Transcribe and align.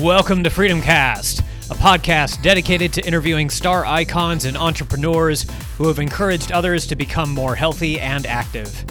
Welcome 0.00 0.42
to 0.44 0.50
Freedom 0.50 0.80
Cast, 0.80 1.40
a 1.40 1.74
podcast 1.74 2.40
dedicated 2.42 2.90
to 2.94 3.06
interviewing 3.06 3.50
star 3.50 3.84
icons 3.84 4.46
and 4.46 4.56
entrepreneurs 4.56 5.44
who 5.76 5.88
have 5.88 5.98
encouraged 5.98 6.52
others 6.52 6.86
to 6.86 6.96
become 6.96 7.34
more 7.34 7.54
healthy 7.54 8.00
and 8.00 8.24
active. 8.24 8.82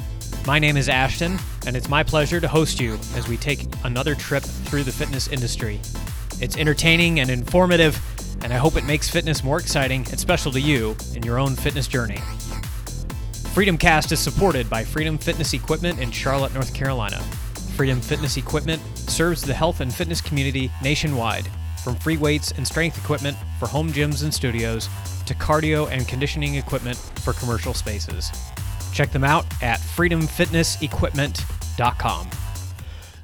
My 0.45 0.59
name 0.59 0.77
is 0.77 0.87
Ashton, 0.87 1.39
and 1.65 1.75
it's 1.75 1.89
my 1.89 2.03
pleasure 2.03 2.39
to 2.39 2.47
host 2.47 2.79
you 2.79 2.93
as 3.15 3.27
we 3.27 3.37
take 3.37 3.65
another 3.83 4.13
trip 4.13 4.43
through 4.43 4.83
the 4.83 4.91
fitness 4.91 5.27
industry. 5.27 5.81
It's 6.41 6.57
entertaining 6.57 7.21
and 7.21 7.32
informative, 7.32 8.00
and 8.44 8.54
I 8.54 8.57
hope 8.57 8.76
it 8.76 8.86
makes 8.86 9.10
fitness 9.10 9.44
more 9.44 9.60
exciting 9.60 10.05
and 10.12 10.20
special 10.20 10.52
to 10.52 10.62
you 10.62 10.96
in 11.16 11.23
your 11.23 11.39
own 11.39 11.55
fitness 11.55 11.88
journey. 11.88 12.20
Freedom 13.55 13.80
Cast 13.80 14.12
is 14.12 14.20
supported 14.20 14.70
by 14.70 14.84
Freedom 14.84 15.18
Fitness 15.18 15.54
Equipment 15.54 15.98
in 15.98 16.12
Charlotte, 16.12 16.54
North 16.54 16.71
Carolina. 16.76 17.20
Freedom 17.76 18.00
Fitness 18.00 18.38
Equipment 18.38 18.80
serves 19.10 19.41
the 19.41 19.54
health 19.54 19.82
and 19.82 19.94
fitness 19.94 20.21
community 20.21 20.71
nationwide, 20.82 21.50
from 21.84 21.96
free 21.96 22.16
weights 22.18 22.52
and 22.52 22.68
strength 22.68 22.98
equipment 22.98 23.38
for 23.59 23.67
home 23.67 23.91
gyms 23.91 24.23
and 24.23 24.34
studios 24.34 24.90
to 25.26 25.36
cardio 25.36 25.90
and 25.91 26.08
conditioning 26.08 26.55
equipment 26.55 26.98
for 27.23 27.34
commercial 27.34 27.73
spaces. 27.73 28.31
Check 28.94 29.12
them 29.12 29.23
out 29.23 29.45
at 29.62 29.80
freedomfitnessequipment.com. 29.80 32.30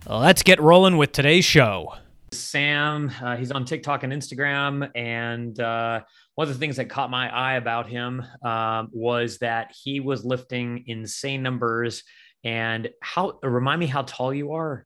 Let's 0.07 0.43
get 0.43 0.61
rolling 0.61 0.97
with 0.97 1.11
today's 1.11 1.45
show. 1.45 1.95
Sam, 2.31 3.11
uh, 3.21 3.37
he's 3.37 3.51
on 3.51 3.65
TikTok 3.65 4.03
and 4.03 4.13
Instagram, 4.13 4.91
and 4.93 5.59
uh, 5.59 6.01
one 6.35 6.47
of 6.47 6.53
the 6.53 6.59
things 6.59 6.75
that 6.77 6.89
caught 6.89 7.09
my 7.09 7.33
eye 7.33 7.55
about 7.55 7.89
him 7.89 8.23
um, 8.43 8.89
was 8.91 9.39
that 9.39 9.73
he 9.83 9.99
was 9.99 10.23
lifting 10.23 10.83
insane 10.87 11.41
numbers. 11.41 12.03
And 12.43 12.89
how 13.01 13.39
remind 13.41 13.79
me 13.79 13.87
how 13.87 14.03
tall 14.03 14.31
you 14.33 14.53
are? 14.53 14.85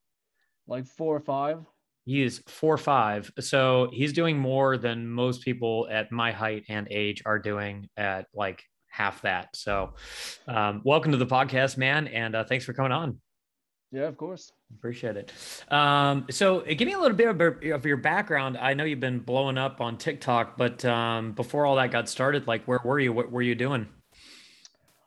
Like 0.69 0.85
four 0.85 1.15
or 1.15 1.19
five. 1.19 1.65
He 2.05 2.21
is 2.21 2.43
four 2.47 2.75
or 2.75 2.77
five. 2.77 3.31
So 3.39 3.89
he's 3.91 4.13
doing 4.13 4.37
more 4.37 4.77
than 4.77 5.09
most 5.09 5.41
people 5.41 5.87
at 5.89 6.11
my 6.11 6.31
height 6.31 6.65
and 6.69 6.87
age 6.91 7.23
are 7.26 7.39
doing 7.39 7.89
at 7.98 8.27
like 8.35 8.63
half 8.87 9.23
that. 9.23 9.55
So, 9.55 9.95
um, 10.48 10.81
welcome 10.85 11.11
to 11.11 11.17
the 11.17 11.26
podcast, 11.26 11.77
man. 11.77 12.07
And 12.07 12.35
uh, 12.35 12.43
thanks 12.43 12.65
for 12.65 12.73
coming 12.73 12.91
on. 12.91 13.17
Yeah, 13.91 14.03
of 14.03 14.17
course. 14.17 14.51
Appreciate 14.77 15.17
it. 15.17 15.34
Um, 15.71 16.27
so, 16.29 16.59
uh, 16.59 16.73
give 16.76 16.85
me 16.87 16.93
a 16.93 16.99
little 16.99 17.17
bit 17.17 17.29
of, 17.29 17.41
of, 17.73 17.85
your 17.87 17.98
background. 17.98 18.55
I 18.55 18.76
know 18.76 18.83
you've 18.83 18.99
been 18.99 19.20
blowing 19.20 19.57
up 19.57 19.81
on 19.81 19.98
TikTok, 19.98 20.55
but 20.55 20.85
um, 20.85 21.31
before 21.31 21.65
all 21.65 21.77
that 21.77 21.89
got 21.89 22.07
started, 22.07 22.45
like, 22.45 22.65
where 22.65 22.79
were 22.85 22.99
you? 22.99 23.11
What 23.11 23.31
were 23.31 23.41
you 23.41 23.55
doing? 23.55 23.87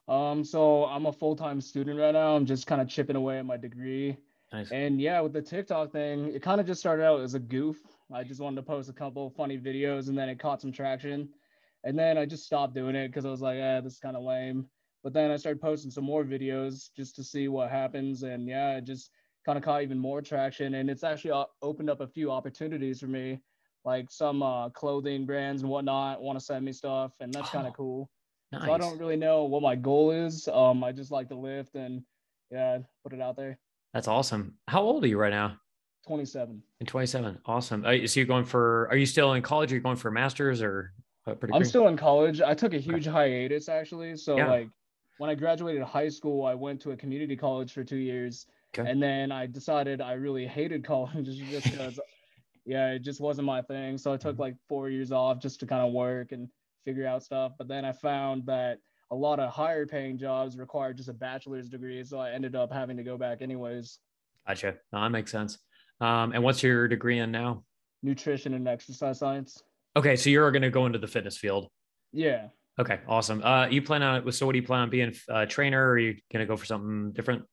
Um, 0.08 0.42
so 0.42 0.86
I'm 0.86 1.06
a 1.06 1.12
full 1.12 1.36
time 1.36 1.60
student 1.60 2.00
right 2.00 2.14
now. 2.14 2.34
I'm 2.34 2.47
just 2.47 2.66
kind 2.66 2.80
of 2.80 2.88
chipping 2.88 3.14
away 3.14 3.38
at 3.38 3.47
my 3.47 3.56
degree. 3.56 4.16
Nice. 4.53 4.70
And 4.70 5.00
yeah, 5.00 5.20
with 5.20 5.33
the 5.33 5.42
TikTok 5.42 5.92
thing, 5.92 6.33
it 6.34 6.42
kind 6.42 6.61
of 6.61 6.67
just 6.67 6.81
started 6.81 7.05
out 7.05 7.20
as 7.20 7.34
a 7.34 7.39
goof. 7.39 7.78
I 8.12 8.22
just 8.22 8.41
wanted 8.41 8.56
to 8.56 8.62
post 8.62 8.91
a 8.91 8.92
couple 8.92 9.31
funny 9.31 9.59
videos, 9.59 10.09
and 10.09 10.19
then 10.19 10.28
it 10.28 10.39
caught 10.39 10.61
some 10.61 10.72
traction. 10.72 11.31
And 11.84 11.98
then 11.98 12.19
I 12.19 12.27
just 12.27 12.44
stopped 12.44 12.75
doing 12.75 12.94
it 12.94 13.09
because 13.09 13.25
I 13.25 13.31
was 13.31 13.41
like, 13.41 13.59
eh, 13.59 13.81
this 13.81 13.94
is 13.94 13.98
kind 13.98 14.17
of 14.17 14.22
lame. 14.22 14.67
But 15.03 15.12
then 15.12 15.31
I 15.31 15.36
started 15.36 15.61
posting 15.61 15.91
some 15.91 16.05
more 16.05 16.22
videos 16.22 16.91
just 16.94 17.17
to 17.17 17.25
see 17.25 17.48
what 17.48 17.70
happens. 17.70 18.22
And 18.22 18.47
yeah, 18.47 18.77
it 18.77 18.84
just 18.84 19.11
kind 19.44 19.59
of 19.59 19.64
caught 19.64 19.83
even 19.83 19.98
more 19.98 20.22
traction. 20.22 20.75
And 20.75 20.89
it's 20.89 21.03
actually 21.03 21.44
opened 21.61 21.91
up 21.91 22.00
a 22.00 22.06
few 22.06 22.31
opportunities 22.31 23.00
for 23.00 23.06
me, 23.06 23.41
like 23.84 24.11
some 24.11 24.42
uh, 24.42 24.69
clothing 24.69 25.27
brands 25.27 25.62
and 25.62 25.70
whatnot 25.70 26.22
want 26.22 26.39
to 26.39 26.44
send 26.44 26.64
me 26.64 26.72
stuff. 26.72 27.12
And 27.20 27.33
that's 27.33 27.48
oh, 27.48 27.53
kind 27.53 27.66
of 27.66 27.72
cool. 27.72 28.11
Nice. 28.53 28.66
So 28.66 28.72
I 28.72 28.78
don't 28.78 28.98
really 28.98 29.16
know 29.16 29.44
what 29.44 29.62
my 29.62 29.75
goal 29.75 30.12
is. 30.12 30.47
Um, 30.47 30.84
I 30.84 30.92
just 30.92 31.11
like 31.11 31.28
to 31.31 31.37
lift 31.37 31.75
and 31.75 32.03
yeah, 32.50 32.78
put 33.03 33.14
it 33.14 33.20
out 33.20 33.37
there. 33.37 33.59
That's 33.94 34.08
awesome. 34.08 34.54
How 34.68 34.82
old 34.82 35.04
are 35.04 35.08
you 35.08 35.18
right 35.18 35.30
now? 35.30 35.56
27. 36.06 36.62
In 36.80 36.86
27. 36.86 37.38
Awesome. 37.46 37.84
Uh, 37.84 38.06
so 38.06 38.20
you're 38.20 38.26
going 38.26 38.44
for, 38.44 38.88
are 38.90 38.96
you 38.96 39.06
still 39.06 39.34
in 39.34 39.42
college? 39.42 39.72
Are 39.72 39.76
you 39.76 39.80
going 39.80 39.96
for 39.96 40.08
a 40.08 40.12
master's 40.12 40.62
or? 40.62 40.92
I'm 41.52 41.64
still 41.64 41.86
in 41.86 41.96
college. 41.96 42.40
I 42.40 42.54
took 42.54 42.74
a 42.74 42.78
huge 42.78 43.06
okay. 43.06 43.12
hiatus 43.12 43.68
actually. 43.68 44.16
So 44.16 44.36
yeah. 44.36 44.50
like 44.50 44.68
when 45.18 45.30
I 45.30 45.36
graduated 45.36 45.82
high 45.82 46.08
school, 46.08 46.44
I 46.44 46.54
went 46.54 46.81
to 46.82 46.91
a 46.91 46.97
community 46.97 47.36
college 47.36 47.72
for 47.72 47.84
two 47.84 47.97
years. 47.97 48.47
Okay. 48.76 48.91
And 48.91 49.00
then 49.00 49.31
I 49.31 49.47
decided 49.47 50.00
I 50.00 50.14
really 50.14 50.47
hated 50.47 50.84
college 50.86 51.26
just 51.26 51.64
because, 51.70 52.00
yeah, 52.64 52.91
it 52.91 53.02
just 53.02 53.20
wasn't 53.20 53.47
my 53.47 53.62
thing. 53.62 53.98
So 53.98 54.12
I 54.12 54.16
took 54.16 54.32
mm-hmm. 54.32 54.42
like 54.42 54.56
four 54.69 54.88
years 54.88 55.12
off 55.12 55.38
just 55.38 55.60
to 55.60 55.66
kind 55.66 55.86
of 55.86 55.92
work 55.92 56.32
and 56.32 56.48
figure 56.84 57.06
out 57.06 57.22
stuff. 57.22 57.52
But 57.56 57.69
then 57.69 57.84
I 57.84 57.92
found 57.92 58.47
that 58.47 58.78
a 59.12 59.15
lot 59.15 59.39
of 59.39 59.53
higher 59.53 59.87
paying 59.87 60.17
jobs 60.19 60.56
require 60.56 60.93
just 60.93 61.11
a 61.11 61.12
bachelor's 61.12 61.69
degree. 61.69 62.03
So 62.03 62.19
I 62.19 62.31
ended 62.31 62.56
up 62.56 62.73
having 62.73 62.97
to 62.97 63.03
go 63.03 63.17
back 63.19 63.43
anyways. 63.43 63.99
Gotcha. 64.49 64.77
No, 64.93 65.03
that 65.03 65.11
makes 65.11 65.31
sense. 65.31 65.59
Um, 66.00 66.33
and 66.33 66.43
what's 66.43 66.62
your 66.62 66.89
degree 66.89 67.19
in 67.19 67.31
now? 67.31 67.62
Nutrition 68.03 68.55
and 68.55 68.67
exercise 68.67 69.19
science. 69.19 69.62
Okay. 69.95 70.17
So 70.17 70.31
you're 70.31 70.50
going 70.50 70.62
to 70.62 70.71
go 70.71 70.87
into 70.87 70.99
the 70.99 71.06
fitness 71.06 71.37
field. 71.37 71.69
Yeah. 72.12 72.49
Okay, 72.78 73.00
awesome. 73.06 73.43
Uh, 73.45 73.67
you 73.67 73.83
plan 73.83 74.03
on 74.03 74.25
with 74.25 74.34
so 74.34 74.47
what 74.47 74.53
do 74.53 74.59
you 74.59 74.67
plan 74.67 74.81
on 74.81 74.91
being 74.91 75.15
a 75.29 75.47
trainer? 75.47 75.89
Or 75.89 75.91
are 75.91 75.99
you 75.99 76.17
gonna 76.33 76.47
go 76.47 76.56
for 76.56 76.65
something 76.65 77.12
different? 77.12 77.44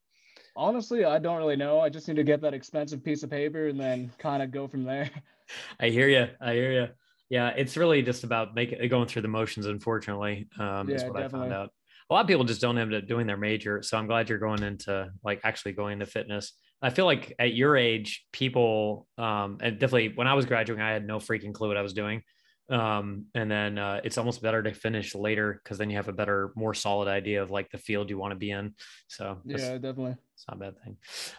Honestly, 0.56 1.04
I 1.04 1.18
don't 1.18 1.36
really 1.36 1.56
know. 1.56 1.78
I 1.78 1.90
just 1.90 2.08
need 2.08 2.16
to 2.16 2.24
get 2.24 2.40
that 2.40 2.54
expensive 2.54 3.04
piece 3.04 3.22
of 3.22 3.30
paper 3.30 3.68
and 3.68 3.78
then 3.78 4.10
kind 4.18 4.42
of 4.42 4.50
go 4.50 4.66
from 4.66 4.84
there. 4.84 5.10
I 5.80 5.90
hear 5.90 6.08
you. 6.08 6.28
I 6.40 6.54
hear 6.54 6.72
you. 6.72 6.88
Yeah, 7.30 7.50
it's 7.56 7.76
really 7.76 8.02
just 8.02 8.24
about 8.24 8.54
making 8.54 8.86
going 8.88 9.06
through 9.06 9.22
the 9.22 9.28
motions. 9.28 9.66
Unfortunately, 9.66 10.48
um, 10.58 10.88
yeah, 10.88 10.96
is 10.96 11.04
what 11.04 11.14
definitely. 11.14 11.46
I 11.46 11.50
found 11.50 11.52
out. 11.52 11.70
A 12.10 12.12
lot 12.12 12.22
of 12.22 12.26
people 12.26 12.44
just 12.44 12.60
don't 12.60 12.76
end 12.76 12.92
up 12.92 13.06
doing 13.06 13.26
their 13.26 13.36
major, 13.36 13.82
so 13.82 13.96
I'm 13.96 14.08
glad 14.08 14.28
you're 14.28 14.38
going 14.38 14.64
into 14.64 15.10
like 15.22 15.40
actually 15.44 15.72
going 15.72 15.94
into 15.94 16.06
fitness. 16.06 16.52
I 16.82 16.90
feel 16.90 17.04
like 17.04 17.34
at 17.38 17.54
your 17.54 17.76
age, 17.76 18.26
people, 18.32 19.06
um, 19.16 19.58
and 19.60 19.78
definitely 19.78 20.12
when 20.14 20.26
I 20.26 20.34
was 20.34 20.44
graduating, 20.44 20.82
I 20.82 20.90
had 20.90 21.06
no 21.06 21.18
freaking 21.18 21.54
clue 21.54 21.68
what 21.68 21.76
I 21.76 21.82
was 21.82 21.92
doing. 21.92 22.22
Um, 22.70 23.26
and 23.34 23.50
then 23.50 23.78
uh, 23.78 24.00
it's 24.04 24.16
almost 24.16 24.42
better 24.42 24.62
to 24.62 24.72
finish 24.72 25.14
later 25.14 25.60
because 25.62 25.76
then 25.76 25.90
you 25.90 25.96
have 25.96 26.08
a 26.08 26.12
better, 26.12 26.52
more 26.54 26.72
solid 26.72 27.08
idea 27.08 27.42
of 27.42 27.50
like 27.50 27.68
the 27.70 27.78
field 27.78 28.08
you 28.10 28.16
want 28.16 28.30
to 28.30 28.36
be 28.36 28.50
in. 28.52 28.74
So 29.08 29.38
yeah, 29.44 29.74
definitely. 29.74 30.16
It's 30.34 30.44
not 30.48 30.56
a 30.56 30.60
bad 30.60 30.82
thing. 30.82 30.96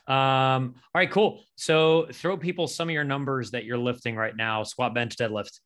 Um, 0.08 0.76
all 0.94 1.00
right, 1.00 1.10
cool. 1.10 1.44
So 1.56 2.08
throw 2.14 2.38
people 2.38 2.68
some 2.68 2.90
of 2.90 2.94
your 2.94 3.06
numbers 3.06 3.52
that 3.52 3.64
you're 3.64 3.78
lifting 3.78 4.16
right 4.16 4.36
now: 4.36 4.64
squat, 4.64 4.94
bench, 4.94 5.16
deadlift. 5.16 5.60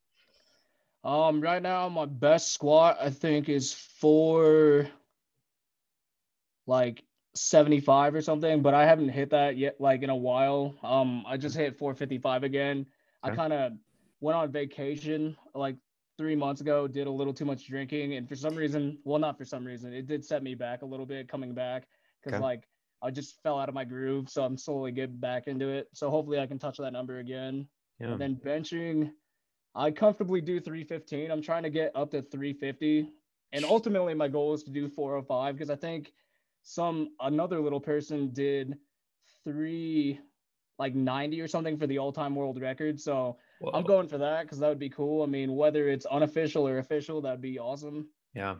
Um, 1.05 1.39
right 1.39 1.61
now 1.61 1.87
my 1.87 2.05
best 2.05 2.51
squat 2.51 2.97
I 2.99 3.11
think 3.11 3.47
is 3.47 3.73
for 3.73 4.89
like 6.65 7.03
75 7.35 8.15
or 8.15 8.21
something, 8.21 8.61
but 8.63 8.73
I 8.73 8.85
haven't 8.85 9.09
hit 9.09 9.29
that 9.29 9.55
yet 9.55 9.79
like 9.79 10.01
in 10.01 10.09
a 10.09 10.15
while. 10.15 10.73
Um, 10.83 11.23
I 11.27 11.37
just 11.37 11.55
hit 11.55 11.77
455 11.77 12.43
again. 12.43 12.87
Okay. 13.23 13.33
I 13.33 13.35
kind 13.35 13.53
of 13.53 13.73
went 14.19 14.35
on 14.35 14.51
vacation 14.51 15.37
like 15.53 15.75
three 16.17 16.35
months 16.35 16.61
ago, 16.61 16.87
did 16.87 17.05
a 17.05 17.11
little 17.11 17.33
too 17.33 17.45
much 17.45 17.67
drinking, 17.67 18.15
and 18.15 18.27
for 18.27 18.35
some 18.35 18.55
reason, 18.55 18.97
well, 19.03 19.19
not 19.19 19.37
for 19.37 19.45
some 19.45 19.63
reason, 19.63 19.93
it 19.93 20.07
did 20.07 20.25
set 20.25 20.41
me 20.41 20.55
back 20.55 20.81
a 20.81 20.85
little 20.85 21.05
bit 21.05 21.27
coming 21.27 21.53
back 21.53 21.87
because 22.23 22.37
okay. 22.37 22.43
like 22.43 22.67
I 23.03 23.11
just 23.11 23.41
fell 23.43 23.59
out 23.59 23.69
of 23.69 23.75
my 23.75 23.83
groove, 23.83 24.29
so 24.29 24.43
I'm 24.43 24.57
slowly 24.57 24.91
getting 24.91 25.17
back 25.17 25.47
into 25.47 25.69
it. 25.69 25.87
So 25.93 26.09
hopefully, 26.09 26.39
I 26.39 26.47
can 26.47 26.57
touch 26.57 26.77
that 26.77 26.93
number 26.93 27.19
again. 27.19 27.67
Yeah. 27.99 28.07
And 28.07 28.19
then 28.19 28.35
benching, 28.43 29.11
I 29.75 29.91
comfortably 29.91 30.41
do 30.41 30.59
315. 30.59 31.29
I'm 31.31 31.41
trying 31.41 31.63
to 31.63 31.69
get 31.69 31.91
up 31.95 32.11
to 32.11 32.21
350, 32.21 33.09
and 33.51 33.65
ultimately, 33.65 34.13
my 34.13 34.27
goal 34.27 34.53
is 34.53 34.63
to 34.63 34.71
do 34.71 34.87
405 34.87 35.55
because 35.55 35.69
I 35.69 35.75
think 35.75 36.13
some 36.63 37.09
another 37.19 37.59
little 37.59 37.79
person 37.79 38.33
did 38.33 38.77
three 39.43 40.19
like 40.77 40.95
90 40.95 41.39
or 41.39 41.47
something 41.47 41.77
for 41.77 41.87
the 41.87 41.97
all-time 41.97 42.35
world 42.35 42.59
record. 42.61 42.99
So 42.99 43.37
Whoa. 43.59 43.71
I'm 43.73 43.83
going 43.83 44.07
for 44.07 44.17
that 44.17 44.43
because 44.43 44.59
that 44.59 44.67
would 44.67 44.79
be 44.79 44.89
cool. 44.89 45.23
I 45.23 45.25
mean, 45.25 45.55
whether 45.55 45.87
it's 45.87 46.05
unofficial 46.05 46.67
or 46.67 46.79
official, 46.79 47.21
that'd 47.21 47.41
be 47.41 47.59
awesome. 47.59 48.09
Yeah. 48.33 48.55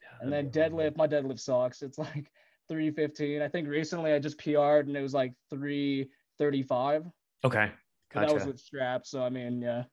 yeah 0.00 0.08
and 0.20 0.32
then 0.32 0.50
deadlift, 0.50 0.96
my 0.96 1.06
deadlift 1.06 1.38
sucks. 1.38 1.82
It's 1.82 1.98
like 1.98 2.32
315. 2.68 3.42
I 3.42 3.48
think 3.48 3.68
recently 3.68 4.12
I 4.12 4.18
just 4.18 4.38
PR'd 4.38 4.88
and 4.88 4.96
it 4.96 5.02
was 5.02 5.14
like 5.14 5.34
335. 5.50 7.06
Okay. 7.44 7.70
Gotcha. 8.12 8.26
That 8.26 8.34
was 8.34 8.44
with 8.44 8.58
straps. 8.58 9.10
So 9.10 9.22
I 9.22 9.28
mean, 9.28 9.62
yeah. 9.62 9.84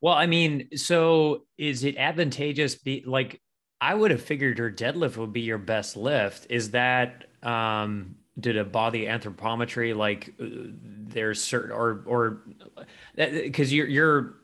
Well, 0.00 0.14
I 0.14 0.26
mean, 0.26 0.68
so 0.76 1.44
is 1.58 1.84
it 1.84 1.96
advantageous? 1.96 2.74
Be 2.74 3.02
like, 3.06 3.40
I 3.80 3.94
would 3.94 4.10
have 4.10 4.22
figured 4.22 4.58
your 4.58 4.70
deadlift 4.70 5.16
would 5.16 5.32
be 5.32 5.42
your 5.42 5.58
best 5.58 5.96
lift. 5.96 6.46
Is 6.50 6.70
that 6.72 7.24
um 7.42 8.16
did 8.38 8.56
a 8.56 8.64
body 8.64 9.06
anthropometry 9.06 9.96
like 9.96 10.34
uh, 10.40 10.44
there's 10.44 11.42
certain 11.42 11.70
or 11.70 12.02
or 12.06 12.42
because 13.16 13.72
you're 13.72 13.86
you're 13.86 14.34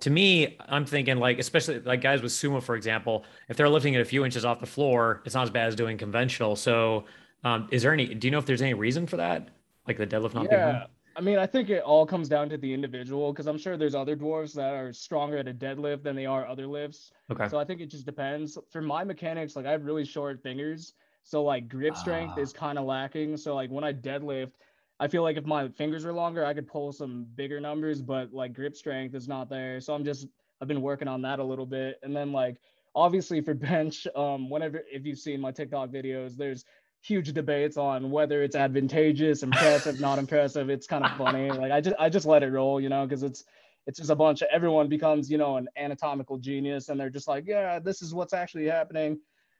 to 0.00 0.10
me 0.10 0.58
i'm 0.68 0.84
thinking 0.84 1.16
like 1.16 1.38
especially 1.38 1.80
like 1.80 2.02
guys 2.02 2.22
with 2.22 2.32
sumo 2.32 2.62
for 2.62 2.76
example 2.76 3.24
if 3.48 3.56
they're 3.56 3.68
lifting 3.68 3.94
it 3.94 4.00
a 4.00 4.04
few 4.04 4.24
inches 4.24 4.44
off 4.44 4.60
the 4.60 4.66
floor 4.66 5.22
it's 5.24 5.34
not 5.34 5.42
as 5.42 5.50
bad 5.50 5.68
as 5.68 5.74
doing 5.74 5.96
conventional 5.96 6.54
so 6.54 7.04
um, 7.42 7.68
is 7.70 7.82
there 7.82 7.92
any 7.92 8.14
do 8.14 8.26
you 8.26 8.30
know 8.30 8.38
if 8.38 8.44
there's 8.44 8.62
any 8.62 8.74
reason 8.74 9.06
for 9.06 9.16
that 9.16 9.48
like 9.86 9.96
the 9.96 10.06
deadlift 10.06 10.34
not 10.34 10.46
yeah. 10.50 10.72
being 10.72 10.82
I 11.20 11.22
mean, 11.22 11.38
I 11.38 11.44
think 11.44 11.68
it 11.68 11.82
all 11.82 12.06
comes 12.06 12.30
down 12.30 12.48
to 12.48 12.56
the 12.56 12.72
individual 12.72 13.30
because 13.30 13.46
I'm 13.46 13.58
sure 13.58 13.76
there's 13.76 13.94
other 13.94 14.16
dwarves 14.16 14.54
that 14.54 14.72
are 14.72 14.90
stronger 14.90 15.36
at 15.36 15.46
a 15.46 15.52
deadlift 15.52 16.02
than 16.02 16.16
they 16.16 16.24
are 16.24 16.46
other 16.46 16.66
lifts. 16.66 17.12
Okay. 17.30 17.46
So 17.46 17.58
I 17.58 17.64
think 17.66 17.82
it 17.82 17.90
just 17.90 18.06
depends. 18.06 18.56
For 18.70 18.80
my 18.80 19.04
mechanics, 19.04 19.54
like 19.54 19.66
I 19.66 19.70
have 19.72 19.84
really 19.84 20.06
short 20.06 20.42
fingers. 20.42 20.94
So 21.22 21.44
like 21.44 21.68
grip 21.68 21.94
strength 21.94 22.38
uh, 22.38 22.40
is 22.40 22.54
kind 22.54 22.78
of 22.78 22.86
lacking. 22.86 23.36
So 23.36 23.54
like 23.54 23.70
when 23.70 23.84
I 23.84 23.92
deadlift, 23.92 24.52
I 24.98 25.08
feel 25.08 25.22
like 25.22 25.36
if 25.36 25.44
my 25.44 25.68
fingers 25.68 26.06
were 26.06 26.12
longer, 26.14 26.42
I 26.42 26.54
could 26.54 26.66
pull 26.66 26.90
some 26.90 27.26
bigger 27.34 27.60
numbers, 27.60 28.00
but 28.00 28.32
like 28.32 28.54
grip 28.54 28.74
strength 28.74 29.14
is 29.14 29.28
not 29.28 29.50
there. 29.50 29.78
So 29.82 29.92
I'm 29.92 30.06
just 30.06 30.26
I've 30.62 30.68
been 30.68 30.80
working 30.80 31.06
on 31.06 31.20
that 31.20 31.38
a 31.38 31.44
little 31.44 31.66
bit. 31.66 32.00
And 32.02 32.16
then 32.16 32.32
like 32.32 32.56
obviously 32.94 33.42
for 33.42 33.52
bench, 33.52 34.06
um, 34.16 34.48
whenever 34.48 34.84
if 34.90 35.04
you've 35.04 35.18
seen 35.18 35.38
my 35.38 35.52
TikTok 35.52 35.90
videos, 35.90 36.34
there's 36.34 36.64
huge 37.02 37.32
debates 37.32 37.76
on 37.76 38.10
whether 38.10 38.42
it's 38.42 38.56
advantageous, 38.56 39.42
impressive, 39.42 40.00
not 40.00 40.18
impressive. 40.18 40.68
It's 40.70 40.86
kind 40.86 41.04
of 41.04 41.10
funny. 41.16 41.50
Like 41.60 41.72
I 41.72 41.80
just 41.80 41.96
I 41.98 42.08
just 42.08 42.26
let 42.26 42.42
it 42.42 42.50
roll, 42.50 42.80
you 42.80 42.88
know, 42.88 43.06
because 43.06 43.22
it's 43.22 43.44
it's 43.86 43.98
just 43.98 44.10
a 44.10 44.14
bunch 44.14 44.42
of 44.42 44.48
everyone 44.52 44.88
becomes, 44.88 45.30
you 45.30 45.38
know, 45.38 45.56
an 45.56 45.68
anatomical 45.76 46.38
genius 46.38 46.88
and 46.88 47.00
they're 47.00 47.10
just 47.10 47.28
like, 47.28 47.44
yeah, 47.46 47.78
this 47.78 48.02
is 48.02 48.14
what's 48.14 48.32
actually 48.34 48.66
happening. 48.66 49.18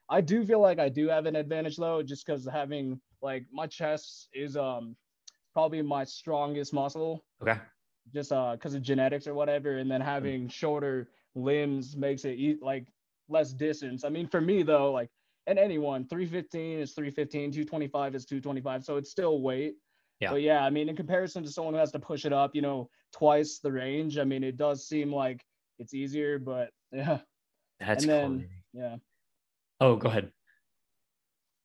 I 0.09 0.21
do 0.21 0.45
feel 0.45 0.61
like 0.61 0.79
I 0.79 0.89
do 0.89 1.09
have 1.09 1.27
an 1.27 1.37
advantage 1.37 1.77
though, 1.77 2.03
just 2.03 2.27
because 2.27 2.47
having 2.51 3.01
like 3.23 3.47
my 3.53 3.67
chest 3.67 4.29
is 4.35 4.57
um 4.57 4.97
probably 5.53 5.83
my 5.83 6.05
strongest 6.05 6.73
muscle. 6.73 7.25
Okay. 7.43 7.59
Just 8.13 8.33
uh 8.33 8.53
because 8.53 8.75
of 8.75 8.83
genetics 8.83 9.27
or 9.27 9.35
whatever, 9.35 9.79
and 9.79 9.91
then 9.91 10.01
having 10.01 10.49
shorter 10.49 11.09
limbs 11.35 11.97
makes 11.97 12.25
it 12.25 12.33
eat 12.33 12.63
like 12.63 12.87
less 13.29 13.53
distance. 13.53 14.05
I 14.05 14.09
mean, 14.09 14.27
for 14.27 14.41
me 14.41 14.63
though, 14.63 14.93
like 14.93 15.11
and 15.47 15.59
anyone, 15.59 16.07
315 16.07 16.79
is 16.79 16.93
315, 16.93 17.51
225 17.53 18.15
is 18.15 18.25
225, 18.25 18.85
so 18.85 18.97
it's 18.97 19.11
still 19.11 19.41
weight. 19.41 19.75
Yeah. 20.21 20.31
But 20.31 20.43
yeah, 20.43 20.65
I 20.65 20.71
mean, 20.71 20.89
in 20.89 20.97
comparison 20.97 21.43
to 21.45 21.51
someone 21.51 21.75
who 21.75 21.81
has 21.81 21.93
to 21.93 21.99
push 21.99 22.25
it 22.27 22.33
up, 22.33 22.55
you 22.55 22.63
know, 22.63 22.91
twice 23.13 23.59
the 23.59 23.73
range, 23.73 24.19
I 24.19 24.25
mean, 24.25 24.45
it 24.45 24.57
does 24.57 24.87
seem 24.87 25.13
like 25.13 25.43
it's 25.79 25.95
easier, 25.95 26.39
but 26.39 26.71
yeah. 26.93 27.19
That's 27.81 28.05
and 28.05 28.11
then 28.13 28.49
cool. 28.75 28.83
yeah, 28.83 28.97
Oh, 29.81 29.97
go 29.97 30.09
ahead. 30.09 30.31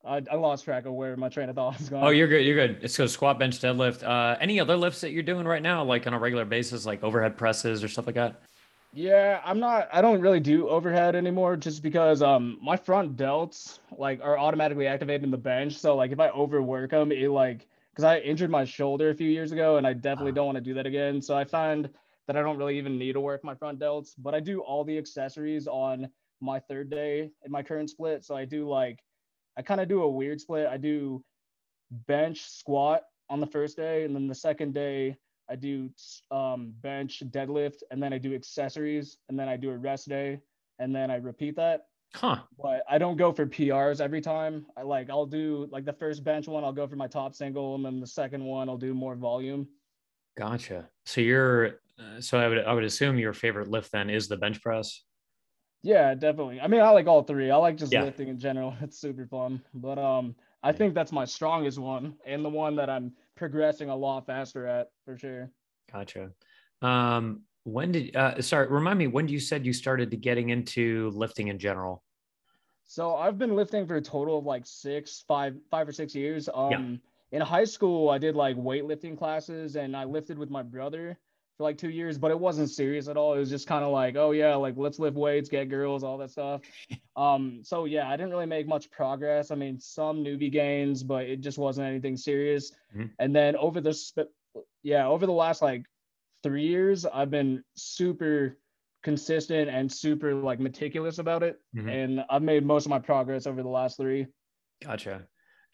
I, 0.05 0.21
I 0.31 0.35
lost 0.35 0.65
track 0.65 0.85
of 0.85 0.93
where 0.93 1.17
my 1.17 1.29
train 1.29 1.49
of 1.49 1.55
thought 1.55 1.77
was 1.79 1.89
going. 1.89 2.03
Oh, 2.03 2.09
you're 2.09 2.27
good. 2.27 2.45
You're 2.45 2.55
good. 2.55 2.79
It's 2.83 2.93
so 2.93 3.07
squat, 3.07 3.39
bench, 3.39 3.59
deadlift. 3.59 4.03
Uh, 4.03 4.37
any 4.39 4.59
other 4.59 4.77
lifts 4.77 5.01
that 5.01 5.11
you're 5.11 5.23
doing 5.23 5.45
right 5.47 5.63
now, 5.63 5.83
like 5.83 6.05
on 6.07 6.13
a 6.13 6.19
regular 6.19 6.45
basis, 6.45 6.85
like 6.85 7.03
overhead 7.03 7.37
presses 7.37 7.83
or 7.83 7.87
stuff 7.87 8.05
like 8.05 8.15
that? 8.15 8.41
Yeah, 8.95 9.41
I'm 9.43 9.59
not. 9.59 9.89
I 9.91 10.01
don't 10.01 10.21
really 10.21 10.39
do 10.39 10.69
overhead 10.69 11.15
anymore, 11.15 11.57
just 11.57 11.83
because 11.83 12.21
um 12.21 12.57
my 12.61 12.77
front 12.77 13.17
delts 13.17 13.79
like 13.97 14.21
are 14.23 14.39
automatically 14.39 14.87
activated 14.87 15.23
in 15.23 15.31
the 15.31 15.37
bench. 15.37 15.77
So 15.77 15.95
like 15.97 16.11
if 16.11 16.19
I 16.19 16.29
overwork 16.29 16.91
them, 16.91 17.11
it 17.11 17.29
like 17.29 17.67
because 17.91 18.05
I 18.05 18.19
injured 18.19 18.49
my 18.51 18.63
shoulder 18.65 19.09
a 19.09 19.15
few 19.15 19.29
years 19.29 19.51
ago, 19.51 19.77
and 19.77 19.85
I 19.85 19.93
definitely 19.93 20.31
Ah. 20.31 20.35
don't 20.35 20.45
want 20.47 20.57
to 20.57 20.61
do 20.61 20.73
that 20.75 20.87
again. 20.87 21.21
So 21.21 21.35
I 21.37 21.43
find 21.45 21.89
that 22.27 22.37
I 22.37 22.41
don't 22.41 22.57
really 22.57 22.77
even 22.77 22.97
need 22.97 23.13
to 23.13 23.21
work 23.21 23.43
my 23.43 23.55
front 23.55 23.79
delts, 23.79 24.15
but 24.17 24.33
I 24.33 24.39
do 24.39 24.61
all 24.61 24.83
the 24.85 24.97
accessories 24.97 25.67
on 25.67 26.09
my 26.41 26.59
third 26.59 26.89
day 26.89 27.31
in 27.43 27.51
my 27.51 27.63
current 27.63 27.89
split. 27.89 28.23
So 28.23 28.35
I 28.35 28.45
do 28.45 28.67
like 28.69 29.03
I 29.57 29.61
kind 29.61 29.81
of 29.81 29.89
do 29.89 30.03
a 30.03 30.09
weird 30.09 30.39
split. 30.41 30.67
I 30.67 30.77
do 30.77 31.25
bench 31.91 32.41
squat 32.41 33.03
on 33.29 33.41
the 33.41 33.47
first 33.47 33.77
day, 33.77 34.05
and 34.05 34.15
then 34.15 34.27
the 34.27 34.35
second 34.35 34.73
day 34.73 35.17
I 35.49 35.55
do 35.55 35.89
um, 36.31 36.71
bench 36.79 37.23
deadlift, 37.29 37.83
and 37.91 38.01
then 38.01 38.13
I 38.13 38.17
do 38.17 38.33
accessories, 38.33 39.17
and 39.29 39.37
then 39.39 39.47
I 39.47 39.57
do 39.57 39.71
a 39.71 39.77
rest 39.77 40.09
day, 40.09 40.41
and 40.79 40.95
then 40.95 41.11
I 41.11 41.15
repeat 41.15 41.55
that. 41.57 41.87
Huh. 42.15 42.47
But 42.57 42.83
I 42.89 42.97
don't 42.97 43.17
go 43.17 43.33
for 43.33 43.45
PRs 43.45 44.01
every 44.01 44.21
time. 44.21 44.67
I 44.77 44.83
like 44.83 45.09
I'll 45.09 45.25
do 45.25 45.67
like 45.71 45.85
the 45.85 45.93
first 45.93 46.23
bench 46.23 46.47
one, 46.47 46.63
I'll 46.63 46.73
go 46.73 46.87
for 46.87 46.95
my 46.95 47.07
top 47.07 47.35
single, 47.35 47.75
and 47.75 47.85
then 47.85 47.99
the 47.99 48.07
second 48.07 48.43
one 48.45 48.69
I'll 48.69 48.77
do 48.77 48.93
more 48.93 49.15
volume. 49.15 49.67
Gotcha. 50.37 50.89
So 51.05 51.21
you're, 51.21 51.79
uh, 51.97 52.19
so 52.19 52.37
I 52.37 52.47
would, 52.47 52.59
I 52.59 52.73
would 52.73 52.83
assume 52.83 53.17
your 53.17 53.33
favorite 53.33 53.69
lift 53.69 53.91
then 53.91 54.09
is 54.09 54.27
the 54.27 54.37
bench 54.37 54.61
press. 54.61 55.03
Yeah, 55.83 56.15
definitely. 56.15 56.59
I 56.59 56.67
mean, 56.67 56.81
I 56.81 56.89
like 56.89 57.05
all 57.07 57.23
three. 57.23 57.51
I 57.51 57.57
like 57.57 57.77
just 57.77 57.93
Yeah. 57.93 58.01
lifting 58.01 58.27
in 58.27 58.39
general. 58.39 58.75
It's 58.81 58.97
super 58.99 59.27
fun. 59.27 59.63
But 59.73 59.99
um, 59.99 60.35
I 60.63 60.71
Yeah. 60.71 60.77
think 60.77 60.95
that's 60.95 61.11
my 61.11 61.25
strongest 61.25 61.77
one, 61.77 62.17
and 62.25 62.43
the 62.43 62.49
one 62.49 62.75
that 62.77 62.89
I'm 62.89 63.15
progressing 63.35 63.89
a 63.89 63.95
lot 63.95 64.25
faster 64.25 64.65
at 64.65 64.89
for 65.03 65.17
sure. 65.17 65.51
Gotcha. 65.91 66.31
Um, 66.81 67.41
when 67.63 67.91
did, 67.91 68.15
uh, 68.15 68.41
sorry, 68.41 68.67
remind 68.67 68.99
me 68.99 69.07
when 69.07 69.27
you 69.27 69.39
said 69.39 69.65
you 69.65 69.73
started 69.73 70.11
to 70.11 70.17
getting 70.17 70.49
into 70.49 71.09
lifting 71.15 71.47
in 71.47 71.57
general? 71.57 72.03
So 72.85 73.15
I've 73.15 73.37
been 73.37 73.55
lifting 73.55 73.87
for 73.87 73.95
a 73.95 74.01
total 74.01 74.37
of 74.37 74.45
like 74.45 74.65
six, 74.65 75.23
five, 75.27 75.55
five 75.71 75.87
or 75.87 75.91
six 75.91 76.13
years. 76.13 76.47
Um, 76.53 77.01
in 77.31 77.41
high 77.41 77.63
school, 77.63 78.09
I 78.09 78.19
did 78.19 78.35
like 78.35 78.55
weightlifting 78.55 79.17
classes, 79.17 79.75
and 79.75 79.97
I 79.97 80.03
lifted 80.03 80.37
with 80.37 80.51
my 80.51 80.61
brother 80.61 81.17
for 81.57 81.63
like 81.63 81.77
two 81.77 81.89
years, 81.89 82.17
but 82.17 82.31
it 82.31 82.39
wasn't 82.39 82.69
serious 82.69 83.07
at 83.07 83.17
all. 83.17 83.33
It 83.33 83.39
was 83.39 83.49
just 83.49 83.67
kind 83.67 83.83
of 83.85 83.91
like, 83.91 84.15
oh 84.15 84.31
yeah, 84.31 84.55
like 84.55 84.75
let's 84.77 84.99
lift 84.99 85.15
weights, 85.15 85.49
get 85.49 85.69
girls, 85.69 86.03
all 86.03 86.17
that 86.19 86.31
stuff. 86.31 86.61
Um, 87.17 87.61
so 87.63 87.85
yeah, 87.85 88.09
I 88.09 88.17
didn't 88.17 88.31
really 88.31 88.45
make 88.45 88.67
much 88.67 88.91
progress. 88.91 89.49
I 89.49 89.55
mean, 89.55 89.79
some 89.79 90.17
newbie 90.21 90.51
gains, 90.51 91.01
but 91.01 91.23
it 91.23 91.39
just 91.39 91.57
wasn't 91.57 91.87
anything 91.87 92.17
serious. 92.17 92.73
Mhm. 92.93 93.09
And 93.19 93.33
then 93.33 93.55
over 93.55 93.79
the, 93.79 93.93
sp- 93.95 94.35
yeah, 94.83 95.07
over 95.07 95.25
the 95.25 95.31
last 95.31 95.61
like 95.61 95.85
three 96.43 96.67
years, 96.67 97.05
I've 97.05 97.31
been 97.31 97.63
super 97.77 98.57
consistent 99.01 99.69
and 99.69 99.89
super 99.89 100.33
like 100.35 100.59
meticulous 100.59 101.19
about 101.19 101.41
it 101.41 101.61
Mhm. 101.73 101.89
and 101.89 102.25
I've 102.29 102.41
made 102.41 102.65
most 102.65 102.85
of 102.85 102.89
my 102.89 102.99
progress 102.99 103.47
over 103.47 103.63
the 103.63 103.69
last 103.69 103.95
three. 103.95 104.27
Gotcha. 104.83 105.25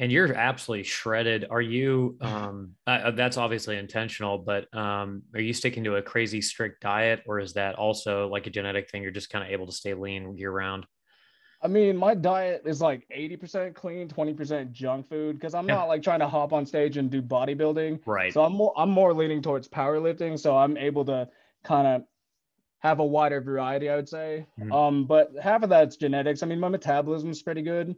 And 0.02 0.12
you're 0.12 0.34
absolutely 0.34 0.84
shredded. 0.84 1.46
Are 1.52 1.62
you, 1.62 2.18
um, 2.22 2.74
uh, 2.88 3.12
that's 3.12 3.38
obviously 3.38 3.78
intentional, 3.78 4.40
but, 4.40 4.68
um, 4.76 5.22
are 5.36 5.40
you 5.40 5.54
sticking 5.54 5.84
to 5.84 5.96
a 5.98 6.02
crazy 6.02 6.42
strict 6.42 6.82
diet 6.82 7.22
or 7.28 7.40
is 7.40 7.54
that 7.54 7.76
also 7.76 8.28
like 8.28 8.48
a 8.48 8.50
genetic 8.50 8.90
thing? 8.90 9.04
You're 9.04 9.12
just 9.12 9.30
kind 9.30 9.46
of 9.46 9.52
able 9.52 9.68
to 9.68 9.72
stay 9.72 9.94
lean 9.94 10.36
year 10.36 10.52
round? 10.52 10.88
I 11.62 11.68
mean, 11.68 11.96
my 11.96 12.16
diet 12.16 12.64
is 12.66 12.82
like 12.82 13.06
80% 13.16 13.76
clean, 13.76 14.08
20% 14.08 14.72
junk 14.72 15.08
food 15.08 15.36
because 15.36 15.54
I'm 15.54 15.68
Yeah. 15.68 15.76
not 15.76 15.88
like 15.88 16.02
trying 16.02 16.22
to 16.22 16.28
hop 16.28 16.52
on 16.52 16.66
stage 16.66 16.98
and 16.98 17.12
do 17.12 17.22
bodybuilding. 17.22 18.02
Right. 18.08 18.34
So 18.34 18.44
I'm 18.44 18.54
more 18.54 18.74
I'm 18.76 18.90
more 18.90 19.14
leaning 19.14 19.44
towards 19.44 19.68
powerlifting. 19.68 20.40
So 20.40 20.58
I'm 20.58 20.76
able 20.78 21.06
to 21.06 21.30
kind 21.64 21.86
of 21.86 22.04
have 22.80 23.00
a 23.00 23.06
wider 23.06 23.40
variety, 23.42 23.90
I 23.90 23.96
would 23.96 24.10
say. 24.10 24.48
Mhm. 24.60 24.74
Um, 24.74 25.06
but 25.06 25.30
half 25.40 25.62
of 25.62 25.70
that's 25.70 25.98
genetics. 25.98 26.42
I 26.42 26.48
mean, 26.48 26.60
my 26.60 26.70
metabolism 26.70 27.30
is 27.30 27.44
pretty 27.44 27.62
good. 27.62 27.96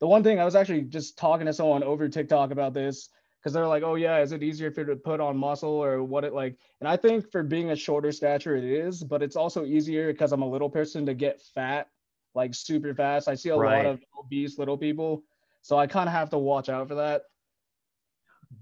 The 0.00 0.06
one 0.06 0.22
thing 0.22 0.38
I 0.38 0.44
was 0.44 0.54
actually 0.54 0.82
just 0.82 1.18
talking 1.18 1.46
to 1.46 1.52
someone 1.52 1.82
over 1.82 2.08
TikTok 2.08 2.50
about 2.50 2.72
this 2.74 3.08
because 3.40 3.52
they're 3.52 3.66
like, 3.66 3.82
oh 3.82 3.94
yeah, 3.96 4.18
is 4.18 4.32
it 4.32 4.42
easier 4.42 4.70
for 4.70 4.80
you 4.80 4.86
to 4.86 4.96
put 4.96 5.20
on 5.20 5.36
muscle 5.36 5.70
or 5.70 6.02
what 6.02 6.24
it 6.24 6.32
like? 6.32 6.56
And 6.80 6.88
I 6.88 6.96
think 6.96 7.30
for 7.30 7.42
being 7.42 7.70
a 7.70 7.76
shorter 7.76 8.12
stature, 8.12 8.56
it 8.56 8.64
is, 8.64 9.02
but 9.02 9.22
it's 9.22 9.36
also 9.36 9.64
easier 9.64 10.12
because 10.12 10.32
I'm 10.32 10.42
a 10.42 10.48
little 10.48 10.70
person 10.70 11.06
to 11.06 11.14
get 11.14 11.42
fat 11.54 11.88
like 12.34 12.54
super 12.54 12.94
fast. 12.94 13.28
I 13.28 13.34
see 13.34 13.48
a 13.50 13.56
Right. 13.56 13.74
lot 13.74 13.86
of 13.86 14.00
obese 14.18 14.58
little 14.58 14.78
people. 14.78 15.24
So 15.62 15.76
I 15.78 15.86
kind 15.86 16.08
of 16.08 16.12
have 16.12 16.30
to 16.30 16.38
watch 16.38 16.68
out 16.68 16.88
for 16.88 16.96
that. 16.96 17.22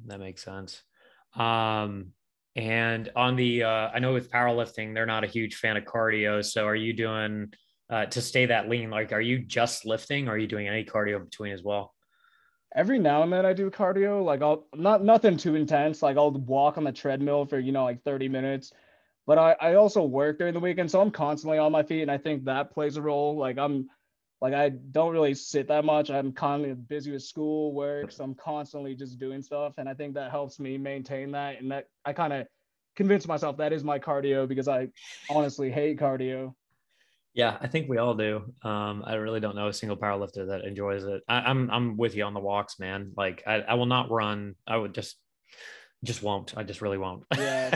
That 0.06 0.21
makes 0.21 0.43
sense. 0.43 0.83
Um, 1.35 2.12
and 2.55 3.11
on 3.15 3.37
the, 3.37 3.65
uh, 3.65 3.91
I 3.93 3.99
know 3.99 4.15
with 4.15 4.31
powerlifting, 4.31 4.94
they're 4.94 5.05
not 5.05 5.25
a 5.25 5.29
huge 5.29 5.56
fan 5.56 5.77
of 5.77 5.85
cardio. 5.85 6.45
So 6.45 6.66
are 6.66 6.75
you 6.75 6.93
doing, 6.95 7.52
uh, 7.90 8.07
to 8.07 8.21
stay 8.21 8.47
that 8.47 8.69
lean? 8.69 8.90
Like, 8.90 9.12
are 9.12 9.21
you 9.21 9.38
just 9.38 9.85
lifting 9.85 10.28
or 10.28 10.33
are 10.33 10.38
you 10.38 10.47
doing 10.47 10.69
any 10.69 10.85
cardio 10.85 11.16
in 11.16 11.25
between 11.25 11.52
as 11.52 11.62
well? 11.62 11.95
every 12.76 12.99
now 12.99 13.23
and 13.23 13.33
then 13.33 13.47
I 13.47 13.52
do 13.55 13.71
cardio. 13.71 14.25
Like 14.25 14.43
I'll 14.43 14.66
not 14.75 15.02
nothing 15.02 15.37
too 15.37 15.57
intense. 15.57 16.02
Like 16.02 16.16
I'll 16.16 16.31
walk 16.31 16.78
on 16.78 16.85
the 16.85 16.93
treadmill 16.93 17.47
for 17.47 17.59
you 17.59 17.73
know 17.73 17.85
like 17.85 18.05
30 18.05 18.28
minutes. 18.28 18.73
But 19.26 19.38
I, 19.38 19.57
I 19.61 19.75
also 19.75 20.05
work 20.05 20.38
during 20.38 20.55
the 20.55 20.61
weekend, 20.61 20.88
so 20.88 21.00
I'm 21.00 21.11
constantly 21.11 21.59
on 21.59 21.73
my 21.73 21.83
feet, 21.83 22.02
and 22.02 22.11
I 22.11 22.19
think 22.19 22.45
that 22.45 22.73
plays 22.73 22.97
a 22.97 23.02
role. 23.02 23.37
Like 23.37 23.59
I'm 23.59 23.88
like 24.40 24.55
I 24.55 24.69
don't 24.69 25.12
really 25.12 25.35
sit 25.35 25.66
that 25.69 25.85
much. 25.85 26.11
I'm 26.11 26.33
constantly 26.33 26.75
busy 26.75 27.11
with 27.11 27.23
school, 27.23 27.73
work, 27.73 28.12
so 28.12 28.23
I'm 28.23 28.35
constantly 28.35 28.95
just 28.95 29.19
doing 29.19 29.43
stuff. 29.43 29.75
And 29.78 29.88
I 29.88 29.95
think 29.95 30.14
that 30.14 30.31
helps 30.31 30.61
me 30.61 30.78
maintain 30.78 31.33
that. 31.33 31.61
And 31.61 31.73
that 31.73 31.88
I 32.05 32.12
kind 32.12 32.33
of 32.33 32.47
convince 32.95 33.26
myself 33.26 33.57
that 33.57 33.73
is 33.73 33.83
my 33.83 33.99
cardio 33.99 34.47
because 34.47 34.69
I 34.69 34.88
honestly 35.31 35.71
hate 35.71 35.99
cardio. 35.99 36.55
Yeah, 37.37 37.59
I 37.61 37.66
think 37.69 37.87
we 37.90 37.99
all 37.99 38.14
do. 38.14 38.55
Um, 38.62 39.05
I 39.07 39.16
really 39.16 39.40
don't 39.40 39.55
know 39.55 39.69
a 39.69 39.73
single 39.73 39.99
powerlifter 39.99 40.49
that 40.49 40.64
enjoys 40.64 41.05
it. 41.05 41.23
I, 41.28 41.40
I'm 41.40 41.71
I'm 41.71 41.99
with 41.99 42.16
you 42.16 42.25
on 42.25 42.33
the 42.33 42.40
walks, 42.40 42.78
man. 42.78 43.12
Like 43.14 43.43
I, 43.47 43.57
I 43.57 43.75
will 43.75 43.85
not 43.85 44.11
run. 44.11 44.55
I 44.66 44.78
would 44.78 44.95
just 44.95 45.16
just 46.02 46.23
won't. 46.23 46.57
I 46.57 46.62
just 46.62 46.81
really 46.81 46.97
won't. 46.97 47.25
Yeah, 47.37 47.71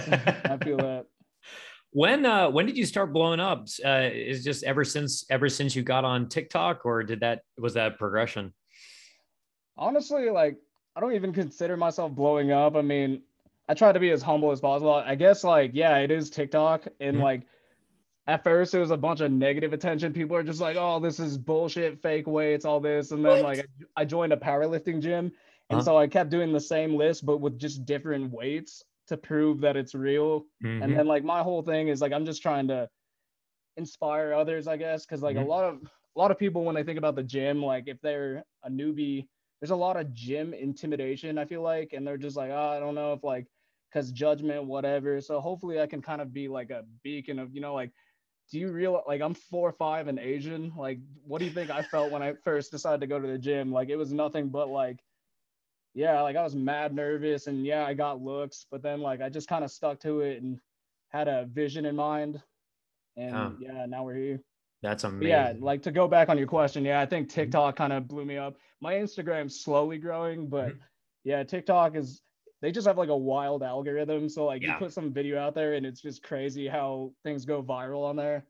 I 0.46 0.56
feel 0.56 0.78
that. 0.78 1.04
when 1.92 2.24
uh 2.24 2.48
when 2.48 2.64
did 2.64 2.78
you 2.78 2.86
start 2.86 3.12
blowing 3.12 3.38
up? 3.38 3.66
Uh 3.84 4.08
is 4.10 4.42
just 4.42 4.64
ever 4.64 4.82
since 4.82 5.26
ever 5.28 5.50
since 5.50 5.76
you 5.76 5.82
got 5.82 6.06
on 6.06 6.30
TikTok 6.30 6.86
or 6.86 7.02
did 7.02 7.20
that 7.20 7.42
was 7.58 7.74
that 7.74 7.98
progression? 7.98 8.54
honestly, 9.76 10.30
like 10.30 10.56
I 10.96 11.00
don't 11.00 11.12
even 11.14 11.34
consider 11.34 11.76
myself 11.76 12.12
blowing 12.12 12.50
up. 12.50 12.76
I 12.76 12.82
mean, 12.82 13.20
I 13.68 13.74
try 13.74 13.92
to 13.92 14.00
be 14.00 14.10
as 14.10 14.22
humble 14.22 14.52
as 14.52 14.60
possible. 14.60 14.94
I 14.94 15.16
guess 15.16 15.44
like 15.44 15.72
yeah, 15.74 15.98
it 15.98 16.10
is 16.10 16.30
TikTok 16.30 16.86
and 16.98 17.18
Mhm. 17.18 17.22
like 17.22 17.42
at 18.26 18.44
first 18.44 18.74
it 18.74 18.78
was 18.78 18.90
a 18.90 18.96
bunch 18.96 19.20
of 19.20 19.32
negative 19.32 19.72
attention. 19.72 20.12
People 20.12 20.36
are 20.36 20.42
just 20.42 20.60
like, 20.60 20.76
"Oh, 20.78 21.00
this 21.00 21.18
is 21.20 21.38
bullshit, 21.38 22.00
fake 22.02 22.26
weights, 22.26 22.64
all 22.64 22.80
this." 22.80 23.10
And 23.12 23.24
then 23.24 23.40
What? 23.40 23.42
like 23.42 23.66
I 23.96 24.04
joined 24.04 24.32
a 24.32 24.36
powerlifting 24.36 25.00
gym 25.00 25.32
and 25.70 25.80
Huh? 25.80 25.84
so 25.84 25.96
I 25.96 26.08
kept 26.08 26.30
doing 26.30 26.52
the 26.52 26.60
same 26.60 26.94
list 26.96 27.24
but 27.26 27.38
with 27.38 27.58
just 27.58 27.84
different 27.86 28.32
weights 28.32 28.84
to 29.08 29.16
prove 29.16 29.60
that 29.62 29.76
it's 29.76 29.94
real. 29.94 30.46
Mhm. 30.60 30.80
And 30.80 30.96
then 30.96 31.06
like 31.06 31.24
my 31.24 31.42
whole 31.42 31.62
thing 31.62 31.88
is 31.88 32.00
like 32.00 32.12
I'm 32.12 32.26
just 32.26 32.42
trying 32.42 32.68
to 32.68 32.88
inspire 33.76 34.32
others, 34.32 34.66
I 34.66 34.76
guess, 34.76 35.06
because 35.06 35.22
like 35.22 35.36
Mhm. 35.36 35.38
a 35.38 35.42
lot 35.42 35.64
of 35.64 35.82
a 35.82 36.18
lot 36.18 36.30
of 36.30 36.38
people 36.38 36.64
when 36.64 36.74
they 36.74 36.82
think 36.84 36.98
about 36.98 37.14
the 37.14 37.22
gym, 37.22 37.62
like 37.62 37.84
if 37.86 38.00
they're 38.00 38.44
a 38.62 38.70
newbie 38.70 39.28
there's 39.60 39.70
a 39.70 39.76
lot 39.76 39.98
of 39.98 40.14
gym 40.14 40.54
intimidation, 40.54 41.36
I 41.36 41.44
feel 41.44 41.60
like, 41.62 41.92
and 41.92 42.06
they're 42.06 42.16
just 42.16 42.36
like, 42.36 42.50
oh, 42.50 42.68
I 42.70 42.80
don't 42.80 42.94
know 42.94 43.12
if 43.12 43.22
like 43.22 43.46
because 43.90 44.10
judgment, 44.12 44.64
whatever. 44.66 45.20
So 45.20 45.40
hopefully 45.40 45.80
I 45.80 45.86
can 45.86 46.00
kind 46.02 46.22
of 46.22 46.32
be 46.32 46.48
like 46.48 46.70
a 46.70 46.84
beacon 47.02 47.38
of, 47.38 47.54
you 47.54 47.60
know, 47.60 47.74
like, 47.74 47.92
do 48.50 48.58
you 48.58 48.70
realize 48.72 49.04
like 49.06 49.20
I'm 49.20 49.34
four 49.34 49.68
or 49.68 49.72
five 49.72 50.08
and 50.08 50.18
Asian? 50.18 50.72
Like, 50.76 50.98
what 51.24 51.38
do 51.38 51.44
you 51.44 51.52
think 51.52 51.70
I 51.70 51.82
felt 51.82 52.10
when 52.10 52.22
I 52.22 52.34
first 52.44 52.70
decided 52.70 53.00
to 53.00 53.06
go 53.06 53.20
to 53.20 53.26
the 53.26 53.38
gym? 53.38 53.72
Like 53.72 53.88
it 53.88 53.96
was 53.96 54.12
nothing 54.12 54.48
but 54.48 54.68
like, 54.68 54.98
yeah, 55.94 56.20
like 56.22 56.36
I 56.36 56.42
was 56.42 56.54
mad 56.54 56.94
nervous 56.94 57.46
and 57.46 57.64
yeah, 57.64 57.84
I 57.84 57.94
got 57.94 58.20
looks, 58.20 58.66
but 58.70 58.82
then 58.82 59.00
like 59.00 59.20
I 59.20 59.28
just 59.28 59.48
kind 59.48 59.64
of 59.64 59.70
stuck 59.70 60.00
to 60.00 60.20
it 60.20 60.42
and 60.42 60.58
had 61.10 61.28
a 61.28 61.46
vision 61.46 61.86
in 61.86 61.94
mind. 61.96 62.42
And 63.16 63.34
huh. 63.34 63.50
yeah, 63.60 63.86
now 63.86 64.04
we're 64.04 64.14
here. 64.14 64.40
That's 64.82 65.04
amazing. 65.04 65.28
Yeah, 65.28 65.52
like 65.58 65.82
to 65.82 65.92
go 65.92 66.08
back 66.08 66.28
on 66.28 66.38
your 66.38 66.46
question, 66.46 66.84
yeah, 66.84 67.00
I 67.00 67.06
think 67.06 67.28
mm-hmm. 67.28 67.40
TikTok 67.40 67.76
kind 67.76 67.92
of 67.92 68.08
blew 68.08 68.24
me 68.24 68.38
up. 68.38 68.56
My 68.80 68.94
Instagram's 68.94 69.60
slowly 69.60 69.98
growing, 69.98 70.48
but 70.48 70.68
mm-hmm. 70.68 70.78
yeah, 71.24 71.44
TikTok 71.44 71.96
is 71.96 72.22
they 72.62 72.72
just 72.72 72.86
have 72.86 72.98
like 72.98 73.08
a 73.08 73.16
wild 73.16 73.62
algorithm. 73.62 74.28
So 74.28 74.44
like 74.44 74.62
yeah. 74.62 74.72
you 74.72 74.78
put 74.78 74.92
some 74.92 75.12
video 75.12 75.40
out 75.40 75.54
there 75.54 75.74
and 75.74 75.86
it's 75.86 76.00
just 76.00 76.22
crazy 76.22 76.68
how 76.68 77.12
things 77.24 77.44
go 77.44 77.62
viral 77.62 78.04
on 78.04 78.16
there. 78.16 78.44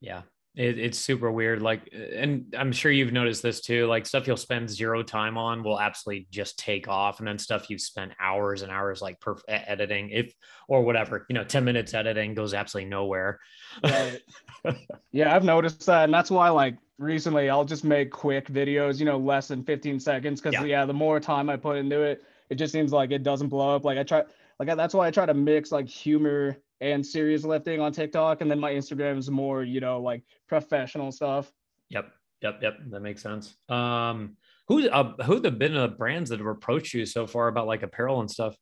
Yeah. 0.00 0.22
It, 0.56 0.78
it's 0.78 0.98
super 0.98 1.32
weird. 1.32 1.62
Like, 1.62 1.92
and 1.92 2.54
I'm 2.56 2.70
sure 2.70 2.92
you've 2.92 3.12
noticed 3.12 3.42
this 3.42 3.60
too. 3.60 3.86
Like, 3.86 4.06
stuff 4.06 4.28
you'll 4.28 4.36
spend 4.36 4.70
zero 4.70 5.02
time 5.02 5.36
on 5.36 5.64
will 5.64 5.80
absolutely 5.80 6.28
just 6.30 6.60
take 6.60 6.86
off, 6.86 7.18
and 7.18 7.26
then 7.26 7.38
stuff 7.38 7.68
you've 7.68 7.80
spent 7.80 8.12
hours 8.20 8.62
and 8.62 8.70
hours 8.70 9.02
like 9.02 9.18
perf- 9.18 9.42
editing, 9.48 10.10
if 10.10 10.32
or 10.68 10.84
whatever, 10.84 11.26
you 11.28 11.34
know, 11.34 11.42
10 11.42 11.64
minutes 11.64 11.92
editing 11.92 12.34
goes 12.34 12.54
absolutely 12.54 12.88
nowhere. 12.88 13.40
Right. 13.82 14.20
yeah, 15.12 15.34
I've 15.34 15.42
noticed 15.42 15.86
that, 15.86 16.04
and 16.04 16.14
that's 16.14 16.30
why 16.30 16.50
like 16.50 16.76
recently 16.98 17.50
I'll 17.50 17.64
just 17.64 17.82
make 17.82 18.12
quick 18.12 18.46
videos, 18.48 19.00
you 19.00 19.06
know, 19.06 19.18
less 19.18 19.48
than 19.48 19.64
15 19.64 19.98
seconds, 19.98 20.40
because 20.40 20.54
yeah. 20.54 20.64
yeah, 20.64 20.86
the 20.86 20.94
more 20.94 21.18
time 21.18 21.50
I 21.50 21.56
put 21.56 21.78
into 21.78 22.00
it, 22.02 22.22
it 22.50 22.56
just 22.56 22.72
seems 22.72 22.92
like 22.92 23.10
it 23.10 23.22
doesn't 23.22 23.48
blow 23.48 23.74
up. 23.74 23.84
Like 23.84 23.98
I 23.98 24.02
try, 24.02 24.22
like 24.58 24.74
that's 24.76 24.94
why 24.94 25.06
I 25.06 25.10
try 25.10 25.26
to 25.26 25.34
mix 25.34 25.72
like 25.72 25.88
humor 25.88 26.56
and 26.80 27.04
serious 27.04 27.44
lifting 27.44 27.80
on 27.80 27.92
TikTok, 27.92 28.40
and 28.40 28.50
then 28.50 28.60
my 28.60 28.72
Instagram 28.72 29.18
is 29.18 29.30
more, 29.30 29.62
you 29.62 29.80
know, 29.80 30.00
like 30.00 30.22
professional 30.48 31.12
stuff. 31.12 31.52
Yep, 31.90 32.10
yep, 32.42 32.58
yep. 32.62 32.78
That 32.90 33.00
makes 33.00 33.22
sense. 33.22 33.56
Um, 33.68 34.36
who 34.68 34.88
uh, 34.88 35.22
who 35.24 35.40
have 35.40 35.58
been 35.58 35.74
the 35.74 35.88
brands 35.88 36.30
that 36.30 36.38
have 36.38 36.46
approached 36.46 36.94
you 36.94 37.06
so 37.06 37.26
far 37.26 37.48
about 37.48 37.66
like 37.66 37.82
apparel 37.82 38.20
and 38.20 38.30
stuff? 38.30 38.56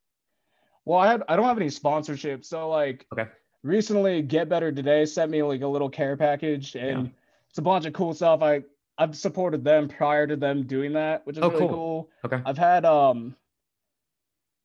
Well, 0.84 0.98
I 0.98 1.10
had 1.10 1.22
I 1.28 1.36
don't 1.36 1.46
have 1.46 1.58
any 1.58 1.68
sponsorships, 1.68 2.46
so 2.46 2.68
like 2.68 3.06
okay. 3.12 3.28
Recently, 3.62 4.22
Get 4.22 4.48
Better 4.48 4.72
Today 4.72 5.04
sent 5.04 5.30
me 5.30 5.42
like 5.44 5.62
a 5.62 5.66
little 5.68 5.88
care 5.88 6.16
package, 6.16 6.74
and 6.74 7.06
yeah. 7.06 7.12
it's 7.48 7.58
a 7.58 7.62
bunch 7.62 7.86
of 7.86 7.92
cool 7.92 8.12
stuff. 8.12 8.42
I 8.42 8.62
I've 8.98 9.16
supported 9.16 9.64
them 9.64 9.88
prior 9.88 10.26
to 10.26 10.36
them 10.36 10.66
doing 10.66 10.92
that, 10.94 11.24
which 11.26 11.36
is 11.36 11.42
oh, 11.44 11.48
really 11.48 11.60
cool. 11.60 11.68
cool. 11.68 12.10
Okay. 12.24 12.42
I've 12.44 12.58
had 12.58 12.84
um 12.84 13.36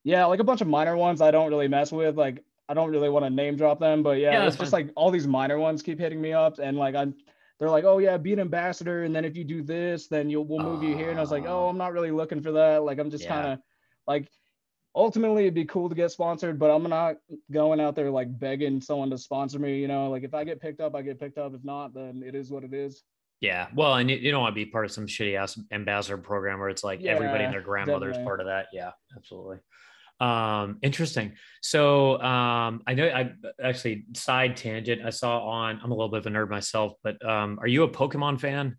yeah, 0.07 0.23
like 0.23 0.39
a 0.39 0.43
bunch 0.45 0.61
of 0.61 0.67
minor 0.67 0.95
ones 0.95 1.19
I 1.19 1.31
don't 1.31 1.49
really 1.49 1.67
mess 1.67 1.91
with. 1.91 2.17
Like 2.17 2.41
I 2.69 2.73
don't 2.73 2.89
really 2.89 3.09
want 3.09 3.25
to 3.25 3.29
name 3.29 3.57
drop 3.57 3.77
them, 3.77 4.03
but 4.03 4.19
yeah, 4.19 4.31
yeah 4.31 4.47
it's 4.47 4.55
just 4.55 4.71
like 4.71 4.89
all 4.95 5.11
these 5.11 5.27
minor 5.27 5.59
ones 5.59 5.81
keep 5.81 5.99
hitting 5.99 6.21
me 6.21 6.31
up, 6.31 6.59
and 6.59 6.77
like 6.77 6.95
I'm, 6.95 7.13
they're 7.59 7.69
like, 7.69 7.83
oh 7.83 7.97
yeah, 7.97 8.15
be 8.15 8.31
an 8.31 8.39
ambassador, 8.39 9.03
and 9.03 9.13
then 9.13 9.25
if 9.25 9.35
you 9.35 9.43
do 9.43 9.61
this, 9.61 10.07
then 10.07 10.29
you'll 10.29 10.45
we'll 10.45 10.63
move 10.63 10.81
uh, 10.81 10.85
you 10.85 10.95
here, 10.95 11.09
and 11.09 11.17
I 11.17 11.21
was 11.21 11.31
like, 11.31 11.43
oh, 11.45 11.67
I'm 11.67 11.77
not 11.77 11.91
really 11.91 12.11
looking 12.11 12.41
for 12.41 12.53
that. 12.53 12.83
Like 12.83 12.99
I'm 12.99 13.11
just 13.11 13.25
yeah. 13.25 13.29
kind 13.33 13.47
of 13.47 13.59
like, 14.07 14.31
ultimately 14.95 15.41
it'd 15.41 15.53
be 15.53 15.65
cool 15.65 15.89
to 15.89 15.95
get 15.95 16.09
sponsored, 16.09 16.57
but 16.57 16.71
I'm 16.71 16.83
not 16.83 17.17
going 17.51 17.81
out 17.81 17.97
there 17.97 18.09
like 18.09 18.39
begging 18.39 18.79
someone 18.79 19.09
to 19.09 19.17
sponsor 19.17 19.59
me. 19.59 19.77
You 19.77 19.89
know, 19.89 20.09
like 20.09 20.23
if 20.23 20.33
I 20.33 20.45
get 20.45 20.61
picked 20.61 20.79
up, 20.79 20.95
I 20.95 21.01
get 21.01 21.19
picked 21.19 21.37
up. 21.37 21.53
If 21.53 21.65
not, 21.65 21.93
then 21.93 22.23
it 22.25 22.33
is 22.33 22.49
what 22.49 22.63
it 22.63 22.73
is. 22.73 23.03
Yeah, 23.41 23.67
well, 23.75 23.95
and 23.95 24.09
you, 24.09 24.31
don't 24.31 24.41
want 24.41 24.55
to 24.55 24.65
be 24.65 24.71
part 24.71 24.85
of 24.85 24.91
some 24.91 25.05
shitty 25.05 25.37
ass 25.37 25.59
ambassador 25.73 26.17
program 26.17 26.59
where 26.59 26.69
it's 26.69 26.85
like 26.85 27.01
yeah, 27.01 27.11
everybody 27.11 27.43
and 27.43 27.53
their 27.53 27.61
grandmother 27.61 28.09
is 28.09 28.17
part 28.19 28.39
of 28.39 28.45
that. 28.45 28.67
Yeah, 28.71 28.91
absolutely. 29.17 29.57
Um, 30.19 30.79
interesting. 30.81 31.33
So 31.61 32.21
um, 32.21 32.81
I 32.87 32.93
know 32.93 33.07
I 33.07 33.33
actually 33.61 34.05
side 34.13 34.57
tangent. 34.57 35.05
I 35.05 35.11
saw 35.11 35.39
on. 35.47 35.79
I'm 35.83 35.91
a 35.91 35.93
little 35.93 36.09
bit 36.09 36.19
of 36.19 36.25
a 36.25 36.29
nerd 36.29 36.49
myself, 36.49 36.93
but 37.03 37.23
um, 37.27 37.59
are 37.61 37.67
you 37.67 37.83
a 37.83 37.89
Pokemon 37.89 38.39
fan? 38.39 38.77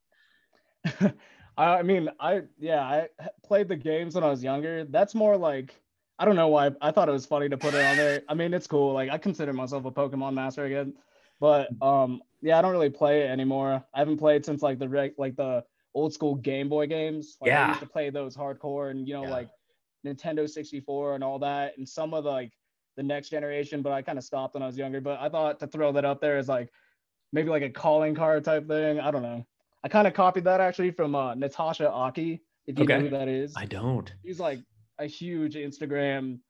I 1.57 1.83
mean, 1.83 2.09
I 2.21 2.43
yeah, 2.59 2.83
I 2.83 3.09
played 3.45 3.69
the 3.69 3.77
games 3.77 4.15
when 4.15 4.25
I 4.25 4.31
was 4.31 4.43
younger. 4.43 4.85
That's 4.85 5.15
more 5.15 5.37
like 5.37 5.75
I 6.19 6.25
don't 6.25 6.37
know 6.37 6.49
why. 6.49 6.71
I 6.81 6.91
thought 6.91 7.09
it 7.09 7.13
was 7.13 7.27
funny 7.27 7.49
to 7.49 7.57
put 7.57 7.75
it 7.75 7.85
on 7.85 7.97
there. 7.97 8.23
I 8.29 8.35
mean, 8.35 8.55
it's 8.55 8.67
cool. 8.67 8.93
Like 8.93 9.11
I 9.11 9.19
consider 9.19 9.53
myself 9.53 9.85
a 9.85 9.91
Pokemon 9.91 10.35
master 10.35 10.65
again, 10.65 10.95
but 11.41 11.69
um, 11.83 12.23
yeah, 12.43 12.59
I 12.59 12.63
don't 12.63 12.73
really 12.73 12.91
play 12.91 13.23
it 13.23 13.31
anymore. 13.31 13.85
I 13.95 13.99
haven't 13.99 14.19
played 14.19 14.45
since 14.45 14.63
like 14.63 14.79
the 14.79 15.13
like 15.19 15.37
the 15.37 15.65
old 15.95 16.13
school 16.13 16.37
Game 16.37 16.69
Boy 16.69 16.87
games. 16.87 17.37
Like, 17.41 17.49
yeah, 17.49 17.65
I 17.65 17.69
used 17.69 17.81
to 17.81 17.87
play 17.87 18.11
those 18.11 18.37
hardcore, 18.37 18.91
and 18.91 19.07
you 19.07 19.15
know, 19.15 19.25
yeah. 19.25 19.31
like 19.31 19.49
Nintendo 20.07 20.49
64 20.49 21.15
and 21.15 21.25
all 21.25 21.39
that, 21.41 21.77
and 21.77 21.89
some 21.89 22.15
of 22.15 22.25
the 22.25 22.31
like 22.31 22.53
the 22.97 23.03
next 23.03 23.31
generation, 23.31 23.81
but 23.81 23.93
I 23.93 24.03
kind 24.03 24.19
of 24.19 24.25
stopped 24.25 24.55
when 24.55 24.63
I 24.63 24.67
was 24.67 24.77
younger. 24.77 25.01
But 25.01 25.21
I 25.21 25.29
thought 25.29 25.61
to 25.61 25.67
throw 25.67 25.93
that 25.93 26.05
up 26.05 26.21
there 26.21 26.37
as 26.37 26.49
like 26.49 26.71
maybe 27.33 27.49
like 27.49 27.63
a 27.63 27.71
calling 27.71 28.15
card 28.15 28.45
type 28.45 28.67
thing. 28.67 29.01
I 29.01 29.11
don't 29.11 29.23
know. 29.23 29.47
I 29.85 29.89
kind 29.89 30.07
of 30.07 30.15
copied 30.15 30.45
that 30.45 30.61
actually 30.61 30.91
from 30.91 31.15
uh, 31.15 31.35
Natasha 31.35 31.91
Aki. 31.91 32.43
If 32.67 32.79
you 32.79 32.85
okay. 32.85 32.99
know 32.99 33.05
who 33.05 33.11
that 33.11 33.29
is, 33.29 33.55
I 33.57 33.65
don't. 33.65 34.13
She's 34.27 34.41
like 34.41 34.59
a 34.99 35.07
huge 35.07 35.55
Instagram 35.55 36.41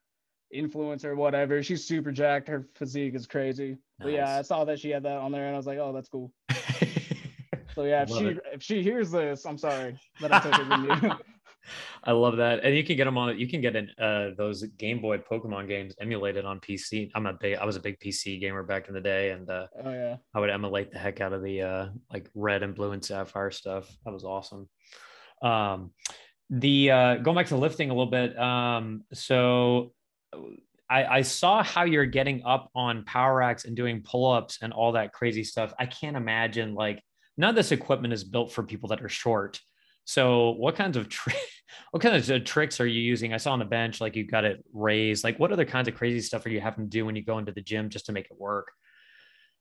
influencer, 0.54 1.14
whatever. 1.14 1.62
She's 1.62 1.86
super 1.86 2.10
jacked. 2.10 2.48
Her 2.48 2.66
physique 2.74 3.14
is 3.14 3.26
crazy. 3.26 3.70
Nice. 3.70 3.78
But 4.00 4.12
yeah, 4.12 4.38
I 4.38 4.42
saw 4.42 4.64
that 4.64 4.80
she 4.80 4.90
had 4.90 5.02
that 5.04 5.18
on 5.18 5.32
there, 5.32 5.46
and 5.46 5.54
I 5.54 5.56
was 5.56 5.66
like, 5.66 5.78
oh, 5.78 5.92
that's 5.92 6.08
cool. 6.08 6.32
so 7.74 7.84
yeah, 7.84 8.02
if 8.02 8.08
she 8.08 8.26
it. 8.26 8.38
if 8.52 8.62
she 8.62 8.82
hears 8.82 9.10
this, 9.10 9.44
I'm 9.44 9.58
sorry 9.58 9.98
that 10.20 10.32
I 10.32 10.40
took 10.40 10.58
it 10.58 10.66
from 10.66 10.84
you. 11.04 11.12
I 12.08 12.12
love 12.12 12.38
that, 12.38 12.64
and 12.64 12.74
you 12.74 12.82
can 12.82 12.96
get 12.96 13.04
them 13.04 13.18
on. 13.18 13.38
You 13.38 13.46
can 13.46 13.60
get 13.60 13.76
in 13.76 13.90
uh, 14.00 14.30
those 14.34 14.62
Game 14.62 15.02
Boy 15.02 15.18
Pokemon 15.18 15.68
games 15.68 15.94
emulated 16.00 16.46
on 16.46 16.58
PC. 16.58 17.10
I'm 17.14 17.26
a 17.26 17.34
big. 17.34 17.58
I 17.58 17.66
was 17.66 17.76
a 17.76 17.80
big 17.80 18.00
PC 18.00 18.40
gamer 18.40 18.62
back 18.62 18.88
in 18.88 18.94
the 18.94 19.00
day, 19.00 19.32
and 19.32 19.50
uh, 19.50 19.66
oh 19.84 19.92
yeah, 19.92 20.16
I 20.34 20.40
would 20.40 20.48
emulate 20.48 20.90
the 20.90 20.98
heck 20.98 21.20
out 21.20 21.34
of 21.34 21.42
the 21.42 21.60
uh, 21.60 21.88
like 22.10 22.30
red 22.34 22.62
and 22.62 22.74
blue 22.74 22.92
and 22.92 23.04
sapphire 23.04 23.50
stuff. 23.50 23.94
That 24.06 24.14
was 24.14 24.24
awesome. 24.24 24.70
Um, 25.42 25.90
the 26.48 26.90
uh, 26.90 27.14
going 27.16 27.36
back 27.36 27.48
to 27.48 27.56
lifting 27.56 27.90
a 27.90 27.92
little 27.92 28.10
bit. 28.10 28.38
Um, 28.38 29.04
so 29.12 29.92
I, 30.88 31.04
I 31.04 31.20
saw 31.20 31.62
how 31.62 31.84
you're 31.84 32.06
getting 32.06 32.42
up 32.42 32.70
on 32.74 33.04
power 33.04 33.36
racks 33.36 33.66
and 33.66 33.76
doing 33.76 34.02
pull 34.02 34.32
ups 34.32 34.60
and 34.62 34.72
all 34.72 34.92
that 34.92 35.12
crazy 35.12 35.44
stuff. 35.44 35.74
I 35.78 35.84
can't 35.84 36.16
imagine 36.16 36.74
like 36.74 37.02
none 37.36 37.50
of 37.50 37.56
this 37.56 37.70
equipment 37.70 38.14
is 38.14 38.24
built 38.24 38.50
for 38.50 38.62
people 38.62 38.88
that 38.88 39.02
are 39.02 39.10
short. 39.10 39.60
So 40.06 40.52
what 40.52 40.74
kinds 40.74 40.96
of 40.96 41.08
tri- 41.10 41.34
what 41.90 42.02
kinds 42.02 42.30
of 42.30 42.44
tricks 42.44 42.80
are 42.80 42.86
you 42.86 43.00
using? 43.00 43.32
I 43.32 43.36
saw 43.36 43.52
on 43.52 43.58
the 43.58 43.64
bench 43.64 44.00
like 44.00 44.16
you 44.16 44.26
got 44.26 44.44
it 44.44 44.64
raised. 44.72 45.24
Like 45.24 45.38
what 45.38 45.52
other 45.52 45.64
kinds 45.64 45.88
of 45.88 45.94
crazy 45.94 46.20
stuff 46.20 46.44
are 46.46 46.50
you 46.50 46.60
having 46.60 46.84
to 46.84 46.90
do 46.90 47.04
when 47.04 47.16
you 47.16 47.24
go 47.24 47.38
into 47.38 47.52
the 47.52 47.62
gym 47.62 47.88
just 47.88 48.06
to 48.06 48.12
make 48.12 48.26
it 48.26 48.38
work? 48.38 48.72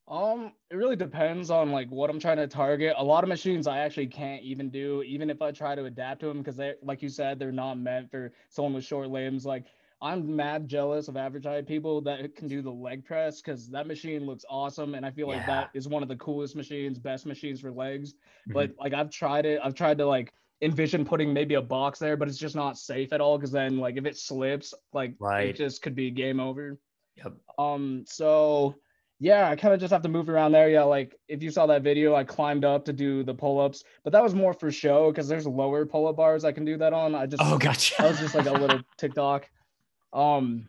Um, 0.08 0.54
it 0.72 0.76
really 0.76 0.96
depends 0.96 1.50
on 1.50 1.72
like 1.72 1.90
what 1.90 2.10
I'm 2.10 2.20
trying 2.20 2.38
to 2.38 2.48
target. 2.48 2.96
A 2.98 3.04
lot 3.04 3.24
of 3.24 3.28
machines 3.28 3.68
I 3.68 3.80
actually 3.80 4.08
can't 4.08 4.42
even 4.42 4.70
do, 4.70 5.04
even 5.04 5.30
if 5.30 5.42
I 5.42 5.52
try 5.52 5.76
to 5.76 5.84
adapt 5.86 6.22
to 6.22 6.28
them, 6.28 6.38
because 6.38 6.56
they, 6.56 6.76
like 6.82 7.02
you 7.02 7.10
said, 7.10 7.40
they're 7.40 7.52
not 7.52 7.78
meant 7.78 8.10
for 8.10 8.32
someone 8.50 8.74
with 8.74 8.86
short 8.86 9.10
limbs. 9.10 9.46
Like 9.46 9.66
I'm 10.02 10.34
mad 10.34 10.68
jealous 10.68 11.10
of 11.10 11.18
average 11.18 11.44
height 11.44 11.68
people 11.68 12.00
that 12.02 12.36
can 12.36 12.48
do 12.48 12.62
the 12.62 12.72
leg 12.72 13.04
press 13.04 13.42
because 13.42 13.70
that 13.72 13.86
machine 13.86 14.26
looks 14.26 14.46
awesome, 14.50 14.96
and 14.96 15.06
I 15.06 15.12
feel 15.12 15.28
like 15.28 15.46
that 15.46 15.72
is 15.74 15.90
one 15.90 16.04
of 16.04 16.10
the 16.10 16.16
coolest 16.16 16.56
machines, 16.56 17.00
best 17.00 17.26
machines 17.26 17.60
for 17.60 17.72
legs. 17.72 18.14
Mm-hmm. 18.14 18.54
But 18.54 18.72
like 18.80 18.94
I've 18.94 19.10
tried 19.10 19.46
it, 19.46 19.60
I've 19.62 19.76
tried 19.76 19.98
to 19.98 20.06
like 20.06 20.32
envision 20.62 21.06
putting 21.06 21.34
maybe 21.34 21.56
a 21.56 21.62
box 21.62 22.00
there, 22.00 22.18
but 22.18 22.28
it's 22.28 22.38
just 22.38 22.56
not 22.56 22.78
safe 22.78 23.14
at 23.14 23.22
all 23.22 23.38
because 23.38 23.52
then 23.52 23.78
like 23.78 23.98
if 23.98 24.06
it 24.06 24.18
slips, 24.18 24.74
like 24.94 25.14
right. 25.20 25.48
it 25.48 25.56
just 25.56 25.82
could 25.82 25.96
be 25.96 26.12
game 26.12 26.40
over. 26.40 26.78
Yep. 27.16 27.34
Um. 27.58 28.04
So 28.08 28.76
yeah, 29.20 29.50
I 29.50 29.56
kind 29.56 29.74
of 29.74 29.80
just 29.80 29.92
have 29.92 30.04
to 30.04 30.10
move 30.10 30.30
around 30.30 30.52
there. 30.52 30.70
Yeah, 30.70 30.84
like 30.84 31.16
if 31.28 31.42
you 31.42 31.50
saw 31.50 31.66
that 31.68 31.82
video, 31.82 32.16
I 32.16 32.24
climbed 32.24 32.66
up 32.66 32.86
to 32.86 32.94
do 32.94 33.24
the 33.24 33.34
pull-ups, 33.34 33.84
but 34.04 34.14
that 34.14 34.24
was 34.24 34.36
more 34.36 34.54
for 34.54 34.72
show 34.72 35.12
because 35.12 35.28
there's 35.28 35.48
lower 35.48 35.86
pull-up 35.86 36.16
bars 36.16 36.46
I 36.46 36.52
can 36.52 36.66
do 36.66 36.78
that 36.78 36.94
on. 36.94 37.16
I 37.16 37.26
just 37.26 37.42
oh 37.44 37.58
gotcha. 37.58 38.02
I 38.02 38.08
was 38.08 38.20
just 38.20 38.36
like 38.36 38.48
a 38.48 38.54
little 38.54 38.82
TikTok. 38.98 39.50
Um. 40.14 40.68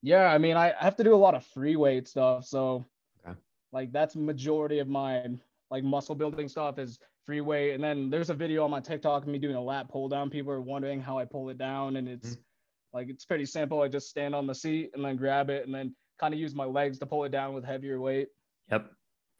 Yeah, 0.00 0.32
I 0.32 0.38
mean, 0.38 0.56
I 0.56 0.74
have 0.78 0.94
to 0.96 1.04
do 1.04 1.12
a 1.12 1.16
lot 1.16 1.34
of 1.34 1.44
free 1.46 1.74
weight 1.74 2.06
stuff, 2.06 2.44
so 2.44 2.84
okay. 3.26 3.36
like 3.72 3.90
that's 3.90 4.14
majority 4.14 4.78
of 4.78 4.88
my 4.88 5.24
like 5.70 5.82
muscle 5.82 6.14
building 6.14 6.48
stuff 6.48 6.78
is 6.78 7.00
free 7.28 7.42
weight. 7.42 7.74
And 7.74 7.84
then 7.84 8.08
there's 8.08 8.30
a 8.30 8.34
video 8.34 8.64
on 8.64 8.70
my 8.70 8.80
TikTok 8.80 9.24
of 9.24 9.28
me 9.28 9.38
doing 9.38 9.54
a 9.54 9.62
lat 9.62 9.90
pull 9.90 10.08
down. 10.08 10.30
People 10.30 10.50
are 10.50 10.62
wondering 10.62 10.98
how 10.98 11.18
I 11.18 11.26
pull 11.26 11.50
it 11.50 11.58
down, 11.58 11.96
and 11.96 12.08
it's 12.08 12.30
mm-hmm. 12.30 12.96
like 12.96 13.10
it's 13.10 13.26
pretty 13.26 13.44
simple. 13.44 13.82
I 13.82 13.88
just 13.88 14.08
stand 14.08 14.34
on 14.34 14.46
the 14.46 14.54
seat 14.54 14.92
and 14.94 15.04
then 15.04 15.16
grab 15.16 15.50
it, 15.50 15.66
and 15.66 15.74
then 15.74 15.94
kind 16.18 16.32
of 16.32 16.40
use 16.40 16.54
my 16.54 16.64
legs 16.64 16.98
to 17.00 17.06
pull 17.06 17.24
it 17.24 17.28
down 17.28 17.52
with 17.52 17.66
heavier 17.66 18.00
weight. 18.00 18.28
Yep. 18.70 18.90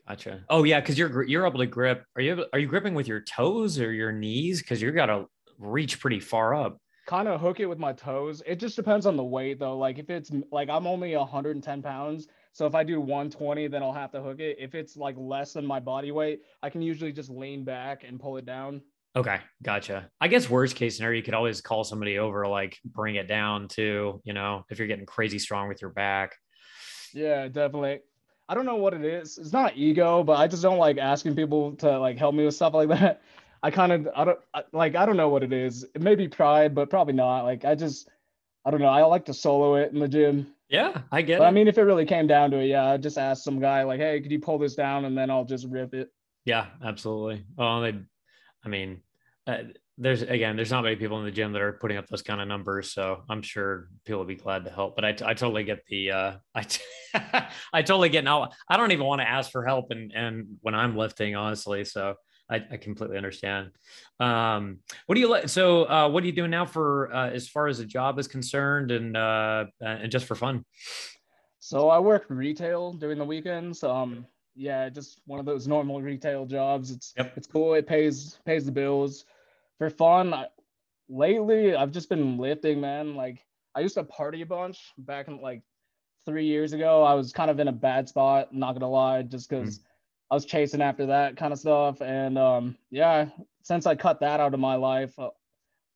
Gotcha. 0.06 0.44
Oh 0.50 0.64
yeah, 0.64 0.80
because 0.80 0.98
you're 0.98 1.22
you're 1.24 1.46
able 1.46 1.60
to 1.60 1.66
grip. 1.66 2.04
Are 2.14 2.20
you 2.20 2.44
are 2.52 2.58
you 2.58 2.66
gripping 2.66 2.94
with 2.94 3.08
your 3.08 3.22
toes 3.22 3.80
or 3.80 3.90
your 3.90 4.12
knees? 4.12 4.60
Because 4.60 4.82
you 4.82 4.92
got 4.92 5.06
to 5.06 5.24
reach 5.58 5.98
pretty 5.98 6.20
far 6.20 6.54
up. 6.54 6.76
Kind 7.06 7.26
of 7.26 7.40
hook 7.40 7.58
it 7.58 7.66
with 7.66 7.78
my 7.78 7.94
toes. 7.94 8.42
It 8.44 8.56
just 8.56 8.76
depends 8.76 9.06
on 9.06 9.16
the 9.16 9.24
weight 9.24 9.58
though. 9.58 9.78
Like 9.78 9.98
if 9.98 10.10
it's 10.10 10.30
like 10.52 10.68
I'm 10.68 10.86
only 10.86 11.16
110 11.16 11.80
pounds, 11.80 12.28
so 12.58 12.66
if 12.66 12.74
I 12.74 12.82
do 12.82 13.00
120, 13.00 13.68
then 13.68 13.84
I'll 13.84 13.92
have 13.92 14.10
to 14.10 14.20
hook 14.20 14.40
it. 14.40 14.56
If 14.58 14.74
it's 14.74 14.96
like 14.96 15.14
less 15.16 15.52
than 15.52 15.64
my 15.64 15.78
body 15.78 16.10
weight, 16.10 16.40
I 16.60 16.70
can 16.70 16.82
usually 16.82 17.12
just 17.12 17.30
lean 17.30 17.62
back 17.62 18.02
and 18.02 18.18
pull 18.18 18.36
it 18.36 18.46
down. 18.46 18.82
Okay, 19.14 19.38
gotcha. 19.62 20.10
I 20.20 20.26
guess 20.26 20.50
worst 20.50 20.74
case 20.74 20.96
scenario, 20.96 21.18
you 21.18 21.22
could 21.22 21.34
always 21.34 21.60
call 21.60 21.84
somebody 21.84 22.18
over, 22.18 22.48
like 22.48 22.76
bring 22.84 23.14
it 23.14 23.28
down 23.28 23.68
to, 23.68 24.20
you 24.24 24.32
know, 24.32 24.64
if 24.70 24.80
you're 24.80 24.88
getting 24.88 25.06
crazy 25.06 25.38
strong 25.38 25.68
with 25.68 25.80
your 25.80 25.92
back. 25.92 26.34
Yeah, 27.14 27.46
definitely. 27.46 28.00
I 28.48 28.54
don't 28.54 28.66
know 28.66 28.74
what 28.74 28.92
it 28.92 29.04
is. 29.04 29.38
It's 29.38 29.52
not 29.52 29.76
ego, 29.76 30.24
but 30.24 30.40
I 30.40 30.48
just 30.48 30.64
don't 30.64 30.78
like 30.78 30.98
asking 30.98 31.36
people 31.36 31.76
to 31.76 31.96
like 32.00 32.18
help 32.18 32.34
me 32.34 32.44
with 32.44 32.56
stuff 32.56 32.74
like 32.74 32.88
that. 32.98 33.22
I 33.62 33.70
kind 33.70 33.92
of 33.92 34.08
I 34.16 34.24
don't 34.24 34.40
I, 34.52 34.64
like 34.72 34.96
I 34.96 35.06
don't 35.06 35.16
know 35.16 35.28
what 35.28 35.44
it 35.44 35.52
is. 35.52 35.84
It 35.94 36.02
may 36.02 36.16
be 36.16 36.26
pride, 36.26 36.74
but 36.74 36.90
probably 36.90 37.14
not. 37.14 37.44
Like 37.44 37.64
I 37.64 37.76
just 37.76 38.08
I 38.64 38.72
don't 38.72 38.80
know. 38.80 38.88
I 38.88 39.04
like 39.04 39.26
to 39.26 39.34
solo 39.34 39.76
it 39.76 39.92
in 39.92 40.00
the 40.00 40.08
gym. 40.08 40.54
Yeah, 40.68 41.02
I 41.10 41.22
get 41.22 41.38
But 41.38 41.44
it. 41.44 41.46
I 41.46 41.50
mean, 41.50 41.68
if 41.68 41.78
it 41.78 41.82
really 41.82 42.04
came 42.06 42.26
down 42.26 42.50
to 42.50 42.58
it, 42.58 42.66
yeah, 42.66 42.86
I'd 42.92 43.02
just 43.02 43.18
ask 43.18 43.42
some 43.42 43.58
guy 43.60 43.84
like, 43.84 44.00
"Hey, 44.00 44.20
could 44.20 44.30
you 44.32 44.40
pull 44.40 44.58
this 44.58 44.74
down?" 44.74 45.04
And 45.06 45.16
then 45.16 45.30
I'll 45.30 45.44
just 45.44 45.66
rip 45.66 45.94
it. 45.94 46.10
yeah, 46.44 46.66
absolutely. 46.82 47.44
Well, 47.56 47.82
they, 47.82 47.94
I 48.64 48.68
mean, 48.68 49.02
uh, 49.46 49.58
there's 49.98 50.22
again, 50.22 50.56
there's 50.56 50.70
not 50.70 50.84
many 50.84 50.96
people 50.96 51.18
in 51.18 51.24
the 51.24 51.30
gym 51.30 51.52
that 51.52 51.62
are 51.62 51.72
putting 51.74 51.96
up 51.96 52.06
those 52.06 52.22
kind 52.22 52.40
of 52.40 52.48
numbers, 52.48 52.92
so 52.92 53.22
I'm 53.28 53.42
sure 53.42 53.88
people 54.04 54.20
would 54.20 54.28
be 54.28 54.36
glad 54.36 54.64
to 54.64 54.70
help. 54.70 54.94
But 54.96 55.04
I, 55.04 55.08
I 55.10 55.34
totally 55.34 55.64
get 55.64 55.84
the, 55.88 56.10
uh, 56.12 56.36
I, 56.54 56.62
t- 56.62 56.82
I 57.72 57.82
totally 57.82 58.08
get 58.08 58.24
now. 58.24 58.50
I 58.68 58.76
don't 58.76 58.92
even 58.92 59.06
want 59.06 59.20
to 59.20 59.28
ask 59.28 59.50
for 59.50 59.64
help, 59.66 59.90
and 59.90 60.12
and 60.14 60.58
when 60.62 60.74
I'm 60.74 60.96
lifting, 60.96 61.34
honestly, 61.34 61.84
so 61.84 62.14
I, 62.50 62.64
I 62.70 62.76
completely 62.76 63.16
understand. 63.16 63.70
Um, 64.20 64.78
what 65.06 65.14
do 65.14 65.20
you 65.20 65.28
like? 65.28 65.48
So, 65.48 65.84
uh, 65.84 66.08
what 66.08 66.22
are 66.22 66.26
you 66.26 66.32
doing 66.32 66.50
now 66.50 66.64
for 66.64 67.14
uh, 67.14 67.30
as 67.30 67.48
far 67.48 67.68
as 67.68 67.78
a 67.80 67.84
job 67.84 68.18
is 68.18 68.26
concerned, 68.26 68.90
and 68.90 69.16
uh, 69.16 69.66
and 69.80 70.10
just 70.10 70.26
for 70.26 70.34
fun? 70.34 70.64
So 71.58 71.90
I 71.90 71.98
work 71.98 72.24
retail 72.28 72.92
during 72.92 73.18
the 73.18 73.24
weekends. 73.24 73.82
Um, 73.82 74.26
yeah, 74.54 74.88
just 74.88 75.20
one 75.26 75.38
of 75.38 75.46
those 75.46 75.68
normal 75.68 76.00
retail 76.00 76.46
jobs. 76.46 76.90
It's 76.90 77.12
Yep. 77.16 77.32
it's 77.36 77.46
cool. 77.46 77.74
It 77.74 77.86
pays 77.86 78.38
pays 78.44 78.64
the 78.64 78.72
bills. 78.72 79.24
For 79.76 79.90
fun, 79.90 80.32
I, 80.32 80.46
lately 81.08 81.76
I've 81.76 81.92
just 81.92 82.08
been 82.08 82.38
lifting, 82.38 82.80
man. 82.80 83.14
Like 83.14 83.44
I 83.74 83.80
used 83.80 83.94
to 83.94 84.04
party 84.04 84.42
a 84.42 84.46
bunch 84.46 84.92
back 84.98 85.28
in 85.28 85.40
like 85.40 85.62
three 86.24 86.46
years 86.46 86.72
ago. 86.72 87.02
I 87.02 87.14
was 87.14 87.32
kind 87.32 87.50
of 87.50 87.60
in 87.60 87.68
a 87.68 87.72
bad 87.72 88.08
spot. 88.08 88.54
Not 88.54 88.72
gonna 88.72 88.88
lie, 88.88 89.22
just 89.22 89.48
because 89.48 89.80
I 90.30 90.34
was 90.34 90.44
chasing 90.44 90.82
after 90.82 91.06
that 91.06 91.36
kind 91.36 91.52
of 91.52 91.58
stuff. 91.58 92.00
And 92.02 92.38
um, 92.38 92.76
yeah, 92.90 93.28
since 93.62 93.86
I 93.86 93.94
cut 93.94 94.20
that 94.20 94.40
out 94.40 94.54
of 94.54 94.60
my 94.60 94.74
life, 94.74 95.18
uh, 95.18 95.30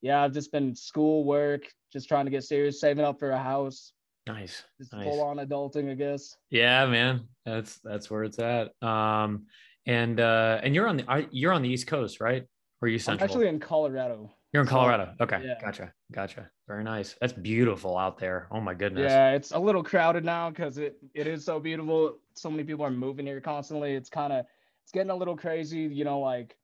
yeah, 0.01 0.21
I've 0.23 0.33
just 0.33 0.51
been 0.51 0.75
school 0.75 1.23
work, 1.23 1.61
just 1.91 2.07
trying 2.07 2.25
to 2.25 2.31
get 2.31 2.43
serious, 2.43 2.81
saving 2.81 3.05
up 3.05 3.19
for 3.19 3.31
a 3.31 3.37
house 3.37 3.93
Nice, 4.25 4.63
just 4.79 4.93
nice. 4.93 5.03
full 5.03 5.21
on 5.21 5.37
adulting, 5.37 5.91
I 5.91 5.95
guess. 5.95 6.37
Yeah, 6.49 6.85
man, 6.85 7.27
that's 7.45 7.79
that's 7.79 8.09
where 8.09 8.23
it's 8.23 8.39
at. 8.39 8.71
Um, 8.81 9.47
and 9.85 10.19
uh, 10.19 10.61
and 10.63 10.73
you're 10.73 10.87
on 10.87 10.97
the 10.97 11.27
you're 11.31 11.51
on 11.51 11.61
the 11.61 11.69
East 11.69 11.87
Coast, 11.87 12.21
right? 12.21 12.45
Or 12.83 12.87
are 12.87 12.89
you 12.89 12.99
I'm 13.07 13.17
actually 13.21 13.47
in 13.47 13.61
Colorado. 13.61 14.29
you're 14.51 14.63
in 14.63 14.67
Colorado. 14.67 15.13
Okay, 15.21 15.41
yeah. 15.41 15.53
gotcha, 15.61 15.93
gotcha. 16.11 16.49
Very 16.67 16.83
nice. 16.83 17.15
That's 17.21 17.31
beautiful 17.31 17.97
out 17.97 18.17
there. 18.17 18.49
Oh 18.51 18.59
my 18.59 18.73
goodness. 18.73 19.09
Yeah, 19.09 19.31
it's 19.31 19.51
a 19.51 19.57
little 19.57 19.81
crowded 19.81 20.25
now 20.25 20.49
because 20.49 20.77
it, 20.77 20.97
it 21.13 21.25
is 21.25 21.45
so 21.45 21.61
beautiful. 21.61 22.17
So 22.33 22.51
many 22.51 22.65
people 22.65 22.83
are 22.83 22.91
moving 22.91 23.25
here 23.25 23.39
constantly. 23.39 23.93
It's 23.93 24.09
kind 24.09 24.33
of 24.33 24.45
it's 24.83 24.91
getting 24.91 25.11
a 25.11 25.15
little 25.15 25.37
crazy. 25.37 25.79
You 25.79 26.03
know, 26.03 26.19
like 26.19 26.57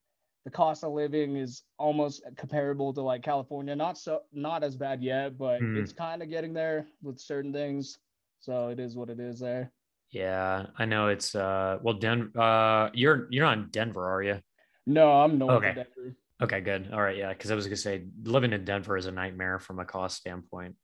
the 0.44 0.52
cost 0.52 0.84
of 0.84 0.92
living 0.92 1.38
is 1.38 1.64
almost 1.78 2.22
comparable 2.36 2.92
to 2.96 3.02
like 3.02 3.24
California. 3.24 3.74
Not 3.74 3.98
so 3.98 4.24
not 4.34 4.62
as 4.62 4.76
bad 4.76 5.02
yet, 5.02 5.38
but 5.38 5.62
Hmm. 5.62 5.78
it's 5.78 5.94
kind 5.94 6.22
of 6.22 6.30
getting 6.30 6.52
there 6.52 6.86
with 7.02 7.18
certain 7.18 7.54
things. 7.54 7.98
So 8.42 8.68
it 8.68 8.82
is 8.82 8.98
what 8.98 9.10
it 9.10 9.22
is 9.22 9.40
there. 9.40 9.72
Yeah, 10.12 10.66
I 10.78 10.84
know 10.84 11.08
it's 11.08 11.34
uh 11.34 11.78
well 11.82 11.94
Denver 11.94 12.38
uh 12.38 12.90
you're 12.94 13.30
you're 13.30 13.46
not 13.46 13.58
in 13.58 13.68
Denver, 13.70 14.06
are 14.06 14.22
you? 14.22 14.42
No, 14.86 15.12
I'm 15.22 15.38
north 15.38 15.58
Okay. 15.64 15.70
of 15.70 15.76
Denver. 15.76 16.16
Okay, 16.42 16.62
good. 16.62 16.90
All 16.94 17.02
right, 17.02 17.18
yeah, 17.18 17.30
because 17.30 17.52
I 17.52 17.56
was 17.56 17.66
gonna 17.66 17.76
say 17.76 18.06
living 18.24 18.54
in 18.54 18.64
Denver 18.64 18.96
is 18.98 19.06
a 19.06 19.12
nightmare 19.12 19.60
from 19.60 19.80
a 19.80 19.86
cost 19.86 20.18
standpoint. 20.18 20.76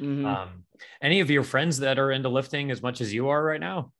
Mhm. 0.00 0.26
Um, 0.26 0.66
any 1.00 1.20
of 1.20 1.30
your 1.30 1.44
friends 1.44 1.78
that 1.78 1.98
are 1.98 2.10
into 2.10 2.28
lifting 2.28 2.70
as 2.70 2.82
much 2.82 3.00
as 3.00 3.14
you 3.14 3.28
are 3.28 3.42
right 3.42 3.60
now? 3.60 3.92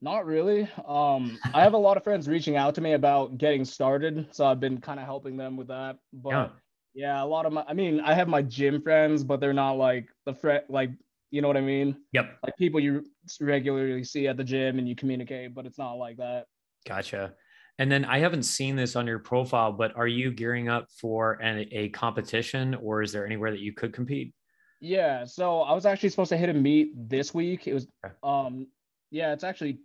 Not 0.00 0.26
really. 0.26 0.68
Um, 0.86 1.38
I 1.54 1.62
have 1.62 1.74
a 1.74 1.78
lot 1.78 1.96
of 1.96 2.04
friends 2.04 2.28
reaching 2.28 2.56
out 2.56 2.74
to 2.76 2.80
me 2.80 2.92
about 2.92 3.36
getting 3.38 3.64
started, 3.64 4.28
so 4.32 4.46
I've 4.46 4.60
been 4.60 4.80
kind 4.80 5.00
of 5.00 5.06
helping 5.06 5.36
them 5.36 5.56
with 5.56 5.68
that. 5.68 5.98
But 6.12 6.30
Yeah. 6.30 6.48
yeah. 6.94 7.22
a 7.22 7.26
lot 7.26 7.46
of 7.46 7.52
my, 7.52 7.64
I 7.66 7.74
mean, 7.74 8.00
I 8.00 8.14
have 8.14 8.28
my 8.28 8.42
gym 8.42 8.80
friends, 8.82 9.24
but 9.24 9.40
they're 9.40 9.52
not 9.52 9.72
like 9.72 10.08
the 10.24 10.34
friend, 10.34 10.64
like 10.68 10.90
you 11.30 11.42
know 11.42 11.48
what 11.48 11.56
I 11.56 11.62
mean, 11.62 12.04
Yep. 12.12 12.38
like 12.42 12.56
people 12.56 12.80
you 12.80 13.04
regularly 13.40 14.02
see 14.02 14.26
at 14.28 14.36
the 14.36 14.44
gym 14.44 14.78
and 14.78 14.88
you 14.88 14.96
communicate, 14.96 15.54
but 15.54 15.66
it's 15.66 15.78
not 15.78 15.94
like 15.94 16.16
that. 16.16 16.46
Gotcha. 16.86 17.34
And 17.78 17.90
then 17.90 18.04
I 18.04 18.18
haven't 18.18 18.42
seen 18.42 18.74
this 18.74 18.96
on 18.96 19.06
your 19.06 19.20
profile, 19.20 19.72
but 19.72 19.96
are 19.96 20.08
you 20.08 20.32
gearing 20.32 20.68
up 20.68 20.88
for 20.90 21.34
an, 21.34 21.66
a 21.70 21.88
competition 21.90 22.74
or 22.74 23.02
is 23.02 23.12
there 23.12 23.24
anywhere 23.24 23.52
that 23.52 23.60
you 23.60 23.72
could 23.72 23.92
compete? 23.92 24.34
Yeah. 24.80 25.24
So 25.24 25.62
I 25.62 25.72
was 25.72 25.86
actually 25.86 26.08
supposed 26.08 26.30
to 26.30 26.36
hit 26.36 26.48
a 26.48 26.54
meet 26.54 26.92
this 27.08 27.32
week. 27.32 27.66
It 27.68 27.74
was, 27.74 27.86
um, 28.22 28.66
yeah, 29.10 29.32
it's 29.32 29.44
actually 29.44 29.78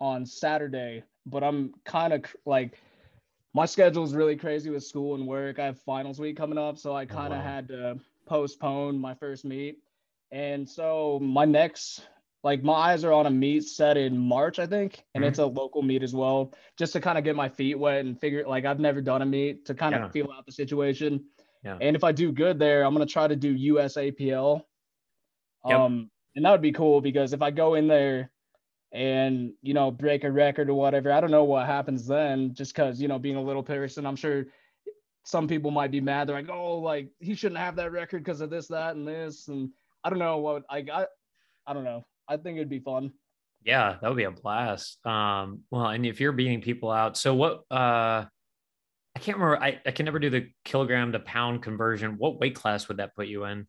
on 0.00 0.26
Saturday, 0.26 1.04
but 1.26 1.42
I'm 1.42 1.72
kind 1.84 2.12
of 2.12 2.24
like 2.44 2.78
my 3.54 3.66
schedule 3.66 4.04
is 4.04 4.14
really 4.14 4.36
crazy 4.36 4.70
with 4.70 4.84
school 4.84 5.14
and 5.14 5.26
work. 5.26 5.58
I 5.58 5.66
have 5.66 5.78
finals 5.80 6.18
week 6.18 6.36
coming 6.36 6.58
up, 6.58 6.78
so 6.78 6.94
I 6.94 7.04
kind 7.04 7.32
of 7.32 7.40
wow. 7.40 7.44
had 7.44 7.68
to 7.68 7.98
postpone 8.26 8.98
my 8.98 9.14
first 9.14 9.44
meet. 9.44 9.78
And 10.30 10.68
so 10.68 11.18
my 11.22 11.44
next, 11.44 12.06
like 12.44 12.62
my 12.62 12.72
eyes 12.72 13.04
are 13.04 13.12
on 13.12 13.26
a 13.26 13.30
meet 13.30 13.62
set 13.64 13.96
in 13.96 14.18
March, 14.18 14.58
I 14.58 14.66
think, 14.66 15.04
and 15.14 15.22
Mhm. 15.22 15.28
it's 15.28 15.38
a 15.38 15.46
local 15.46 15.82
meet 15.82 16.02
as 16.02 16.14
well, 16.14 16.52
just 16.76 16.92
to 16.94 17.00
kind 17.00 17.16
of 17.16 17.24
get 17.24 17.36
my 17.36 17.48
feet 17.48 17.76
wet 17.78 18.04
and 18.04 18.18
figure. 18.18 18.46
Like 18.46 18.64
I've 18.64 18.80
never 18.80 19.00
done 19.00 19.22
a 19.22 19.26
meet 19.26 19.64
to 19.66 19.74
kind 19.74 19.94
of 19.94 20.02
Yeah. 20.02 20.08
feel 20.08 20.32
out 20.32 20.44
the 20.46 20.52
situation. 20.52 21.24
Yeah. 21.62 21.78
And 21.80 21.94
if 21.94 22.02
I 22.02 22.10
do 22.12 22.32
good 22.32 22.58
there, 22.58 22.84
I'm 22.84 22.92
gonna 22.94 23.06
try 23.06 23.28
to 23.28 23.36
do 23.36 23.54
USAPL. 23.54 24.66
Yep. 25.66 25.78
Um, 25.78 26.10
and 26.34 26.44
that 26.44 26.50
would 26.50 26.62
be 26.62 26.72
cool 26.72 27.00
because 27.00 27.32
if 27.32 27.42
I 27.42 27.50
go 27.52 27.74
in 27.74 27.86
there 27.86 28.32
and 28.90 29.54
you 29.62 29.72
know 29.72 29.90
break 29.90 30.24
a 30.24 30.30
record 30.30 30.68
or 30.68 30.74
whatever, 30.74 31.12
I 31.12 31.20
don't 31.20 31.30
know 31.30 31.44
what 31.44 31.66
happens 31.66 32.06
then. 32.06 32.54
Just 32.54 32.74
because 32.74 33.00
you 33.00 33.06
know 33.08 33.18
being 33.18 33.36
a 33.36 33.42
little 33.42 33.62
person, 33.62 34.04
I'm 34.04 34.16
sure 34.16 34.46
some 35.24 35.46
people 35.46 35.70
might 35.70 35.92
be 35.92 36.00
mad. 36.00 36.28
They're 36.28 36.34
like, 36.34 36.50
oh, 36.50 36.78
like 36.78 37.12
he 37.20 37.34
shouldn't 37.36 37.60
have 37.60 37.76
that 37.76 37.92
record 37.92 38.24
because 38.24 38.40
of 38.40 38.50
this, 38.50 38.66
that, 38.68 38.96
and 38.96 39.06
this, 39.06 39.46
and 39.46 39.70
I 40.02 40.10
don't 40.10 40.18
know 40.18 40.38
what 40.38 40.64
like 40.68 40.90
I. 40.90 41.06
I 41.64 41.74
don't 41.74 41.84
know. 41.84 42.04
I 42.28 42.36
think 42.36 42.56
it'd 42.56 42.68
be 42.68 42.80
fun. 42.80 43.12
Yeah, 43.64 43.96
that 44.00 44.08
would 44.08 44.16
be 44.16 44.24
a 44.24 44.30
blast. 44.30 45.04
Um, 45.06 45.60
well, 45.70 45.86
and 45.86 46.04
if 46.04 46.20
you're 46.20 46.32
beating 46.32 46.60
people 46.60 46.90
out, 46.90 47.16
so 47.16 47.34
what, 47.34 47.62
uh, 47.70 48.24
I 49.14 49.18
can't 49.20 49.38
remember. 49.38 49.62
I, 49.62 49.80
I 49.86 49.90
can 49.90 50.04
never 50.04 50.18
do 50.18 50.30
the 50.30 50.48
kilogram 50.64 51.12
to 51.12 51.20
pound 51.20 51.62
conversion. 51.62 52.16
What 52.18 52.40
weight 52.40 52.54
class 52.54 52.88
would 52.88 52.96
that 52.96 53.14
put 53.14 53.28
you 53.28 53.44
in? 53.44 53.66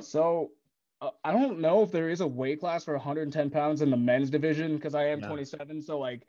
So 0.00 0.50
uh, 1.00 1.10
I 1.24 1.32
don't 1.32 1.58
know 1.60 1.82
if 1.82 1.90
there 1.90 2.08
is 2.08 2.20
a 2.20 2.26
weight 2.26 2.60
class 2.60 2.84
for 2.84 2.94
110 2.94 3.50
pounds 3.50 3.82
in 3.82 3.90
the 3.90 3.96
men's 3.96 4.30
division 4.30 4.76
because 4.76 4.94
I 4.94 5.06
am 5.06 5.20
Yeah. 5.20 5.28
27. 5.28 5.82
So 5.82 5.98
like, 5.98 6.22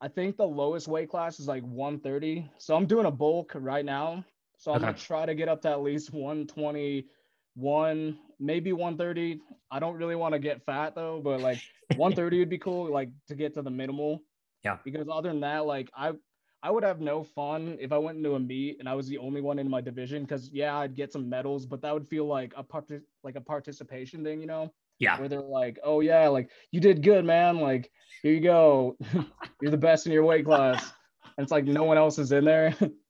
I 0.00 0.08
think 0.08 0.36
the 0.36 0.46
lowest 0.46 0.88
weight 0.88 1.10
class 1.10 1.40
is 1.40 1.48
like 1.48 1.62
130. 1.64 2.48
So 2.58 2.76
I'm 2.76 2.86
doing 2.86 3.06
a 3.06 3.10
bulk 3.10 3.52
right 3.54 3.84
now. 3.84 4.24
So 4.56 4.72
I'm 4.72 4.80
gonna 4.80 4.94
try 4.94 5.26
to 5.26 5.34
get 5.34 5.48
up 5.48 5.60
to 5.62 5.70
at 5.70 5.82
least 5.82 6.12
121, 7.54 8.18
maybe 8.40 8.72
130. 8.72 9.40
I 9.70 9.78
don't 9.80 9.96
really 9.96 10.16
want 10.16 10.32
to 10.34 10.38
get 10.38 10.64
fat 10.64 10.94
though, 10.94 11.20
but 11.22 11.40
like 11.40 11.58
130 11.96 12.38
would 12.40 12.48
be 12.50 12.58
cool, 12.58 12.90
like 12.92 13.10
to 13.28 13.34
get 13.34 13.54
to 13.54 13.62
the 13.62 13.70
minimal. 13.70 14.22
Yeah. 14.64 14.78
Because 14.84 15.08
other 15.10 15.30
than 15.30 15.40
that, 15.40 15.66
like 15.66 15.90
I 15.96 16.12
I 16.62 16.70
would 16.70 16.82
have 16.84 17.00
no 17.00 17.22
fun 17.22 17.76
if 17.78 17.92
I 17.92 17.98
went 17.98 18.16
into 18.16 18.34
a 18.34 18.40
meet 18.40 18.78
and 18.80 18.88
I 18.88 18.94
was 18.94 19.06
the 19.06 19.18
only 19.18 19.42
one 19.42 19.58
in 19.58 19.68
my 19.68 19.80
division. 19.82 20.22
Because 20.22 20.50
yeah, 20.52 20.78
I'd 20.78 20.94
get 20.94 21.12
some 21.12 21.28
medals, 21.28 21.66
but 21.66 21.82
that 21.82 21.92
would 21.92 22.08
feel 22.08 22.26
like 22.26 22.52
a 22.56 22.62
part 22.62 22.90
like 23.22 23.36
a 23.36 23.40
participation 23.40 24.24
thing, 24.24 24.40
you 24.40 24.46
know, 24.46 24.72
Yeah. 24.98 25.18
where 25.18 25.28
they're 25.28 25.40
like, 25.42 25.78
oh 25.84 26.00
yeah, 26.00 26.28
like 26.28 26.50
you 26.72 26.80
did 26.80 27.02
good, 27.02 27.24
man. 27.24 27.58
Like 27.58 27.90
here 28.22 28.32
you 28.32 28.40
go, 28.40 28.96
you're 29.60 29.70
the 29.70 29.76
best 29.76 30.06
in 30.06 30.12
your 30.12 30.24
weight 30.24 30.44
class. 30.46 30.92
And 31.36 31.44
it's 31.44 31.52
like 31.52 31.64
no 31.64 31.84
one 31.84 31.98
else 31.98 32.18
is 32.18 32.32
in 32.32 32.44
there. 32.44 32.74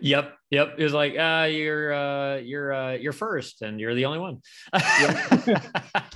Yep. 0.00 0.36
Yep. 0.50 0.74
It 0.78 0.82
was 0.82 0.92
like, 0.92 1.18
uh, 1.18 1.48
you're, 1.50 1.92
uh, 1.92 2.36
you're, 2.36 2.72
uh, 2.72 2.92
you're 2.92 3.12
first 3.12 3.62
and 3.62 3.80
you're 3.80 3.94
the 3.94 4.04
only 4.04 4.18
one. 4.18 4.40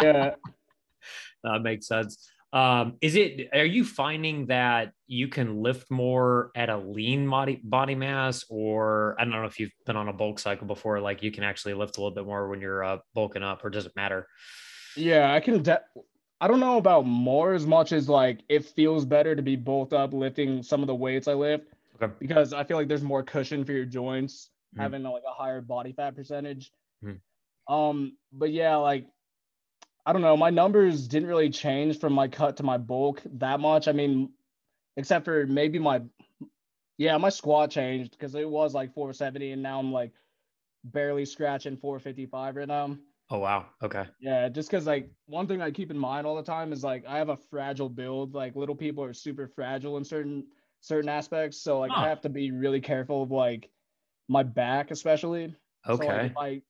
yeah. 0.00 0.34
that 1.42 1.62
makes 1.62 1.86
sense. 1.86 2.30
Um, 2.52 2.96
is 3.00 3.16
it, 3.16 3.50
are 3.52 3.64
you 3.64 3.84
finding 3.84 4.46
that 4.46 4.92
you 5.06 5.28
can 5.28 5.62
lift 5.62 5.90
more 5.90 6.52
at 6.54 6.70
a 6.70 6.76
lean 6.78 7.28
body, 7.28 7.60
body 7.62 7.94
mass, 7.94 8.44
or 8.48 9.16
I 9.18 9.24
don't 9.24 9.32
know 9.32 9.44
if 9.44 9.60
you've 9.60 9.72
been 9.84 9.96
on 9.96 10.08
a 10.08 10.12
bulk 10.12 10.38
cycle 10.38 10.66
before, 10.66 11.00
like 11.00 11.22
you 11.22 11.30
can 11.30 11.44
actually 11.44 11.74
lift 11.74 11.98
a 11.98 12.00
little 12.00 12.14
bit 12.14 12.24
more 12.24 12.48
when 12.48 12.60
you're 12.60 12.82
uh, 12.82 12.98
bulking 13.14 13.42
up, 13.42 13.64
or 13.64 13.70
does 13.70 13.86
it 13.86 13.92
matter? 13.94 14.26
Yeah, 14.96 15.34
I 15.34 15.40
can. 15.40 15.62
De- 15.62 15.82
I 16.40 16.48
don't 16.48 16.60
know 16.60 16.76
about 16.76 17.06
more 17.06 17.52
as 17.52 17.66
much 17.66 17.92
as 17.92 18.08
like 18.08 18.40
it 18.48 18.64
feels 18.64 19.04
better 19.04 19.34
to 19.34 19.42
be 19.42 19.56
bulked 19.56 19.92
up 19.92 20.12
lifting 20.12 20.62
some 20.62 20.82
of 20.82 20.86
the 20.86 20.94
weights 20.94 21.28
I 21.28 21.34
lift 21.34 21.74
Okay. 22.00 22.12
because 22.18 22.52
I 22.52 22.64
feel 22.64 22.76
like 22.76 22.88
there's 22.88 23.02
more 23.02 23.22
cushion 23.22 23.64
for 23.64 23.72
your 23.72 23.86
joints 23.86 24.50
Mhm. 24.72 24.92
having 24.92 25.02
like 25.02 25.24
a 25.28 25.32
higher 25.34 25.60
body 25.60 25.92
fat 25.92 26.14
percentage. 26.16 26.72
Mhm. 27.02 27.20
Um, 27.68 28.18
but 28.32 28.52
yeah, 28.52 28.76
like 28.76 29.06
I 30.06 30.12
don't 30.12 30.22
know, 30.22 30.36
my 30.36 30.50
numbers 30.50 31.08
didn't 31.08 31.28
really 31.28 31.50
change 31.50 31.98
from 31.98 32.12
my 32.12 32.28
cut 32.28 32.58
to 32.58 32.62
my 32.62 32.78
bulk 32.78 33.22
that 33.26 33.60
much. 33.60 33.88
I 33.88 33.92
mean, 33.92 34.32
except 34.96 35.24
for 35.24 35.46
maybe 35.46 35.78
my 35.78 36.02
Yeah, 36.98 37.16
my 37.18 37.30
squat 37.30 37.70
changed 37.70 38.12
because 38.12 38.34
it 38.34 38.48
was 38.48 38.74
like 38.74 38.94
470 38.94 39.52
and 39.52 39.62
now 39.62 39.78
I'm 39.80 39.92
like 39.92 40.14
barely 40.84 41.26
scratching 41.26 41.76
455 41.76 42.56
right 42.56 42.68
now. 42.68 42.98
Oh 43.30 43.38
wow. 43.38 43.70
Okay. 43.82 44.08
Yeah, 44.18 44.48
just 44.48 44.70
because 44.70 44.86
like 44.86 45.10
one 45.26 45.46
thing 45.46 45.60
I 45.60 45.70
keep 45.70 45.90
in 45.90 45.98
mind 45.98 46.26
all 46.26 46.36
the 46.36 46.42
time 46.42 46.72
is 46.72 46.82
like 46.82 47.04
I 47.06 47.18
have 47.18 47.28
a 47.28 47.36
fragile 47.36 47.90
build. 47.90 48.34
Like 48.34 48.56
little 48.56 48.74
people 48.74 49.04
are 49.04 49.12
super 49.12 49.46
fragile 49.46 49.96
in 49.98 50.04
certain 50.04 50.46
certain 50.86 51.08
aspects, 51.08 51.60
so 51.60 51.80
like 51.80 51.92
huh. 51.92 52.04
I 52.04 52.08
have 52.08 52.20
to 52.22 52.28
be 52.28 52.52
really 52.52 52.80
careful 52.80 53.22
of 53.24 53.30
like 53.30 53.68
my 54.28 54.42
back, 54.42 54.90
especially. 54.90 55.54
Okay. 55.88 56.04
So, 56.04 56.08
like, 56.08 56.30
if 56.30 56.36
I 56.38 56.62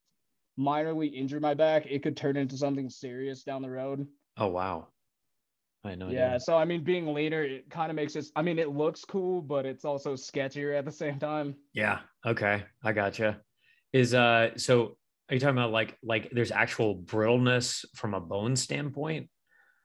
minorly 0.59 1.13
injure 1.13 1.41
my 1.41 1.55
back, 1.55 1.87
it 1.87 2.03
could 2.03 2.17
turn 2.17 2.37
into 2.37 2.57
something 2.57 2.89
serious 2.89 3.43
down 3.43 3.63
the 3.63 3.71
road. 3.71 4.07
Oh 4.39 4.49
wow. 4.49 4.89
I 5.85 5.95
know. 5.95 6.11
Yeah, 6.11 6.39
so 6.39 6.57
I 6.57 6.65
mean, 6.65 6.83
being 6.83 7.13
leaner, 7.13 7.45
it 7.45 7.71
kind 7.71 7.91
of 7.91 7.97
makes 7.97 8.17
it. 8.17 8.27
I 8.35 8.43
mean, 8.43 8.59
it 8.59 8.71
looks 8.71 9.05
cool, 9.05 9.43
but 9.43 9.67
it's 9.67 9.85
also 9.85 10.15
sketchier 10.15 10.77
at 10.77 10.85
the 10.85 10.93
same 10.93 11.19
time. 11.19 11.55
Yeah. 11.75 12.01
Okay, 12.25 12.65
I 12.83 12.93
gotcha. 12.93 13.41
Is 13.93 14.15
uh, 14.15 14.57
so 14.57 14.97
are 15.29 15.35
you 15.35 15.41
talking 15.41 15.59
about 15.59 15.73
like 15.73 15.99
like 16.03 16.31
there's 16.33 16.51
actual 16.51 16.97
brittleness 16.97 17.85
from 17.95 18.15
a 18.15 18.21
bone 18.21 18.57
standpoint? 18.57 19.29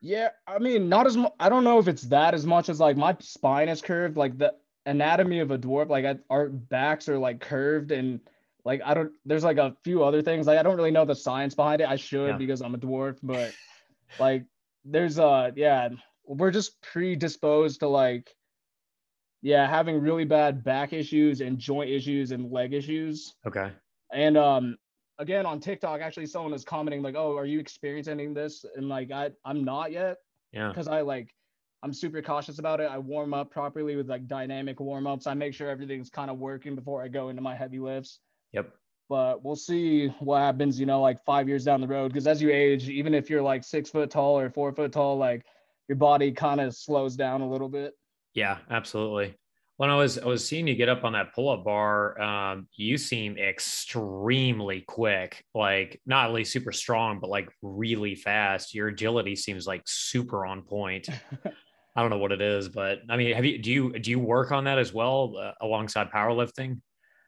Yeah, 0.01 0.29
I 0.47 0.57
mean, 0.57 0.89
not 0.89 1.05
as 1.05 1.15
much. 1.15 1.31
I 1.39 1.47
don't 1.47 1.63
know 1.63 1.77
if 1.77 1.87
it's 1.87 2.03
that 2.03 2.33
as 2.33 2.45
much 2.45 2.69
as 2.69 2.79
like 2.79 2.97
my 2.97 3.15
spine 3.19 3.69
is 3.69 3.81
curved. 3.81 4.17
Like 4.17 4.37
the 4.37 4.55
anatomy 4.87 5.39
of 5.39 5.51
a 5.51 5.59
dwarf, 5.59 5.89
like 5.89 6.05
I, 6.05 6.17
our 6.29 6.49
backs 6.49 7.07
are 7.07 7.19
like 7.19 7.39
curved 7.39 7.91
and 7.91 8.19
like 8.65 8.81
I 8.83 8.95
don't. 8.95 9.11
There's 9.25 9.43
like 9.43 9.57
a 9.57 9.75
few 9.83 10.03
other 10.03 10.23
things. 10.23 10.47
Like 10.47 10.57
I 10.57 10.63
don't 10.63 10.75
really 10.75 10.91
know 10.91 11.05
the 11.05 11.15
science 11.15 11.53
behind 11.53 11.81
it. 11.81 11.87
I 11.87 11.97
should 11.97 12.29
yeah. 12.29 12.37
because 12.37 12.61
I'm 12.61 12.73
a 12.73 12.79
dwarf, 12.79 13.19
but 13.21 13.53
like 14.19 14.45
there's 14.83 15.19
uh 15.19 15.51
yeah, 15.55 15.89
we're 16.25 16.51
just 16.51 16.81
predisposed 16.81 17.81
to 17.81 17.87
like 17.87 18.35
yeah 19.43 19.67
having 19.67 20.01
really 20.01 20.25
bad 20.25 20.63
back 20.63 20.93
issues 20.93 21.41
and 21.41 21.59
joint 21.59 21.91
issues 21.91 22.31
and 22.31 22.51
leg 22.51 22.73
issues. 22.73 23.35
Okay. 23.45 23.71
And 24.11 24.35
um 24.35 24.77
again 25.19 25.45
on 25.45 25.59
TikTok, 25.59 26.01
actually 26.01 26.25
someone 26.25 26.51
was 26.51 26.63
commenting 26.63 27.01
like, 27.01 27.15
"Oh, 27.15 27.37
are 27.37 27.45
you 27.45 27.59
experiencing 27.59 28.33
this?" 28.33 28.65
And 28.75 28.89
like, 28.89 29.11
I 29.11 29.31
I'm 29.45 29.63
not 29.63 29.91
yet. 29.91 30.17
Yeah. 30.51 30.69
Because 30.69 30.87
I 30.87 31.01
like 31.01 31.33
I'm 31.83 31.93
super 31.93 32.21
cautious 32.21 32.59
about 32.59 32.79
it. 32.79 32.89
I 32.91 32.97
warm 32.97 33.33
up 33.33 33.51
properly 33.51 33.95
with 33.95 34.09
like 34.09 34.27
dynamic 34.27 34.79
warm 34.79 35.07
ups. 35.07 35.27
I 35.27 35.33
make 35.33 35.53
sure 35.53 35.69
everything's 35.69 36.09
kind 36.09 36.29
of 36.29 36.37
working 36.37 36.75
before 36.75 37.01
I 37.01 37.07
go 37.07 37.29
into 37.29 37.41
my 37.41 37.55
heavy 37.55 37.79
lifts. 37.79 38.19
Yep. 38.51 38.73
But 39.09 39.43
we'll 39.43 39.55
see 39.55 40.07
what 40.19 40.39
happens, 40.39 40.79
you 40.79 40.85
know, 40.85 41.01
like 41.01 41.23
five 41.25 41.47
years 41.47 41.65
down 41.65 41.81
the 41.81 41.87
road. 41.87 42.09
Because 42.09 42.27
as 42.27 42.41
you 42.41 42.49
age, 42.51 42.87
even 42.87 43.13
if 43.13 43.29
you're 43.29 43.41
like 43.41 43.63
six 43.63 43.89
foot 43.89 44.09
tall 44.09 44.39
or 44.39 44.49
four 44.49 44.71
foot 44.71 44.91
tall, 44.91 45.17
like 45.17 45.45
your 45.89 45.97
body 45.97 46.31
kind 46.31 46.61
of 46.61 46.75
slows 46.75 47.15
down 47.15 47.41
a 47.41 47.49
little 47.49 47.67
bit. 47.67 47.93
Yeah, 48.33 48.59
absolutely 48.69 49.35
when 49.81 49.89
I 49.89 49.95
was 49.95 50.19
I 50.19 50.27
was 50.27 50.47
seeing 50.47 50.67
you 50.67 50.75
get 50.75 50.89
up 50.89 51.03
on 51.03 51.13
that 51.13 51.33
pull 51.33 51.49
up 51.49 51.63
bar, 51.63 52.21
um, 52.21 52.67
you 52.75 52.99
seem 52.99 53.35
extremely 53.39 54.81
quick. 54.81 55.43
Like 55.55 55.99
not 56.05 56.29
only 56.29 56.43
super 56.43 56.71
strong, 56.71 57.19
but 57.19 57.31
like 57.31 57.49
really 57.63 58.13
fast. 58.13 58.75
Your 58.75 58.89
agility 58.89 59.35
seems 59.35 59.65
like 59.65 59.81
super 59.87 60.45
on 60.45 60.61
point. 60.61 61.09
I 61.95 61.99
don't 61.99 62.11
know 62.11 62.19
what 62.19 62.31
it 62.31 62.43
is, 62.43 62.69
but 62.69 62.99
I 63.09 63.17
mean, 63.17 63.33
have 63.33 63.43
you 63.43 63.57
do 63.57 63.71
you 63.71 63.97
do 63.97 64.11
you 64.11 64.19
work 64.19 64.51
on 64.51 64.65
that 64.65 64.77
as 64.77 64.93
well 64.93 65.33
uh, 65.35 65.53
alongside 65.61 66.11
powerlifting? 66.11 66.79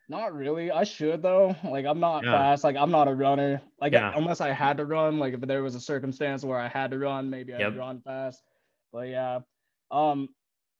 Not 0.08 0.36
really. 0.36 0.70
I 0.70 0.84
should 0.84 1.24
though. 1.24 1.56
Like 1.64 1.88
I'm 1.88 2.00
not 2.00 2.24
yeah. 2.24 2.34
fast. 2.34 2.64
Like 2.64 2.76
I'm 2.76 2.92
not 2.92 3.08
a 3.08 3.16
runner. 3.16 3.64
Like 3.82 3.94
yeah. 3.94 4.14
unless 4.16 4.42
I 4.42 4.52
had 4.52 4.78
to 4.78 4.86
run. 4.86 5.18
Like 5.18 5.34
if 5.34 5.42
there 5.42 5.64
was 5.64 5.74
a 5.74 5.82
circumstance 5.82 6.44
where 6.44 6.60
I 6.60 6.68
had 6.68 6.92
to 6.92 7.00
run, 7.00 7.32
maybe 7.32 7.56
I'd 7.56 7.62
yep. 7.62 7.78
run 7.80 8.00
fast. 8.02 8.44
But 8.92 9.08
yeah. 9.08 9.40
Um, 9.90 10.30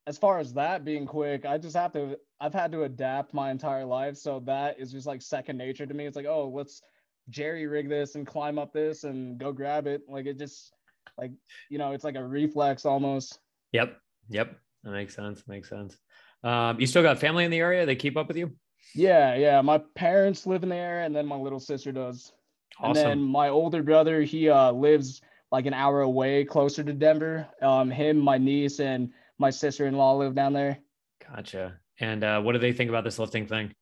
as 0.06 0.18
far 0.18 0.40
as 0.40 0.54
that 0.54 0.84
being 0.84 1.06
quick, 1.06 1.46
I 1.46 1.58
just 1.58 1.76
have 1.76 1.94
to 1.94 2.18
I've 2.40 2.54
had 2.54 2.72
to 2.74 2.84
adapt 2.84 3.34
my 3.34 3.52
entire 3.52 3.86
life. 3.86 4.18
So 4.18 4.42
that 4.46 4.80
is 4.80 4.92
just 4.92 5.08
like 5.08 5.22
second 5.22 5.58
nature 5.58 5.86
to 5.86 5.94
me. 5.94 6.06
It's 6.06 6.16
like, 6.16 6.26
oh, 6.26 6.52
let's 6.54 6.82
jerry 7.30 7.68
rig 7.68 7.88
this 7.88 8.16
and 8.16 8.28
climb 8.28 8.60
up 8.60 8.74
this 8.74 9.06
and 9.06 9.38
go 9.38 9.52
grab 9.52 9.88
it. 9.88 10.02
Like 10.10 10.26
it 10.26 10.38
just 10.38 10.74
like, 11.18 11.32
you 11.70 11.78
know, 11.78 11.94
it's 11.94 12.04
like 12.04 12.16
a 12.16 12.24
reflex 12.24 12.86
almost. 12.86 13.40
Yep. 13.72 13.98
Yep. 14.30 14.60
That 14.84 14.92
makes 14.92 15.16
sense. 15.16 15.44
Makes 15.48 15.70
sense. 15.70 15.98
Um, 16.44 16.80
you 16.80 16.88
still 16.88 17.04
got 17.04 17.20
family 17.20 17.46
in 17.46 17.52
the 17.52 17.60
area? 17.60 17.86
They 17.86 17.96
keep 17.96 18.18
up 18.18 18.28
with 18.28 18.36
you? 18.36 18.52
Yeah, 18.94 19.36
yeah. 19.36 19.62
My 19.62 19.82
parents 19.96 20.46
live 20.46 20.64
in 20.64 20.70
the 20.70 20.76
area 20.76 21.06
and 21.06 21.16
then 21.16 21.26
my 21.26 21.38
little 21.38 21.60
sister 21.60 21.94
does. 21.94 22.34
Awesome. 22.80 22.90
And 22.90 22.98
then 22.98 23.22
my 23.22 23.50
older 23.50 23.82
brother, 23.82 24.22
he 24.22 24.50
uh 24.50 24.72
lives 24.74 25.22
like 25.52 25.66
an 25.68 25.74
hour 25.74 26.02
away 26.02 26.44
closer 26.44 26.84
to 26.84 26.94
Denver. 26.94 27.48
Um, 27.62 27.90
him, 27.90 28.18
my 28.18 28.38
niece, 28.38 28.80
and 28.80 29.14
my 29.44 29.50
sister-in-law 29.50 30.14
live 30.14 30.34
down 30.34 30.54
there. 30.54 30.80
Gotcha. 31.28 31.78
And 32.00 32.24
uh, 32.24 32.42
what 32.42 32.54
do 32.54 32.60
they 32.60 32.72
think 32.72 32.90
about 32.90 33.04
this 33.04 33.20
lifting 33.20 33.46
thing? 33.46 33.74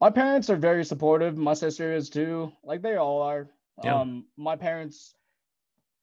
My 0.00 0.08
parents 0.08 0.48
are 0.48 0.56
very 0.56 0.82
supportive. 0.82 1.36
My 1.36 1.52
sister 1.52 1.92
is 1.92 2.08
too. 2.08 2.50
Like 2.64 2.80
they 2.80 2.96
all 2.96 3.20
are. 3.20 3.50
Yeah. 3.84 4.00
Um, 4.00 4.24
my 4.38 4.56
parents. 4.56 5.14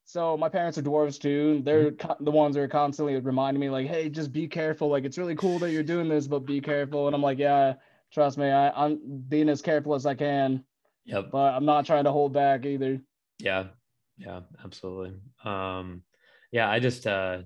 So 0.06 0.38
my 0.38 0.50
parents 0.50 0.78
are 0.78 0.84
dwarves 0.84 1.20
too. 1.20 1.64
They're 1.66 1.92
mm-hmm. 1.92 2.08
co- 2.08 2.24
the 2.24 2.30
ones 2.30 2.54
that 2.54 2.62
are 2.62 2.68
constantly 2.68 3.20
reminding 3.20 3.60
me, 3.60 3.72
like, 3.72 3.88
"Hey, 3.88 4.08
just 4.08 4.32
be 4.32 4.48
careful. 4.48 4.88
Like, 4.88 5.04
it's 5.04 5.18
really 5.18 5.36
cool 5.36 5.58
that 5.60 5.72
you're 5.72 5.82
doing 5.82 6.08
this, 6.08 6.28
but 6.28 6.46
be 6.46 6.62
careful." 6.62 7.08
And 7.08 7.16
I'm 7.16 7.22
like, 7.24 7.40
"Yeah, 7.40 7.74
trust 8.12 8.38
me. 8.38 8.52
I, 8.52 8.70
I'm 8.70 9.00
being 9.30 9.50
as 9.50 9.64
careful 9.64 9.96
as 9.96 10.06
I 10.06 10.14
can." 10.14 10.64
Yep. 11.06 11.32
But 11.32 11.56
I'm 11.56 11.66
not 11.66 11.88
trying 11.88 12.04
to 12.04 12.12
hold 12.12 12.34
back 12.34 12.66
either. 12.66 13.02
Yeah. 13.40 13.66
Yeah. 14.18 14.42
Absolutely. 14.64 15.16
Um, 15.44 16.04
yeah. 16.52 16.70
I 16.70 16.80
just 16.80 17.08
uh, 17.08 17.40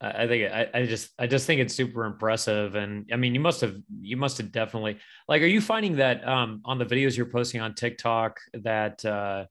I 0.00 0.28
think 0.28 0.52
I, 0.52 0.68
I 0.72 0.86
just 0.86 1.10
I 1.18 1.26
just 1.26 1.46
think 1.46 1.60
it's 1.60 1.74
super 1.74 2.04
impressive. 2.04 2.76
And 2.76 3.06
I 3.12 3.16
mean, 3.16 3.34
you 3.34 3.40
must 3.40 3.60
have 3.62 3.76
you 4.00 4.16
must 4.16 4.38
have 4.38 4.52
definitely 4.52 4.98
like 5.26 5.42
are 5.42 5.46
you 5.46 5.60
finding 5.60 5.96
that 5.96 6.26
um 6.26 6.60
on 6.64 6.78
the 6.78 6.86
videos 6.86 7.16
you're 7.16 7.26
posting 7.26 7.60
on 7.60 7.74
TikTok 7.74 8.38
that 8.54 9.04
uh 9.04 9.46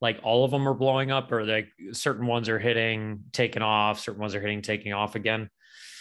like 0.00 0.18
all 0.22 0.44
of 0.44 0.50
them 0.50 0.66
are 0.66 0.74
blowing 0.74 1.10
up 1.10 1.30
or 1.30 1.44
like 1.44 1.68
certain 1.92 2.26
ones 2.26 2.48
are 2.48 2.58
hitting, 2.58 3.22
taking 3.32 3.60
off, 3.60 4.00
certain 4.00 4.20
ones 4.20 4.34
are 4.34 4.40
hitting, 4.40 4.62
taking 4.62 4.94
off 4.94 5.16
again? 5.16 5.50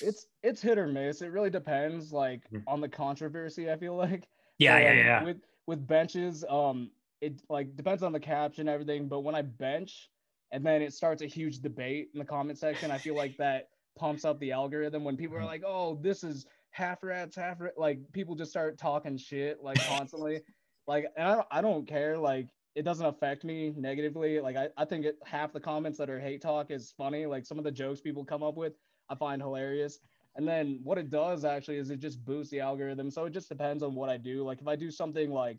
It's 0.01 0.27
it's 0.43 0.61
hit 0.61 0.77
or 0.77 0.87
miss. 0.87 1.21
It 1.21 1.31
really 1.31 1.49
depends 1.49 2.13
like 2.13 2.41
mm-hmm. 2.53 2.67
on 2.67 2.79
the 2.79 2.87
controversy, 2.87 3.69
I 3.69 3.75
feel 3.75 3.95
like. 3.95 4.29
Yeah, 4.59 4.79
yeah, 4.79 4.93
yeah. 4.93 5.23
With 5.23 5.41
with 5.67 5.85
benches, 5.85 6.45
um 6.49 6.89
it 7.19 7.41
like 7.49 7.75
depends 7.75 8.01
on 8.01 8.13
the 8.13 8.19
caption 8.19 8.69
everything, 8.69 9.09
but 9.09 9.21
when 9.21 9.35
I 9.35 9.41
bench 9.41 10.09
and 10.53 10.65
then 10.65 10.81
it 10.81 10.93
starts 10.93 11.21
a 11.21 11.25
huge 11.25 11.59
debate 11.59 12.09
in 12.13 12.19
the 12.19 12.25
comment 12.25 12.57
section, 12.57 12.91
I 12.91 12.97
feel 12.97 13.15
like 13.15 13.35
that 13.37 13.67
pumps 13.99 14.25
up 14.25 14.39
the 14.39 14.51
algorithm 14.51 15.03
when 15.03 15.17
people 15.17 15.35
are 15.35 15.41
mm-hmm. 15.41 15.47
like, 15.47 15.63
"Oh, 15.65 15.99
this 16.01 16.23
is 16.23 16.45
half 16.71 17.03
rats, 17.03 17.35
half 17.35 17.59
rat. 17.59 17.73
like 17.77 17.99
people 18.13 18.35
just 18.35 18.51
start 18.51 18.77
talking 18.77 19.17
shit 19.17 19.63
like 19.63 19.79
constantly. 19.87 20.41
like, 20.87 21.05
and 21.15 21.27
I 21.27 21.35
don't, 21.35 21.47
I 21.51 21.61
don't 21.61 21.87
care. 21.87 22.17
Like, 22.17 22.49
it 22.75 22.83
doesn't 22.83 23.05
affect 23.05 23.43
me 23.43 23.73
negatively. 23.75 24.39
Like, 24.39 24.55
I, 24.55 24.69
I 24.77 24.85
think 24.85 25.05
it, 25.05 25.17
half 25.25 25.53
the 25.53 25.59
comments 25.59 25.97
that 25.97 26.09
are 26.09 26.19
hate 26.19 26.41
talk 26.41 26.71
is 26.71 26.93
funny. 26.97 27.25
Like, 27.25 27.45
some 27.45 27.57
of 27.57 27.63
the 27.63 27.71
jokes 27.71 28.01
people 28.01 28.23
come 28.23 28.43
up 28.43 28.55
with, 28.55 28.73
I 29.09 29.15
find 29.15 29.41
hilarious. 29.41 29.99
And 30.35 30.47
then 30.47 30.79
what 30.83 30.97
it 30.97 31.09
does 31.09 31.43
actually 31.43 31.77
is 31.77 31.89
it 31.89 31.99
just 31.99 32.23
boosts 32.23 32.51
the 32.51 32.59
algorithm. 32.59 33.11
So 33.11 33.25
it 33.25 33.33
just 33.33 33.49
depends 33.49 33.83
on 33.83 33.95
what 33.95 34.09
I 34.09 34.17
do. 34.17 34.43
Like, 34.43 34.61
if 34.61 34.67
I 34.67 34.75
do 34.75 34.91
something 34.91 35.31
like 35.31 35.57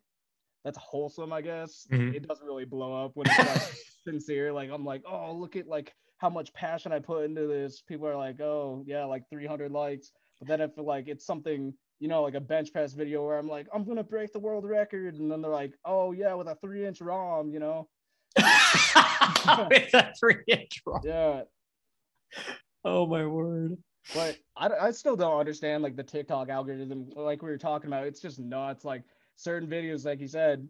that's 0.64 0.79
wholesome, 0.79 1.33
I 1.33 1.42
guess 1.42 1.87
mm-hmm. 1.90 2.14
it 2.14 2.26
doesn't 2.26 2.46
really 2.46 2.64
blow 2.64 3.05
up 3.05 3.12
when 3.14 3.26
it's 3.29 3.38
like 3.38 3.85
sincere. 4.05 4.53
Like, 4.53 4.70
I'm 4.70 4.85
like, 4.85 5.03
oh, 5.07 5.33
look 5.33 5.57
at 5.57 5.66
like 5.66 5.92
how 6.20 6.28
much 6.28 6.52
passion 6.52 6.92
I 6.92 6.98
put 6.98 7.24
into 7.24 7.46
this, 7.46 7.80
people 7.80 8.06
are 8.06 8.16
like, 8.16 8.40
oh 8.40 8.85
yeah, 8.87 9.04
like 9.04 9.28
300 9.30 9.72
likes. 9.72 10.12
But 10.38 10.48
then 10.48 10.61
if 10.61 10.72
like 10.76 11.09
it's 11.09 11.24
something, 11.24 11.72
you 11.98 12.09
know, 12.09 12.22
like 12.22 12.35
a 12.35 12.40
bench 12.40 12.72
press 12.72 12.92
video 12.92 13.24
where 13.24 13.38
I'm 13.38 13.48
like, 13.48 13.66
I'm 13.74 13.85
gonna 13.85 14.04
break 14.04 14.33
the 14.33 14.38
world 14.38 14.66
record, 14.66 15.14
and 15.14 15.33
then 15.33 15.40
they're 15.40 15.50
like, 15.50 15.72
oh 15.85 16.12
yeah, 16.12 16.35
with 16.35 16.46
a 16.46 16.56
three 16.61 16.87
inch 16.87 17.00
ROM, 17.00 17.50
you 17.50 17.59
know. 17.59 17.88
with 18.37 19.94
a 19.94 20.12
three 20.20 20.42
inch 20.46 20.83
ROM. 20.87 21.00
Yeah. 21.04 21.42
Oh 22.85 23.06
my 23.06 23.24
word. 23.24 23.78
But 24.14 24.37
I, 24.56 24.68
I 24.68 24.90
still 24.90 25.16
don't 25.16 25.40
understand 25.40 25.83
like 25.83 25.96
the 25.96 26.02
TikTok 26.02 26.50
algorithm, 26.50 27.11
like 27.16 27.40
we 27.40 27.48
were 27.48 27.59
talking 27.59 27.88
about. 27.88 28.06
It's 28.06 28.20
just 28.20 28.38
nuts. 28.38 28.85
Like 28.85 29.04
certain 29.37 29.68
videos, 29.70 30.04
like 30.04 30.20
you 30.20 30.28
said, 30.28 30.68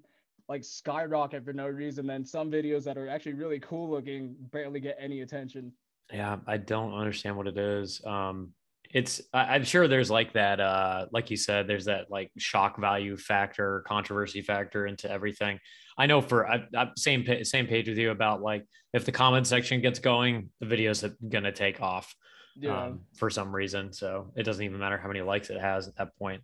like 0.50 0.64
skyrocket 0.64 1.44
for 1.44 1.52
no 1.52 1.68
reason. 1.68 2.06
Then 2.06 2.26
some 2.26 2.50
videos 2.50 2.82
that 2.84 2.98
are 2.98 3.08
actually 3.08 3.34
really 3.34 3.60
cool 3.60 3.88
looking 3.88 4.34
barely 4.50 4.80
get 4.80 4.98
any 5.00 5.20
attention. 5.20 5.72
Yeah, 6.12 6.38
I 6.46 6.56
don't 6.56 6.92
understand 6.92 7.36
what 7.36 7.46
it 7.46 7.56
is. 7.56 8.04
Um, 8.04 8.50
it's 8.92 9.22
I, 9.32 9.54
am 9.54 9.62
sure 9.62 9.86
there's 9.86 10.10
like 10.10 10.32
that, 10.32 10.58
uh, 10.58 11.06
like 11.12 11.30
you 11.30 11.36
said, 11.36 11.68
there's 11.68 11.84
that 11.84 12.10
like 12.10 12.32
shock 12.36 12.80
value 12.80 13.16
factor, 13.16 13.84
controversy 13.86 14.42
factor 14.42 14.88
into 14.88 15.08
everything. 15.08 15.60
I 15.96 16.06
know 16.06 16.20
for 16.20 16.48
I, 16.50 16.64
I, 16.76 16.88
same 16.96 17.24
same 17.44 17.68
page 17.68 17.88
with 17.88 17.98
you 17.98 18.10
about 18.10 18.42
like 18.42 18.66
if 18.92 19.04
the 19.04 19.12
comment 19.12 19.46
section 19.46 19.80
gets 19.80 20.00
going, 20.00 20.50
the 20.58 20.66
video's 20.66 21.04
gonna 21.28 21.52
take 21.52 21.80
off. 21.80 22.12
Yeah. 22.56 22.86
Um, 22.86 23.02
for 23.14 23.30
some 23.30 23.54
reason. 23.54 23.92
So 23.92 24.32
it 24.36 24.42
doesn't 24.42 24.64
even 24.64 24.80
matter 24.80 24.98
how 24.98 25.06
many 25.06 25.22
likes 25.22 25.48
it 25.50 25.60
has 25.60 25.86
at 25.86 25.96
that 25.96 26.08
point. 26.18 26.42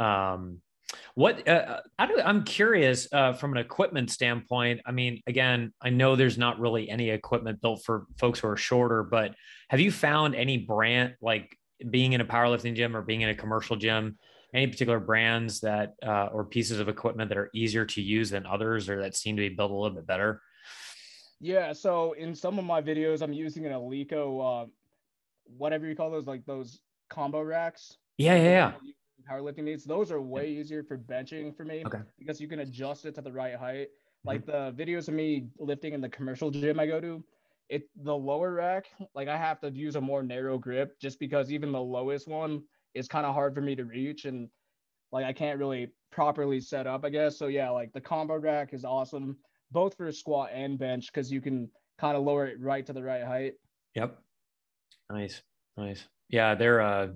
Um, 0.00 0.60
what 1.14 1.46
uh, 1.48 1.80
I 1.98 2.06
am 2.24 2.44
curious 2.44 3.08
uh, 3.12 3.32
from 3.32 3.52
an 3.52 3.58
equipment 3.58 4.10
standpoint. 4.10 4.80
I 4.86 4.92
mean, 4.92 5.22
again, 5.26 5.72
I 5.80 5.90
know 5.90 6.16
there's 6.16 6.38
not 6.38 6.60
really 6.60 6.88
any 6.88 7.10
equipment 7.10 7.60
built 7.60 7.82
for 7.84 8.06
folks 8.18 8.40
who 8.40 8.48
are 8.48 8.56
shorter, 8.56 9.02
but 9.02 9.34
have 9.68 9.80
you 9.80 9.90
found 9.90 10.34
any 10.34 10.58
brand 10.58 11.14
like 11.20 11.56
being 11.90 12.12
in 12.12 12.20
a 12.20 12.24
powerlifting 12.24 12.74
gym 12.74 12.96
or 12.96 13.02
being 13.02 13.22
in 13.22 13.28
a 13.28 13.34
commercial 13.34 13.76
gym? 13.76 14.18
Any 14.54 14.66
particular 14.66 15.00
brands 15.00 15.60
that 15.60 15.94
uh, 16.04 16.26
or 16.26 16.44
pieces 16.44 16.78
of 16.78 16.88
equipment 16.88 17.30
that 17.30 17.38
are 17.38 17.50
easier 17.54 17.86
to 17.86 18.02
use 18.02 18.28
than 18.28 18.44
others, 18.46 18.90
or 18.90 19.00
that 19.00 19.16
seem 19.16 19.36
to 19.36 19.40
be 19.40 19.48
built 19.48 19.70
a 19.70 19.74
little 19.74 19.96
bit 19.96 20.06
better? 20.06 20.42
Yeah. 21.40 21.72
So 21.72 22.12
in 22.12 22.34
some 22.34 22.58
of 22.58 22.64
my 22.66 22.82
videos, 22.82 23.22
I'm 23.22 23.32
using 23.32 23.64
an 23.64 23.72
Eleiko, 23.72 24.64
uh, 24.64 24.66
whatever 25.56 25.86
you 25.86 25.96
call 25.96 26.10
those, 26.10 26.26
like 26.26 26.44
those 26.44 26.80
combo 27.08 27.40
racks. 27.42 27.96
Yeah, 28.18 28.36
yeah, 28.36 28.42
yeah. 28.42 28.72
Powerlifting 29.22 29.64
needs. 29.64 29.84
Those 29.84 30.10
are 30.12 30.20
way 30.20 30.50
easier 30.50 30.82
for 30.82 30.98
benching 30.98 31.56
for 31.56 31.64
me 31.64 31.82
Okay. 31.86 32.00
because 32.18 32.40
you 32.40 32.48
can 32.48 32.60
adjust 32.60 33.04
it 33.04 33.14
to 33.16 33.22
the 33.22 33.32
right 33.32 33.54
height. 33.56 33.88
Like 34.24 34.46
the 34.46 34.72
videos 34.76 35.08
of 35.08 35.14
me 35.14 35.48
lifting 35.58 35.94
in 35.94 36.00
the 36.00 36.08
commercial 36.08 36.50
gym 36.50 36.78
I 36.78 36.86
go 36.86 37.00
to, 37.00 37.24
it 37.68 37.88
the 38.04 38.14
lower 38.14 38.52
rack, 38.52 38.86
like 39.14 39.28
I 39.28 39.36
have 39.36 39.60
to 39.62 39.70
use 39.70 39.96
a 39.96 40.00
more 40.00 40.22
narrow 40.22 40.58
grip 40.58 40.98
just 41.00 41.18
because 41.18 41.50
even 41.50 41.72
the 41.72 41.80
lowest 41.80 42.28
one 42.28 42.62
is 42.94 43.08
kind 43.08 43.26
of 43.26 43.34
hard 43.34 43.54
for 43.54 43.60
me 43.62 43.74
to 43.74 43.84
reach 43.84 44.24
and 44.24 44.48
like 45.10 45.24
I 45.24 45.32
can't 45.32 45.58
really 45.58 45.92
properly 46.10 46.60
set 46.60 46.86
up, 46.86 47.04
I 47.04 47.10
guess. 47.10 47.36
So 47.38 47.46
yeah, 47.48 47.70
like 47.70 47.92
the 47.92 48.00
combo 48.00 48.36
rack 48.36 48.72
is 48.72 48.84
awesome, 48.84 49.38
both 49.70 49.96
for 49.96 50.10
squat 50.12 50.50
and 50.52 50.78
bench, 50.78 51.06
because 51.12 51.32
you 51.32 51.40
can 51.40 51.68
kind 51.98 52.16
of 52.16 52.22
lower 52.22 52.46
it 52.46 52.60
right 52.60 52.86
to 52.86 52.92
the 52.92 53.02
right 53.02 53.24
height. 53.24 53.54
Yep. 53.94 54.18
Nice, 55.10 55.42
nice. 55.76 56.08
Yeah, 56.28 56.54
they're 56.54 56.80
uh 56.80 57.08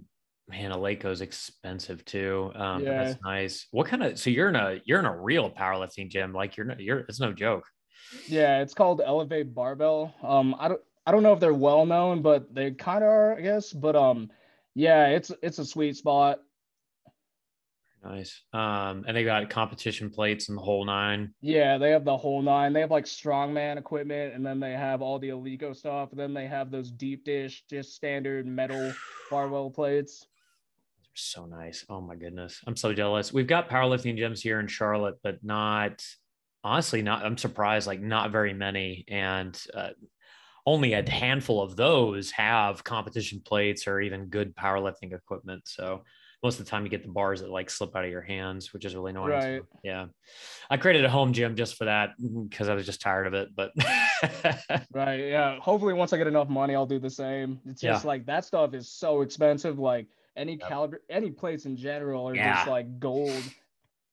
man, 0.48 0.70
Eleiko's 0.70 1.20
expensive 1.20 2.04
too. 2.04 2.52
Um, 2.54 2.84
but 2.84 2.90
that's 2.90 3.22
nice. 3.22 3.66
What 3.70 3.86
kind 3.86 4.02
of 4.02 4.18
so 4.18 4.30
you're 4.30 4.48
in 4.48 4.56
a 4.56 4.80
you're 4.84 5.00
in 5.00 5.06
a 5.06 5.16
real 5.16 5.50
powerlifting 5.50 6.08
gym, 6.08 6.32
like 6.32 6.56
you're 6.56 6.66
not 6.66 6.80
you're 6.80 7.00
it's 7.00 7.20
no 7.20 7.32
joke. 7.32 7.64
Yeah, 8.28 8.60
it's 8.60 8.74
called 8.74 9.00
Elevate 9.04 9.54
Barbell. 9.54 10.14
Um, 10.22 10.54
I 10.58 10.68
don't 10.68 10.80
I 11.06 11.12
don't 11.12 11.22
know 11.22 11.32
if 11.32 11.40
they're 11.40 11.54
well 11.54 11.86
known, 11.86 12.22
but 12.22 12.54
they 12.54 12.72
kind 12.72 13.02
of 13.02 13.10
are, 13.10 13.36
I 13.36 13.40
guess. 13.40 13.72
But 13.72 13.96
um, 13.96 14.30
yeah, 14.74 15.06
it's 15.06 15.32
it's 15.42 15.58
a 15.58 15.64
sweet 15.64 15.96
spot. 15.96 16.40
Nice. 18.04 18.42
Um, 18.52 19.04
and 19.08 19.16
they 19.16 19.24
got 19.24 19.50
competition 19.50 20.10
plates 20.10 20.48
and 20.48 20.56
the 20.56 20.62
whole 20.62 20.84
nine. 20.84 21.34
Yeah, 21.40 21.76
they 21.78 21.90
have 21.90 22.04
the 22.04 22.16
whole 22.16 22.40
nine. 22.40 22.72
They 22.72 22.80
have 22.80 22.90
like 22.90 23.04
strongman 23.04 23.78
equipment, 23.78 24.34
and 24.34 24.46
then 24.46 24.60
they 24.60 24.72
have 24.72 25.02
all 25.02 25.18
the 25.18 25.30
Eleiko 25.30 25.74
stuff. 25.74 26.12
And 26.12 26.20
then 26.20 26.32
they 26.32 26.46
have 26.46 26.70
those 26.70 26.92
deep 26.92 27.24
dish, 27.24 27.64
just 27.68 27.94
standard 27.94 28.46
metal 28.46 28.92
barbell 29.30 29.70
plates. 29.70 30.26
So 31.16 31.46
nice. 31.46 31.84
Oh 31.88 32.00
my 32.00 32.14
goodness. 32.14 32.60
I'm 32.66 32.76
so 32.76 32.92
jealous. 32.92 33.32
We've 33.32 33.46
got 33.46 33.70
powerlifting 33.70 34.18
gyms 34.18 34.40
here 34.40 34.60
in 34.60 34.66
Charlotte, 34.66 35.16
but 35.22 35.42
not 35.42 36.04
honestly, 36.62 37.00
not 37.02 37.24
I'm 37.24 37.38
surprised, 37.38 37.86
like 37.86 38.00
not 38.00 38.30
very 38.30 38.52
many. 38.52 39.04
And 39.08 39.58
uh, 39.72 39.90
only 40.66 40.92
a 40.92 41.08
handful 41.08 41.62
of 41.62 41.74
those 41.76 42.30
have 42.32 42.84
competition 42.84 43.40
plates 43.44 43.86
or 43.86 44.00
even 44.00 44.26
good 44.26 44.54
powerlifting 44.54 45.14
equipment. 45.14 45.62
So 45.66 46.02
most 46.42 46.58
of 46.58 46.66
the 46.66 46.70
time 46.70 46.84
you 46.84 46.90
get 46.90 47.02
the 47.02 47.08
bars 47.08 47.40
that 47.40 47.50
like 47.50 47.70
slip 47.70 47.96
out 47.96 48.04
of 48.04 48.10
your 48.10 48.20
hands, 48.20 48.74
which 48.74 48.84
is 48.84 48.94
really 48.94 49.10
annoying. 49.10 49.30
Right. 49.30 49.62
So, 49.62 49.78
yeah. 49.82 50.06
I 50.68 50.76
created 50.76 51.06
a 51.06 51.10
home 51.10 51.32
gym 51.32 51.56
just 51.56 51.76
for 51.76 51.86
that 51.86 52.10
because 52.18 52.68
I 52.68 52.74
was 52.74 52.84
just 52.84 53.00
tired 53.00 53.26
of 53.26 53.32
it. 53.32 53.48
But 53.56 53.72
right. 54.92 55.20
Yeah. 55.20 55.58
Hopefully 55.60 55.94
once 55.94 56.12
I 56.12 56.18
get 56.18 56.26
enough 56.26 56.48
money, 56.48 56.74
I'll 56.74 56.84
do 56.84 56.98
the 56.98 57.08
same. 57.08 57.58
It's 57.64 57.80
just 57.80 58.04
Yeah. 58.04 58.08
like 58.08 58.26
that 58.26 58.44
stuff 58.44 58.74
is 58.74 58.92
so 58.92 59.22
expensive. 59.22 59.78
Like 59.78 60.08
any 60.36 60.52
Yep. 60.52 60.68
caliber 60.68 61.02
any 61.08 61.30
plates 61.30 61.66
in 61.66 61.76
general 61.76 62.28
are 62.28 62.34
Yeah. 62.34 62.54
just 62.54 62.68
like 62.68 62.98
gold. 62.98 63.50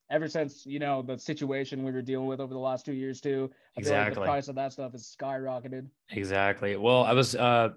Ever 0.10 0.28
since, 0.28 0.66
you 0.66 0.80
know, 0.80 1.02
the 1.02 1.18
situation 1.18 1.84
we 1.84 1.92
were 1.92 2.02
dealing 2.02 2.28
with 2.28 2.40
over 2.40 2.54
the 2.54 2.60
last 2.60 2.86
two 2.86 2.94
years 2.94 3.20
too. 3.20 3.50
I 3.78 3.82
feel 3.82 3.94
like 3.94 4.14
the 4.14 4.22
price 4.22 4.48
of 4.48 4.56
that 4.56 4.72
stuff 4.74 4.92
has 4.92 5.16
skyrocketed. 5.20 5.88
Exactly. 6.10 6.76
Well, 6.76 7.04
I 7.04 7.14
was 7.14 7.36
uh 7.36 7.70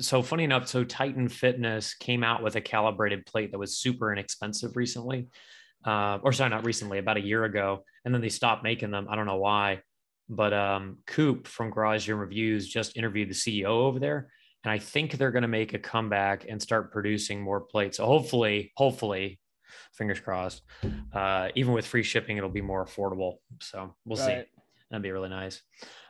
so 0.00 0.20
funny 0.20 0.44
enough. 0.44 0.66
So 0.68 0.82
Titan 0.84 1.28
Fitness 1.28 1.94
came 1.94 2.24
out 2.24 2.42
with 2.42 2.56
a 2.56 2.60
calibrated 2.60 3.24
plate 3.24 3.52
that 3.52 3.58
was 3.58 3.78
super 3.78 4.12
inexpensive 4.12 4.76
recently, 4.76 5.28
uh, 5.84 6.18
or 6.22 6.32
sorry, 6.32 6.50
not 6.50 6.66
recently, 6.66 6.98
about 6.98 7.16
a 7.16 7.20
year 7.20 7.44
ago, 7.44 7.84
and 8.04 8.12
then 8.12 8.20
they 8.20 8.28
stopped 8.30 8.64
making 8.64 8.90
them. 8.90 9.06
I 9.08 9.14
don't 9.14 9.26
know 9.26 9.36
why, 9.38 9.82
but 10.28 10.52
um, 10.52 10.98
Coop 11.06 11.46
from 11.46 11.70
Garage 11.70 12.06
Gym 12.06 12.18
Reviews 12.18 12.68
just 12.68 12.96
interviewed 12.96 13.30
the 13.30 13.34
CEO 13.34 13.66
over 13.66 14.00
there, 14.00 14.32
and 14.64 14.70
I 14.70 14.78
think 14.78 15.12
they're 15.12 15.30
going 15.30 15.42
to 15.42 15.48
make 15.48 15.74
a 15.74 15.78
comeback 15.78 16.46
and 16.48 16.60
start 16.60 16.92
producing 16.92 17.40
more 17.40 17.60
plates. 17.60 17.96
So 17.96 18.06
hopefully, 18.06 18.72
hopefully, 18.76 19.38
fingers 19.94 20.20
crossed. 20.20 20.62
Uh, 21.12 21.48
even 21.54 21.72
with 21.72 21.86
free 21.86 22.02
shipping, 22.02 22.36
it'll 22.36 22.50
be 22.50 22.60
more 22.60 22.84
affordable. 22.84 23.36
So 23.60 23.94
we'll 24.04 24.16
see. 24.16 24.42
That'd 24.90 25.02
be 25.02 25.10
really 25.10 25.28
nice. 25.28 25.62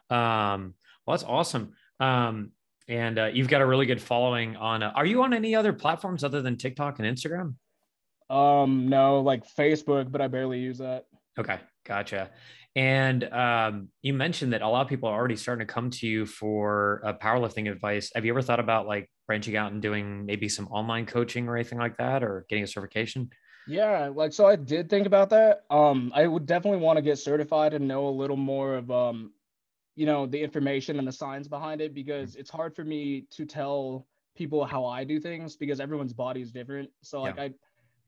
Um, 0.09 0.75
well, 1.07 1.17
that's 1.17 1.25
awesome. 1.25 1.75
Um, 2.01 2.53
and 2.89 3.19
uh, 3.19 3.27
you've 3.27 3.49
got 3.49 3.61
a 3.61 3.67
really 3.67 3.87
good 3.87 4.03
following 4.03 4.57
on. 4.57 4.83
Uh, 4.83 4.93
are 4.97 5.07
you 5.07 5.23
on 5.23 5.33
any 5.33 5.55
other 5.55 5.73
platforms 5.73 6.25
other 6.25 6.43
than 6.43 6.57
TikTok 6.57 6.99
and 6.99 7.07
Instagram? 7.17 7.55
Um, 8.35 8.89
no, 8.89 9.21
like 9.21 9.45
Facebook, 9.57 10.11
but 10.11 10.21
I 10.21 10.29
barely 10.29 10.59
use 10.59 10.79
that. 10.79 11.05
Okay, 11.39 11.59
gotcha. 11.85 12.31
And 12.77 13.25
um, 13.25 13.89
you 14.01 14.15
mentioned 14.15 14.53
that 14.53 14.63
a 14.63 14.69
lot 14.69 14.83
of 14.83 14.89
people 14.89 15.09
are 15.09 15.19
already 15.19 15.37
starting 15.37 15.67
to 15.67 15.73
come 15.73 15.91
to 15.91 16.07
you 16.07 16.25
for 16.25 17.03
uh, 17.05 17.15
powerlifting 17.15 17.71
advice. 17.71 18.13
Have 18.15 18.25
you 18.25 18.33
ever 18.33 18.43
thought 18.43 18.61
about 18.61 18.87
like 18.87 19.11
branching 19.27 19.57
out 19.57 19.73
and 19.73 19.83
doing 19.83 20.25
maybe 20.27 20.49
some 20.49 20.69
online 20.69 21.07
coaching 21.07 21.49
or 21.49 21.57
anything 21.57 21.79
like 21.79 21.97
that, 21.99 22.23
or 22.23 22.47
getting 22.49 22.65
a 22.65 22.69
certification? 22.69 23.31
Yeah, 23.67 24.11
like 24.15 24.33
so 24.33 24.47
I 24.47 24.57
did 24.57 24.89
think 24.89 25.07
about 25.07 25.31
that. 25.31 25.65
Um, 25.71 26.13
I 26.15 26.27
would 26.27 26.47
definitely 26.47 26.81
want 26.81 26.97
to 26.97 27.03
get 27.03 27.19
certified 27.19 27.75
and 27.75 27.87
know 27.87 28.09
a 28.09 28.11
little 28.11 28.37
more 28.37 28.75
of 28.77 28.91
um, 28.91 29.33
you 29.97 30.07
know, 30.07 30.27
the 30.27 30.41
information 30.43 30.99
and 30.99 31.09
the 31.09 31.13
science 31.13 31.49
behind 31.49 31.81
it 31.81 31.95
because 31.95 32.37
it's 32.37 32.51
hard 32.51 32.75
for 32.77 32.85
me 32.85 33.23
to 33.33 33.47
tell 33.47 34.09
people 34.37 34.65
how 34.65 34.87
I 34.87 35.05
do 35.05 35.21
things 35.21 35.57
because 35.57 35.81
everyone's 35.81 36.15
body 36.15 36.41
is 36.43 36.53
different. 36.53 36.91
So 37.03 37.23
like 37.23 37.37
Yeah. 37.37 37.45
I 37.45 37.55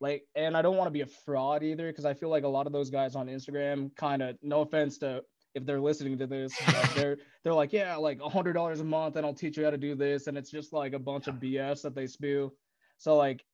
like 0.02 0.24
and 0.34 0.56
I 0.56 0.62
don't 0.62 0.76
want 0.76 0.88
to 0.88 0.92
be 0.92 1.02
a 1.02 1.06
fraud 1.06 1.62
either 1.62 1.86
because 1.86 2.04
I 2.04 2.12
feel 2.12 2.28
like 2.28 2.42
a 2.42 2.48
lot 2.48 2.66
of 2.66 2.72
those 2.72 2.90
guys 2.90 3.14
on 3.14 3.28
Instagram 3.28 3.94
kind 3.96 4.20
of 4.20 4.36
no 4.42 4.60
offense 4.60 4.98
to 4.98 5.22
if 5.54 5.64
they're 5.64 5.80
listening 5.80 6.18
to 6.18 6.26
this, 6.26 6.52
they're 6.94 7.18
they're 7.44 7.54
like, 7.54 7.72
yeah, 7.72 7.94
like 7.96 8.20
a 8.20 8.28
hundred 8.28 8.54
dollars 8.54 8.80
a 8.80 8.84
month 8.84 9.16
and 9.16 9.24
I'll 9.24 9.34
teach 9.34 9.56
you 9.56 9.64
how 9.64 9.70
to 9.70 9.78
do 9.78 9.94
this, 9.94 10.26
and 10.26 10.36
it's 10.36 10.50
just 10.50 10.72
like 10.72 10.92
a 10.92 10.98
bunch 10.98 11.28
of 11.28 11.36
BS 11.36 11.82
that 11.82 11.94
they 11.94 12.06
spew. 12.06 12.52
So 12.98 13.16
like 13.16 13.44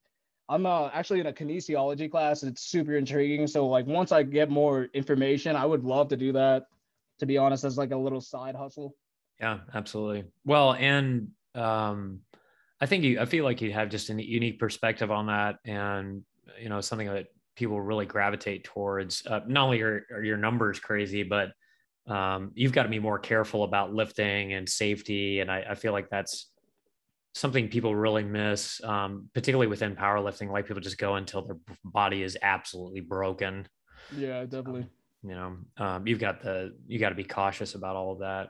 I'm 0.48 0.64
uh, 0.64 0.88
actually 0.94 1.20
in 1.20 1.26
a 1.26 1.32
kinesiology 1.32 2.10
class. 2.10 2.42
It's 2.42 2.62
super 2.62 2.96
intriguing. 2.96 3.46
So 3.46 3.66
like 3.68 3.86
once 3.86 4.10
I 4.10 4.22
get 4.22 4.48
more 4.48 4.84
information, 4.94 5.54
I 5.54 5.66
would 5.66 5.84
love 5.84 6.08
to 6.08 6.16
do 6.16 6.32
that. 6.32 6.64
To 7.18 7.26
be 7.26 7.36
honest, 7.36 7.64
as 7.64 7.76
like 7.76 7.90
a 7.90 7.96
little 7.96 8.20
side 8.20 8.54
hustle. 8.54 8.94
Yeah, 9.40 9.58
absolutely. 9.74 10.24
Well, 10.44 10.72
and 10.74 11.30
um, 11.54 12.20
I 12.80 12.86
think 12.86 13.02
you, 13.02 13.20
I 13.20 13.24
feel 13.24 13.44
like 13.44 13.60
you 13.60 13.72
have 13.72 13.90
just 13.90 14.08
a 14.08 14.24
unique 14.24 14.60
perspective 14.60 15.10
on 15.10 15.26
that, 15.26 15.56
and 15.64 16.22
you 16.60 16.68
know, 16.68 16.80
something 16.80 17.08
that 17.08 17.26
people 17.56 17.80
really 17.80 18.06
gravitate 18.06 18.64
towards. 18.64 19.26
Uh, 19.26 19.40
not 19.46 19.64
only 19.64 19.80
are, 19.82 20.06
are 20.12 20.22
your 20.22 20.36
numbers 20.36 20.78
crazy, 20.80 21.22
but 21.22 21.52
um, 22.06 22.52
you've 22.54 22.72
got 22.72 22.84
to 22.84 22.88
be 22.88 22.98
more 22.98 23.18
careful 23.18 23.64
about 23.64 23.92
lifting 23.92 24.52
and 24.54 24.68
safety, 24.68 25.40
and 25.40 25.50
I, 25.50 25.64
I 25.70 25.74
feel 25.74 25.92
like 25.92 26.08
that's 26.08 26.50
something 27.34 27.68
people 27.68 27.94
really 27.94 28.24
miss, 28.24 28.82
um, 28.82 29.28
particularly 29.34 29.66
within 29.68 29.94
powerlifting. 29.94 30.50
Like 30.50 30.66
people 30.66 30.80
just 30.80 30.98
go 30.98 31.16
until 31.16 31.42
their 31.46 31.56
body 31.84 32.22
is 32.22 32.36
absolutely 32.42 33.00
broken 33.00 33.68
Yeah, 34.16 34.42
definitely. 34.44 34.86
you 35.22 35.34
know 35.34 35.56
um, 35.76 36.06
you've 36.06 36.18
got 36.18 36.40
the 36.40 36.74
you 36.86 36.98
got 36.98 37.10
to 37.10 37.14
be 37.14 37.24
cautious 37.24 37.74
about 37.74 37.96
all 37.96 38.12
of 38.12 38.20
that 38.20 38.48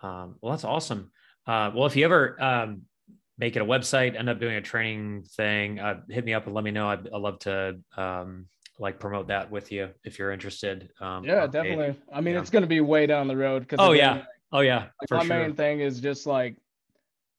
um, 0.00 0.36
well 0.40 0.52
that's 0.52 0.64
awesome 0.64 1.10
uh, 1.46 1.70
well 1.74 1.86
if 1.86 1.96
you 1.96 2.04
ever 2.04 2.36
um, 2.42 2.82
make 3.38 3.56
it 3.56 3.62
a 3.62 3.64
website 3.64 4.18
end 4.18 4.28
up 4.28 4.40
doing 4.40 4.56
a 4.56 4.60
training 4.60 5.22
thing 5.36 5.78
uh, 5.78 6.00
hit 6.08 6.24
me 6.24 6.34
up 6.34 6.46
and 6.46 6.54
let 6.54 6.64
me 6.64 6.70
know 6.70 6.88
i'd, 6.88 7.06
I'd 7.08 7.20
love 7.20 7.38
to 7.40 7.78
um, 7.96 8.46
like 8.78 9.00
promote 9.00 9.28
that 9.28 9.50
with 9.50 9.72
you 9.72 9.90
if 10.04 10.18
you're 10.18 10.32
interested 10.32 10.90
um, 11.00 11.24
Yeah, 11.24 11.42
page. 11.42 11.52
definitely. 11.52 11.96
I 12.12 12.20
mean, 12.20 12.34
Yeah. 12.34 12.40
it's 12.40 12.50
gonna 12.50 12.66
be 12.66 12.80
way 12.80 13.06
down 13.06 13.26
the 13.28 13.36
road 13.36 13.60
because 13.60 13.80
Oh, 13.80 13.92
yeah, 13.92 14.24
oh 14.52 14.60
yeah 14.60 14.88
like 15.00 15.10
my 15.10 15.24
sure 15.24 15.38
main 15.40 15.54
thing 15.54 15.80
is 15.80 16.00
just 16.00 16.26
like 16.26 16.56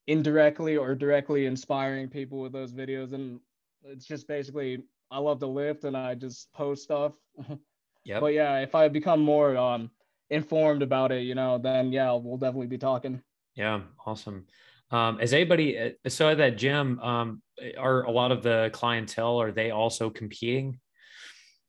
indirectly 0.07 0.75
or 0.77 0.95
directly 0.95 1.45
inspiring 1.45 2.09
people 2.09 2.39
with 2.41 2.51
those 2.51 2.73
videos, 2.73 3.13
and 3.13 3.39
it's 3.83 4.05
just 4.05 4.27
basically 4.27 4.83
I 5.11 5.19
love 5.19 5.39
to 5.39 5.47
lift 5.47 5.85
and 5.85 5.95
I 5.95 6.15
just 6.15 6.51
post 6.53 6.83
stuff. 6.83 7.13
yeah. 8.03 8.19
But 8.19 8.33
yeah, 8.33 8.59
if 8.59 8.75
I 8.75 8.87
become 8.87 9.21
more 9.21 9.55
um 9.57 9.91
informed 10.29 10.81
about 10.81 11.11
it, 11.11 11.23
you 11.23 11.35
know, 11.35 11.57
then 11.57 11.91
yeah, 11.91 12.11
we'll 12.13 12.37
definitely 12.37 12.67
be 12.67 12.77
talking. 12.77 13.21
Yeah, 13.55 13.81
awesome. 14.05 14.45
Um, 14.91 15.19
is 15.21 15.33
anybody 15.33 15.77
uh, 15.77 16.09
so 16.09 16.29
at 16.29 16.37
that 16.37 16.57
gym? 16.57 16.99
Um, 16.99 17.41
are 17.77 18.03
a 18.03 18.11
lot 18.11 18.31
of 18.31 18.41
the 18.41 18.69
clientele 18.73 19.39
are 19.41 19.51
they 19.51 19.71
also 19.71 20.09
competing? 20.09 20.79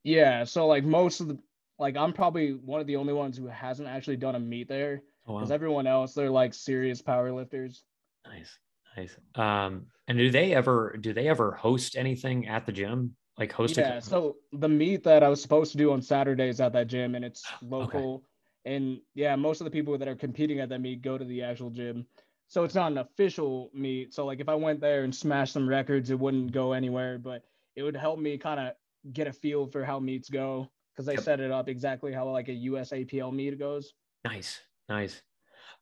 Yeah, 0.03 0.43
so 0.43 0.67
like 0.67 0.83
most 0.83 1.19
of 1.19 1.27
the 1.27 1.37
like 1.77 1.95
I'm 1.95 2.13
probably 2.13 2.51
one 2.51 2.81
of 2.81 2.87
the 2.87 2.95
only 2.95 3.13
ones 3.13 3.37
who 3.37 3.47
hasn't 3.47 3.87
actually 3.87 4.17
done 4.17 4.35
a 4.35 4.39
meet 4.39 4.67
there 4.67 5.03
Oh, 5.27 5.33
wow. 5.33 5.39
because 5.39 5.51
everyone 5.51 5.85
else 5.85 6.13
they're 6.13 6.31
like 6.31 6.53
serious 6.53 7.01
power 7.01 7.31
lifters. 7.31 7.83
Nice, 8.25 8.57
nice. 8.97 9.15
Um, 9.35 9.87
and 10.07 10.17
do 10.17 10.31
they 10.31 10.53
ever 10.55 10.97
do 10.99 11.13
they 11.13 11.27
ever 11.27 11.51
host 11.51 11.95
anything 11.95 12.47
at 12.47 12.65
the 12.65 12.71
gym? 12.71 13.15
Like 13.37 13.51
host 13.51 13.77
a 13.77 13.81
Yeah, 13.81 13.99
so 13.99 14.37
the 14.51 14.69
meet 14.69 15.03
that 15.03 15.23
I 15.23 15.29
was 15.29 15.41
supposed 15.41 15.71
to 15.73 15.77
do 15.77 15.91
on 15.91 16.01
Saturdays 16.01 16.59
at 16.59 16.73
that 16.73 16.87
gym 16.87 17.15
and 17.15 17.23
it's 17.23 17.43
local. 17.61 18.23
And 18.65 18.99
yeah, 19.15 19.35
most 19.35 19.61
of 19.61 19.65
the 19.65 19.71
people 19.71 19.97
that 19.97 20.07
are 20.07 20.15
competing 20.15 20.59
at 20.59 20.69
that 20.69 20.81
meet 20.81 21.01
go 21.01 21.17
to 21.17 21.25
the 21.25 21.43
actual 21.43 21.69
gym. 21.69 22.05
So 22.51 22.65
it's 22.65 22.75
not 22.75 22.91
an 22.91 22.97
official 22.97 23.71
meet. 23.73 24.13
So 24.13 24.25
like 24.25 24.41
if 24.41 24.49
I 24.49 24.55
went 24.55 24.81
there 24.81 25.05
and 25.05 25.15
smashed 25.15 25.53
some 25.53 25.69
records, 25.69 26.09
it 26.09 26.19
wouldn't 26.19 26.51
go 26.51 26.73
anywhere, 26.73 27.17
but 27.17 27.43
it 27.77 27.83
would 27.83 27.95
help 27.95 28.19
me 28.19 28.37
kind 28.37 28.59
of 28.59 28.73
get 29.13 29.25
a 29.25 29.31
feel 29.31 29.67
for 29.67 29.85
how 29.85 30.01
meets 30.01 30.29
go 30.29 30.69
because 30.93 31.05
they 31.05 31.13
yep. 31.13 31.23
set 31.23 31.39
it 31.39 31.49
up 31.49 31.69
exactly 31.69 32.11
how 32.11 32.29
like 32.29 32.49
a 32.49 32.51
USAPL 32.51 33.33
meet 33.33 33.57
goes. 33.57 33.93
Nice, 34.25 34.59
nice. 34.89 35.21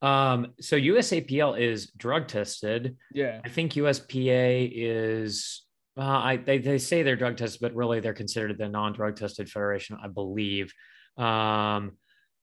Um, 0.04 0.54
so 0.62 0.76
USAPL 0.76 1.60
is 1.60 1.88
drug 1.98 2.28
tested. 2.28 2.98
Yeah. 3.16 3.42
I 3.44 3.50
think 3.50 3.74
USPA 3.74 4.72
is 4.72 5.66
uh, 5.98 6.04
I 6.04 6.38
they, 6.38 6.60
they 6.60 6.78
say 6.78 7.02
they're 7.02 7.16
drug 7.16 7.38
tested, 7.38 7.62
but 7.62 7.74
really 7.74 8.00
they're 8.00 8.14
considered 8.14 8.60
the 8.60 8.70
non-drug 8.70 9.16
tested 9.16 9.50
federation, 9.50 9.98
I 10.04 10.08
believe. 10.08 10.72
Um, 11.18 11.94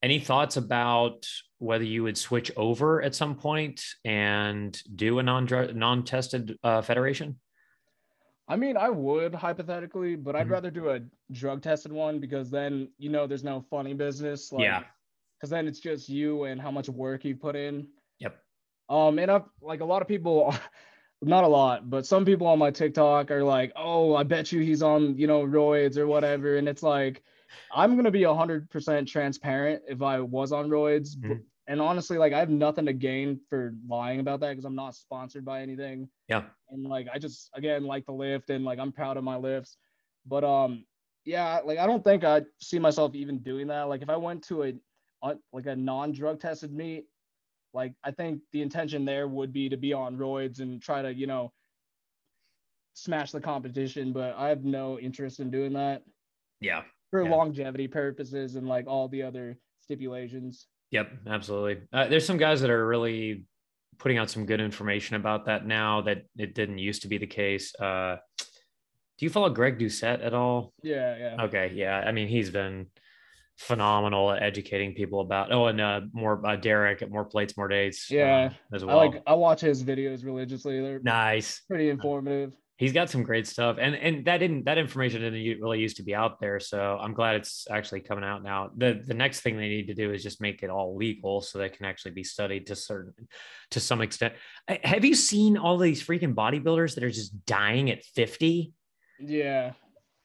any 0.06 0.20
thoughts 0.20 0.56
about 0.56 1.26
whether 1.58 1.82
you 1.82 2.04
would 2.04 2.16
switch 2.16 2.52
over 2.56 3.02
at 3.02 3.12
some 3.12 3.34
point 3.34 3.82
and 4.04 4.80
do 4.94 5.18
a 5.18 5.22
non-drug 5.22 5.74
non-tested 5.74 6.56
uh, 6.62 6.80
federation? 6.80 7.40
I 8.46 8.54
mean, 8.54 8.76
I 8.76 8.88
would 8.88 9.34
hypothetically, 9.34 10.14
but 10.14 10.36
mm-hmm. 10.36 10.42
I'd 10.42 10.50
rather 10.50 10.70
do 10.70 10.90
a 10.90 11.00
drug 11.32 11.60
tested 11.60 11.90
one 11.90 12.20
because 12.20 12.52
then 12.52 12.88
you 12.98 13.10
know 13.10 13.26
there's 13.26 13.42
no 13.42 13.64
funny 13.68 13.94
business. 13.94 14.52
Like, 14.52 14.62
yeah. 14.62 14.84
Because 15.40 15.50
then 15.50 15.66
it's 15.66 15.80
just 15.80 16.08
you 16.08 16.44
and 16.44 16.60
how 16.60 16.70
much 16.70 16.88
work 16.88 17.24
you 17.24 17.34
put 17.34 17.56
in. 17.56 17.88
Yep. 18.20 18.38
Um, 18.88 19.18
and 19.18 19.28
I've 19.28 19.46
like 19.60 19.80
a 19.80 19.84
lot 19.84 20.02
of 20.02 20.08
people, 20.08 20.54
not 21.20 21.42
a 21.42 21.48
lot, 21.48 21.90
but 21.90 22.06
some 22.06 22.24
people 22.24 22.46
on 22.46 22.60
my 22.60 22.70
TikTok 22.70 23.32
are 23.32 23.42
like, 23.42 23.72
"Oh, 23.74 24.14
I 24.14 24.22
bet 24.22 24.52
you 24.52 24.60
he's 24.60 24.84
on 24.84 25.18
you 25.18 25.26
know 25.26 25.42
roids 25.42 25.96
or 25.96 26.06
whatever," 26.06 26.58
and 26.58 26.68
it's 26.68 26.84
like, 26.84 27.24
I'm 27.74 27.96
gonna 27.96 28.10
be 28.10 28.22
hundred 28.22 28.70
percent 28.70 29.08
transparent 29.08 29.82
if 29.88 30.02
I 30.02 30.20
was 30.20 30.52
on 30.52 30.68
roids, 30.68 31.16
mm-hmm. 31.16 31.34
and 31.66 31.80
honestly 31.80 32.18
like 32.18 32.32
i 32.32 32.38
have 32.38 32.50
nothing 32.50 32.86
to 32.86 32.92
gain 32.92 33.40
for 33.48 33.74
lying 33.88 34.20
about 34.20 34.40
that 34.40 34.50
because 34.50 34.64
i'm 34.64 34.74
not 34.74 34.94
sponsored 34.94 35.44
by 35.44 35.62
anything. 35.62 36.08
Yeah. 36.28 36.44
And 36.70 36.84
like 36.84 37.08
i 37.12 37.18
just 37.18 37.50
again 37.54 37.84
like 37.84 38.06
the 38.06 38.12
lift 38.12 38.50
and 38.50 38.64
like 38.64 38.78
i'm 38.78 38.92
proud 38.92 39.16
of 39.16 39.24
my 39.24 39.36
lifts. 39.36 39.76
But 40.26 40.44
um 40.44 40.84
yeah 41.24 41.60
like 41.64 41.78
i 41.78 41.86
don't 41.86 42.04
think 42.04 42.24
i 42.24 42.42
see 42.60 42.78
myself 42.78 43.14
even 43.14 43.38
doing 43.38 43.66
that. 43.68 43.88
Like 43.88 44.02
if 44.02 44.10
i 44.10 44.16
went 44.16 44.42
to 44.44 44.64
a 44.64 44.74
like 45.52 45.66
a 45.66 45.74
non-drug 45.74 46.40
tested 46.40 46.72
meet 46.72 47.06
like 47.74 47.92
i 48.04 48.12
think 48.12 48.40
the 48.52 48.62
intention 48.62 49.04
there 49.04 49.26
would 49.26 49.52
be 49.52 49.68
to 49.68 49.76
be 49.76 49.92
on 49.92 50.16
roids 50.16 50.60
and 50.60 50.80
try 50.80 51.02
to 51.02 51.12
you 51.12 51.26
know 51.26 51.52
smash 52.94 53.32
the 53.32 53.40
competition 53.40 54.12
but 54.12 54.36
i 54.36 54.48
have 54.48 54.64
no 54.64 55.00
interest 55.00 55.40
in 55.40 55.50
doing 55.50 55.72
that. 55.72 56.02
Yeah 56.60 56.82
for 57.10 57.22
yeah. 57.22 57.30
longevity 57.30 57.88
purposes 57.88 58.56
and 58.56 58.68
like 58.68 58.86
all 58.86 59.08
the 59.08 59.22
other 59.22 59.58
stipulations 59.80 60.66
Yep, 60.90 61.12
absolutely. 61.26 61.82
Uh, 61.92 62.06
there's 62.08 62.26
some 62.26 62.36
guys 62.36 62.60
that 62.60 62.70
are 62.70 62.86
really 62.86 63.44
putting 63.98 64.18
out 64.18 64.30
some 64.30 64.46
good 64.46 64.60
information 64.60 65.16
about 65.16 65.46
that 65.46 65.66
now 65.66 66.02
that 66.02 66.24
it 66.36 66.54
didn't 66.54 66.78
used 66.78 67.02
to 67.02 67.08
be 67.08 67.18
the 67.18 67.26
case. 67.26 67.74
Uh, 67.76 68.16
do 68.38 69.24
you 69.24 69.30
follow 69.30 69.48
Greg 69.50 69.78
Doucette 69.78 70.24
at 70.24 70.34
all? 70.34 70.72
Yeah, 70.82 71.16
yeah. 71.16 71.44
Okay, 71.44 71.72
yeah. 71.74 71.96
I 71.98 72.12
mean, 72.12 72.28
he's 72.28 72.50
been 72.50 72.86
phenomenal 73.56 74.30
at 74.30 74.42
educating 74.42 74.94
people 74.94 75.20
about. 75.20 75.50
Oh, 75.50 75.66
and 75.66 75.80
uh, 75.80 76.02
more 76.12 76.46
uh, 76.46 76.56
Derek 76.56 77.02
at 77.02 77.10
More 77.10 77.24
Plates, 77.24 77.56
More 77.56 77.68
Dates. 77.68 78.10
Yeah, 78.10 78.50
uh, 78.52 78.76
as 78.76 78.84
well. 78.84 79.00
I 79.00 79.06
like. 79.06 79.22
I 79.26 79.32
watch 79.32 79.62
his 79.62 79.82
videos 79.82 80.24
religiously. 80.24 80.80
They're 80.80 81.00
nice, 81.00 81.62
pretty 81.68 81.88
informative 81.88 82.52
he's 82.76 82.92
got 82.92 83.08
some 83.08 83.22
great 83.22 83.46
stuff 83.46 83.76
and 83.80 83.94
and 83.94 84.24
that 84.24 84.38
didn't 84.38 84.64
that 84.64 84.78
information 84.78 85.22
didn't 85.22 85.60
really 85.60 85.80
used 85.80 85.96
to 85.96 86.02
be 86.02 86.14
out 86.14 86.38
there 86.40 86.60
so 86.60 86.98
i'm 87.00 87.14
glad 87.14 87.36
it's 87.36 87.66
actually 87.70 88.00
coming 88.00 88.24
out 88.24 88.42
now. 88.42 88.70
The 88.76 89.02
the 89.04 89.14
next 89.14 89.40
thing 89.40 89.56
they 89.56 89.68
need 89.68 89.86
to 89.88 89.94
do 89.94 90.12
is 90.12 90.22
just 90.22 90.40
make 90.40 90.62
it 90.62 90.70
all 90.70 90.96
legal 90.96 91.40
so 91.40 91.58
they 91.58 91.68
can 91.68 91.86
actually 91.86 92.12
be 92.12 92.24
studied 92.24 92.66
to 92.68 92.76
certain 92.76 93.28
to 93.70 93.80
some 93.80 94.00
extent. 94.00 94.34
Have 94.84 95.04
you 95.04 95.14
seen 95.14 95.56
all 95.56 95.78
these 95.78 96.02
freaking 96.02 96.34
bodybuilders 96.34 96.94
that 96.94 97.04
are 97.04 97.10
just 97.10 97.44
dying 97.46 97.90
at 97.90 98.04
50 98.04 98.72
yeah. 99.18 99.72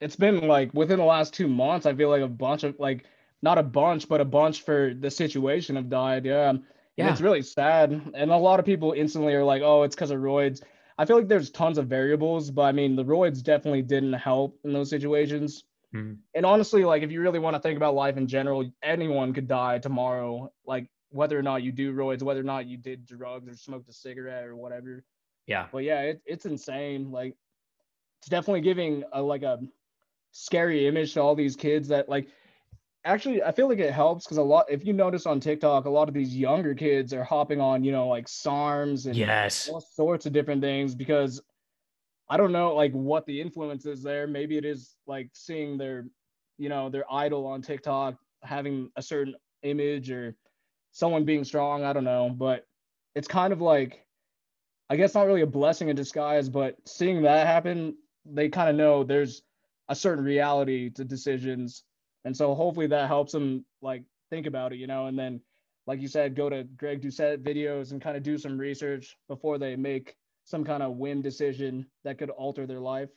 It's 0.01 0.17
been 0.17 0.47
like 0.47 0.73
within 0.73 0.99
the 0.99 1.05
last 1.05 1.33
two 1.33 1.47
months 1.47 1.85
i 1.85 1.93
feel 1.93 2.09
like 2.09 2.23
a 2.23 2.27
bunch 2.27 2.63
of 2.63 2.75
like 2.79 3.05
not 3.41 3.57
a 3.57 3.63
bunch 3.63 4.07
but 4.09 4.21
a 4.21 4.25
bunch 4.25 4.63
for 4.63 4.93
the 4.99 5.11
situation 5.11 5.75
have 5.75 5.89
died 5.89 6.25
yeah. 6.25 6.53
Yeah 6.97 7.05
and 7.05 7.11
it's 7.11 7.21
really 7.21 7.41
sad 7.41 7.91
and 8.13 8.31
a 8.31 8.37
lot 8.37 8.59
of 8.59 8.65
people 8.65 8.93
instantly 8.93 9.33
are 9.33 9.43
like 9.43 9.61
oh 9.61 9.83
it's 9.83 9.95
because 9.95 10.11
of 10.11 10.19
roids 10.19 10.61
I 11.01 11.05
feel 11.05 11.17
like 11.17 11.27
there's 11.27 11.49
tons 11.49 11.79
of 11.79 11.87
variables, 11.87 12.51
but 12.51 12.61
I 12.61 12.71
mean, 12.73 12.95
the 12.95 13.03
roids 13.03 13.41
definitely 13.41 13.81
didn't 13.81 14.13
help 14.13 14.59
in 14.63 14.71
those 14.71 14.91
situations. 14.91 15.63
Mm-hmm. 15.95 16.13
And 16.35 16.45
honestly, 16.45 16.85
like 16.85 17.01
if 17.01 17.11
you 17.11 17.21
really 17.21 17.39
want 17.39 17.55
to 17.55 17.59
think 17.59 17.75
about 17.75 17.95
life 17.95 18.17
in 18.17 18.27
general, 18.27 18.71
anyone 18.83 19.33
could 19.33 19.47
die 19.47 19.79
tomorrow. 19.79 20.51
Like 20.63 20.87
whether 21.09 21.39
or 21.39 21.41
not 21.41 21.63
you 21.63 21.71
do 21.71 21.91
roids, 21.91 22.21
whether 22.21 22.41
or 22.41 22.43
not 22.43 22.67
you 22.67 22.77
did 22.77 23.07
drugs 23.07 23.49
or 23.49 23.55
smoked 23.55 23.89
a 23.89 23.93
cigarette 23.93 24.45
or 24.45 24.55
whatever. 24.55 25.03
Yeah. 25.47 25.65
But 25.71 25.85
yeah, 25.85 26.01
it, 26.01 26.21
it's 26.23 26.45
insane. 26.45 27.09
Like 27.09 27.35
it's 28.19 28.29
definitely 28.29 28.61
giving 28.61 29.03
a 29.11 29.23
like 29.23 29.41
a 29.41 29.59
scary 30.33 30.85
image 30.87 31.15
to 31.15 31.21
all 31.21 31.33
these 31.33 31.55
kids 31.55 31.87
that 31.87 32.09
like 32.09 32.27
actually 33.03 33.41
i 33.43 33.51
feel 33.51 33.67
like 33.67 33.79
it 33.79 33.91
helps 33.91 34.25
because 34.25 34.37
a 34.37 34.43
lot 34.43 34.65
if 34.69 34.85
you 34.85 34.93
notice 34.93 35.25
on 35.25 35.39
tiktok 35.39 35.85
a 35.85 35.89
lot 35.89 36.07
of 36.07 36.13
these 36.13 36.35
younger 36.35 36.75
kids 36.75 37.13
are 37.13 37.23
hopping 37.23 37.59
on 37.59 37.83
you 37.83 37.91
know 37.91 38.07
like 38.07 38.27
sarms 38.27 39.07
and 39.07 39.15
yes. 39.15 39.69
all 39.69 39.81
sorts 39.81 40.25
of 40.25 40.33
different 40.33 40.61
things 40.61 40.93
because 40.93 41.41
i 42.29 42.37
don't 42.37 42.51
know 42.51 42.75
like 42.75 42.91
what 42.93 43.25
the 43.25 43.41
influence 43.41 43.85
is 43.85 44.01
there. 44.01 44.25
Maybe 44.25 44.57
it 44.57 44.65
is 44.65 44.95
like 45.05 45.29
seeing 45.33 45.77
their 45.77 46.05
you 46.57 46.69
know 46.69 46.89
their 46.89 47.05
idol 47.11 47.45
on 47.45 47.61
tiktok 47.61 48.15
having 48.43 48.89
a 48.95 49.01
certain 49.01 49.35
image 49.63 50.09
or 50.09 50.35
someone 50.91 51.25
being 51.25 51.43
strong 51.43 51.83
i 51.83 51.93
don't 51.93 52.03
know. 52.03 52.29
But 52.29 52.65
it's 53.15 53.27
kind 53.27 53.51
of 53.51 53.61
like 53.61 54.05
i 54.89 54.95
guess 54.95 55.13
not 55.13 55.27
really 55.27 55.41
a 55.41 55.47
blessing 55.47 55.89
in 55.89 55.95
disguise 55.95 56.49
but 56.49 56.75
seeing 56.85 57.23
that 57.23 57.47
happen 57.47 57.95
they 58.25 58.47
kind 58.47 58.69
of 58.69 58.75
know 58.75 59.03
there's 59.03 59.41
a 59.89 59.95
certain 59.95 60.23
reality 60.23 60.89
to 60.91 61.03
decisions 61.03 61.83
and 62.25 62.35
so 62.35 62.53
hopefully 62.53 62.87
that 62.87 63.07
helps 63.07 63.31
them 63.31 63.65
like 63.81 64.03
think 64.29 64.47
about 64.47 64.73
it, 64.73 64.77
you 64.77 64.87
know, 64.87 65.07
and 65.07 65.17
then 65.17 65.41
like 65.87 65.99
you 65.99 66.07
said, 66.07 66.35
go 66.35 66.49
to 66.49 66.63
Greg 66.63 67.01
Doucette 67.01 67.43
videos 67.43 67.91
and 67.91 68.01
kind 68.01 68.15
of 68.15 68.23
do 68.23 68.37
some 68.37 68.57
research 68.57 69.17
before 69.27 69.57
they 69.57 69.75
make 69.75 70.15
some 70.45 70.63
kind 70.63 70.83
of 70.83 70.97
win 70.97 71.21
decision 71.21 71.85
that 72.03 72.17
could 72.17 72.29
alter 72.29 72.67
their 72.67 72.79
life. 72.79 73.09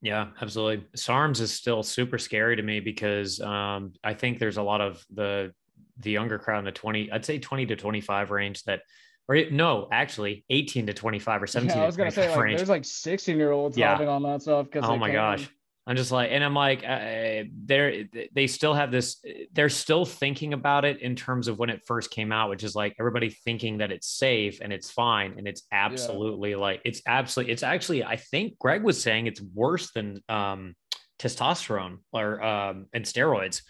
Yeah, 0.00 0.28
absolutely. 0.40 0.86
SARMs 0.96 1.40
is 1.40 1.52
still 1.52 1.82
super 1.82 2.18
scary 2.18 2.54
to 2.56 2.62
me 2.62 2.78
because 2.78 3.40
um, 3.40 3.94
I 4.04 4.14
think 4.14 4.38
there's 4.38 4.56
a 4.56 4.62
lot 4.62 4.80
of 4.80 5.04
the 5.12 5.52
the 6.00 6.12
younger 6.12 6.38
crowd 6.38 6.60
in 6.60 6.64
the 6.64 6.70
20, 6.70 7.10
I'd 7.10 7.24
say 7.24 7.40
20 7.40 7.66
to 7.66 7.76
25 7.76 8.30
range 8.30 8.62
that 8.64 8.82
or 9.28 9.36
no, 9.50 9.88
actually 9.92 10.44
18 10.48 10.86
to 10.86 10.94
25 10.94 11.42
or 11.42 11.46
17. 11.46 11.76
Yeah, 11.76 11.82
I 11.82 11.86
was 11.86 11.96
gonna 11.96 12.10
say 12.10 12.34
like, 12.34 12.56
there's 12.56 12.68
like 12.68 12.84
16 12.84 13.36
year 13.36 13.50
olds 13.50 13.76
yeah. 13.76 13.90
hopping 13.90 14.08
on 14.08 14.22
that 14.22 14.42
stuff 14.42 14.66
because 14.66 14.88
oh 14.88 14.96
my 14.96 15.10
gosh. 15.10 15.50
I'm 15.88 15.96
just 15.96 16.12
like, 16.12 16.28
and 16.30 16.44
I'm 16.44 16.52
like, 16.54 16.84
uh, 16.86 17.44
they're 17.64 18.04
they 18.34 18.46
still 18.46 18.74
have 18.74 18.92
this. 18.92 19.24
They're 19.54 19.70
still 19.70 20.04
thinking 20.04 20.52
about 20.52 20.84
it 20.84 21.00
in 21.00 21.16
terms 21.16 21.48
of 21.48 21.58
when 21.58 21.70
it 21.70 21.80
first 21.86 22.10
came 22.10 22.30
out, 22.30 22.50
which 22.50 22.62
is 22.62 22.74
like 22.74 22.94
everybody 23.00 23.30
thinking 23.30 23.78
that 23.78 23.90
it's 23.90 24.06
safe 24.06 24.60
and 24.60 24.70
it's 24.70 24.90
fine, 24.90 25.36
and 25.38 25.48
it's 25.48 25.62
absolutely 25.72 26.50
yeah. 26.50 26.56
like 26.58 26.82
it's 26.84 27.00
absolutely. 27.06 27.54
It's 27.54 27.62
actually, 27.62 28.04
I 28.04 28.16
think 28.16 28.58
Greg 28.58 28.82
was 28.82 29.02
saying 29.02 29.28
it's 29.28 29.40
worse 29.40 29.90
than 29.92 30.22
um, 30.28 30.74
testosterone 31.18 32.00
or 32.12 32.44
um, 32.44 32.86
and 32.92 33.06
steroids. 33.06 33.62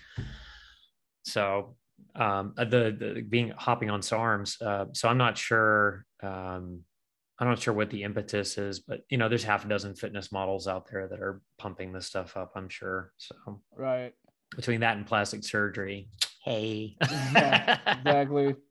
So 1.23 1.77
um, 2.17 2.55
the, 2.57 2.65
the 2.99 3.25
being 3.29 3.53
hopping 3.57 3.91
on 3.91 4.01
SARMs. 4.01 4.61
Uh, 4.61 4.87
so 4.93 5.09
I'm 5.09 5.19
not 5.19 5.39
sure. 5.39 6.05
Um, 6.21 6.81
I'm 7.39 7.49
not 7.49 7.61
sure 7.61 7.75
what 7.75 7.91
the 7.91 8.03
impetus 8.03 8.59
is, 8.59 8.81
but 8.81 9.03
you 9.11 9.19
know, 9.19 9.29
there's 9.29 9.45
half 9.45 9.65
a 9.65 9.69
dozen 9.69 9.95
fitness 9.95 10.33
models 10.33 10.67
out 10.67 10.89
there 10.91 11.07
that 11.09 11.21
are 11.21 11.41
pumping 11.59 11.93
this 11.93 12.07
stuff 12.07 12.37
up. 12.37 12.53
I'm 12.57 12.69
sure. 12.69 13.13
So 13.19 13.61
right 13.77 14.13
between 14.57 14.81
that 14.81 14.97
and 14.97 15.07
plastic 15.07 15.45
surgery, 15.45 16.09
hey, 16.45 16.97
yeah, 17.01 17.79
exactly 17.87 18.55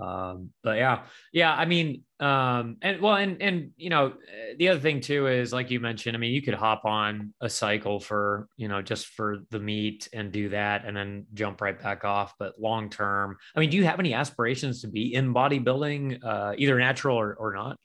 um 0.00 0.50
but 0.64 0.76
yeah 0.76 1.02
yeah 1.32 1.54
i 1.54 1.64
mean 1.64 2.02
um 2.24 2.78
and 2.80 3.02
well 3.02 3.16
and 3.16 3.42
and 3.42 3.70
you 3.76 3.90
know 3.90 4.14
the 4.56 4.68
other 4.68 4.80
thing 4.80 4.98
too 4.98 5.26
is 5.26 5.52
like 5.52 5.70
you 5.70 5.78
mentioned 5.78 6.16
i 6.16 6.18
mean 6.18 6.32
you 6.32 6.40
could 6.40 6.54
hop 6.54 6.86
on 6.86 7.34
a 7.42 7.50
cycle 7.50 8.00
for 8.00 8.48
you 8.56 8.66
know 8.66 8.80
just 8.80 9.08
for 9.08 9.40
the 9.50 9.58
meet 9.58 10.08
and 10.14 10.32
do 10.32 10.48
that 10.48 10.86
and 10.86 10.96
then 10.96 11.26
jump 11.34 11.60
right 11.60 11.80
back 11.80 12.04
off. 12.04 12.34
But 12.38 12.58
long 12.58 12.88
term 12.88 13.36
i 13.54 13.60
mean 13.60 13.68
do 13.68 13.76
you 13.76 13.84
have 13.84 13.98
any 13.98 14.14
aspirations 14.14 14.80
to 14.80 14.88
be 14.88 15.14
in 15.14 15.34
bodybuilding 15.34 16.24
uh 16.24 16.54
either 16.56 16.78
natural 16.78 17.18
or, 17.18 17.34
or 17.34 17.52
not? 17.52 17.76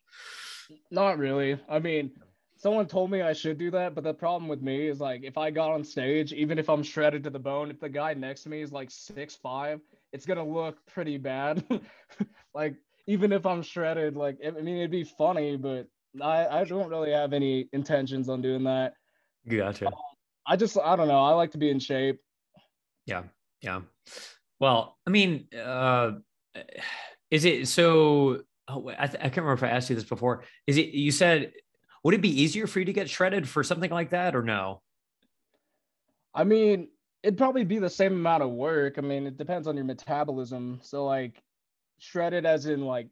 Not 0.89 1.17
really. 1.17 1.59
I 1.67 1.79
mean 1.79 2.11
someone 2.55 2.85
told 2.85 3.11
me 3.11 3.21
I 3.21 3.33
should 3.33 3.57
do 3.57 3.71
that, 3.71 3.93
but 3.93 4.05
the 4.05 4.13
problem 4.13 4.47
with 4.47 4.61
me 4.61 4.87
is 4.87 5.01
like 5.01 5.23
if 5.23 5.37
I 5.37 5.51
got 5.51 5.71
on 5.71 5.83
stage, 5.83 6.31
even 6.31 6.57
if 6.57 6.69
I'm 6.69 6.83
shredded 6.83 7.23
to 7.25 7.29
the 7.29 7.39
bone, 7.39 7.71
if 7.71 7.79
the 7.81 7.89
guy 7.89 8.13
next 8.13 8.43
to 8.43 8.49
me 8.49 8.61
is 8.61 8.71
like 8.71 8.89
six 8.89 9.35
five, 9.35 9.81
it's 10.13 10.25
gonna 10.25 10.45
look 10.45 10.77
pretty 10.85 11.17
bad. 11.17 11.63
like 12.53 12.75
even 13.09 13.31
if 13.31 13.43
I'm 13.43 13.63
shredded, 13.63 14.15
like 14.15 14.37
I 14.45 14.51
mean 14.51 14.77
it'd 14.77 14.91
be 14.91 15.03
funny, 15.03 15.57
but 15.57 15.87
I 16.21 16.45
I 16.47 16.63
don't 16.63 16.89
really 16.89 17.11
have 17.11 17.33
any 17.33 17.67
intentions 17.73 18.29
on 18.29 18.41
doing 18.41 18.63
that. 18.65 18.93
Gotcha. 19.47 19.87
Um, 19.87 19.93
I 20.45 20.55
just 20.55 20.77
I 20.77 20.95
don't 20.95 21.07
know. 21.07 21.23
I 21.23 21.31
like 21.31 21.51
to 21.51 21.57
be 21.57 21.71
in 21.71 21.79
shape. 21.79 22.19
Yeah, 23.07 23.23
yeah. 23.61 23.81
Well, 24.59 24.97
I 25.07 25.09
mean, 25.09 25.47
uh, 25.57 26.11
is 27.31 27.45
it 27.45 27.67
so? 27.67 28.43
oh, 28.67 28.91
I, 28.99 29.07
th- 29.07 29.19
I 29.19 29.29
can't 29.29 29.37
remember 29.37 29.53
if 29.53 29.63
I 29.63 29.75
asked 29.75 29.89
you 29.89 29.95
this 29.95 30.05
before. 30.05 30.43
Is 30.67 30.77
it 30.77 30.89
you 30.89 31.11
said 31.11 31.51
would 32.03 32.13
it 32.13 32.21
be 32.21 32.41
easier 32.41 32.67
for 32.67 32.77
you 32.77 32.85
to 32.85 32.93
get 32.93 33.09
shredded 33.09 33.49
for 33.49 33.63
something 33.63 33.89
like 33.89 34.11
that 34.11 34.35
or 34.35 34.43
no? 34.43 34.83
I 36.35 36.43
mean, 36.43 36.89
it'd 37.23 37.39
probably 37.39 37.65
be 37.65 37.79
the 37.79 37.89
same 37.89 38.13
amount 38.13 38.43
of 38.43 38.51
work. 38.51 38.99
I 38.99 39.01
mean, 39.01 39.25
it 39.25 39.35
depends 39.35 39.67
on 39.67 39.75
your 39.75 39.83
metabolism. 39.83 40.79
So 40.83 41.05
like 41.05 41.41
shredded 41.99 42.45
as 42.45 42.65
in 42.65 42.85
like, 42.85 43.07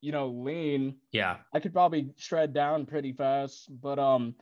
you 0.00 0.12
know, 0.12 0.28
lean. 0.28 0.96
Yeah. 1.12 1.36
I 1.54 1.60
could 1.60 1.72
probably 1.72 2.12
shred 2.16 2.52
down 2.52 2.86
pretty 2.86 3.12
fast, 3.12 3.68
but 3.80 3.98
um 3.98 4.34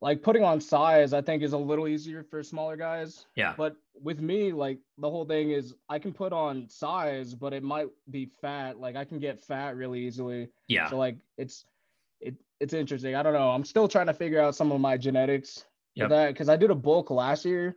like 0.00 0.22
putting 0.22 0.44
on 0.44 0.60
size 0.60 1.12
I 1.12 1.20
think 1.20 1.42
is 1.42 1.52
a 1.54 1.58
little 1.58 1.88
easier 1.88 2.22
for 2.22 2.42
smaller 2.42 2.76
guys. 2.76 3.26
Yeah. 3.34 3.54
But 3.56 3.76
with 4.00 4.20
me 4.20 4.52
like 4.52 4.78
the 4.98 5.10
whole 5.10 5.24
thing 5.24 5.50
is 5.50 5.74
I 5.88 5.98
can 5.98 6.12
put 6.12 6.32
on 6.32 6.68
size, 6.68 7.34
but 7.34 7.52
it 7.52 7.62
might 7.62 7.88
be 8.10 8.26
fat. 8.40 8.78
Like 8.78 8.96
I 8.96 9.04
can 9.04 9.18
get 9.18 9.40
fat 9.40 9.76
really 9.76 10.00
easily. 10.00 10.48
Yeah. 10.68 10.88
So 10.88 10.96
like 10.98 11.16
it's 11.36 11.64
it 12.20 12.34
it's 12.60 12.74
interesting. 12.74 13.14
I 13.14 13.22
don't 13.22 13.32
know. 13.32 13.50
I'm 13.50 13.64
still 13.64 13.88
trying 13.88 14.06
to 14.06 14.14
figure 14.14 14.40
out 14.40 14.54
some 14.54 14.72
of 14.72 14.80
my 14.80 14.96
genetics 14.96 15.64
Yep. 15.94 16.10
that 16.10 16.28
because 16.28 16.48
I 16.48 16.56
did 16.56 16.70
a 16.70 16.76
bulk 16.76 17.10
last 17.10 17.44
year 17.44 17.76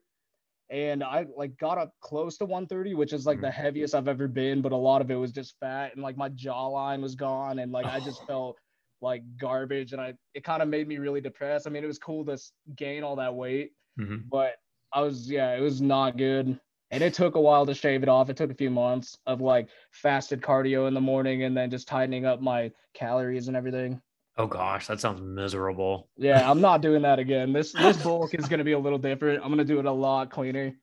and 0.72 1.04
I 1.04 1.26
like 1.36 1.58
got 1.58 1.78
up 1.78 1.94
close 2.00 2.38
to 2.40 2.46
130, 2.46 2.96
which 2.96 3.14
is 3.14 3.26
like 3.28 3.40
Mhm. 3.40 3.42
the 3.42 3.52
heaviest 3.52 3.94
I've 3.94 4.08
ever 4.08 4.28
been, 4.28 4.62
but 4.62 4.72
a 4.72 4.78
lot 4.78 5.02
of 5.02 5.12
it 5.12 5.16
was 5.16 5.32
just 5.32 5.60
fat 5.60 5.94
and 5.94 6.02
like 6.02 6.18
my 6.18 6.30
jawline 6.30 7.02
was 7.02 7.16
gone 7.16 7.60
and 7.60 7.72
like 7.72 7.86
I 7.86 8.00
just 8.00 8.22
Oh. 8.24 8.26
felt 8.28 8.60
like 9.02 9.24
garbage 9.38 9.94
and 9.94 10.02
I 10.02 10.16
it 10.34 10.44
kind 10.44 10.62
of 10.64 10.70
made 10.70 10.88
me 10.88 10.98
really 10.98 11.22
depressed. 11.22 11.68
I 11.68 11.70
mean, 11.72 11.84
it 11.84 11.88
was 11.88 12.00
cool 12.00 12.26
to 12.26 12.38
gain 12.76 13.04
all 13.04 13.16
that 13.18 13.36
weight, 13.36 13.74
Mhm. 14.00 14.30
but 14.30 14.56
I 14.94 15.02
was 15.02 15.30
yeah, 15.30 15.56
it 15.56 15.62
was 15.62 15.82
not 15.82 16.18
good. 16.18 16.60
And 16.92 17.04
it 17.04 17.14
took 17.14 17.36
a 17.36 17.42
while 17.42 17.66
to 17.66 17.74
shave 17.74 18.04
it 18.04 18.10
off. 18.10 18.30
It 18.30 18.38
took 18.38 18.52
a 18.52 18.56
few 18.56 18.70
months 18.70 19.18
of 19.26 19.42
like 19.42 19.70
fasted 19.92 20.42
cardio 20.42 20.88
in 20.88 20.94
the 20.94 21.02
morning 21.02 21.44
and 21.44 21.56
then 21.56 21.70
just 21.72 21.88
tightening 21.88 22.26
up 22.26 22.42
my 22.42 22.72
calories 22.94 23.48
and 23.48 23.56
everything. 23.58 24.02
Oh 24.38 24.48
gosh, 24.48 24.88
that 24.88 25.00
sounds 25.00 25.22
miserable. 25.22 26.10
Yeah, 26.18 26.50
I'm 26.50 26.62
not 26.62 26.82
doing 26.82 27.02
that 27.04 27.20
again. 27.20 27.54
This 27.54 27.74
this 27.74 28.02
bulk 28.02 28.34
is 28.34 28.48
gonna 28.48 28.64
be 28.64 28.72
a 28.74 28.80
little 28.80 29.00
different. 29.00 29.44
I'm 29.44 29.50
gonna 29.50 29.66
do 29.66 29.80
it 29.80 29.86
a 29.86 29.92
lot 29.92 30.32
cleaner. 30.32 30.74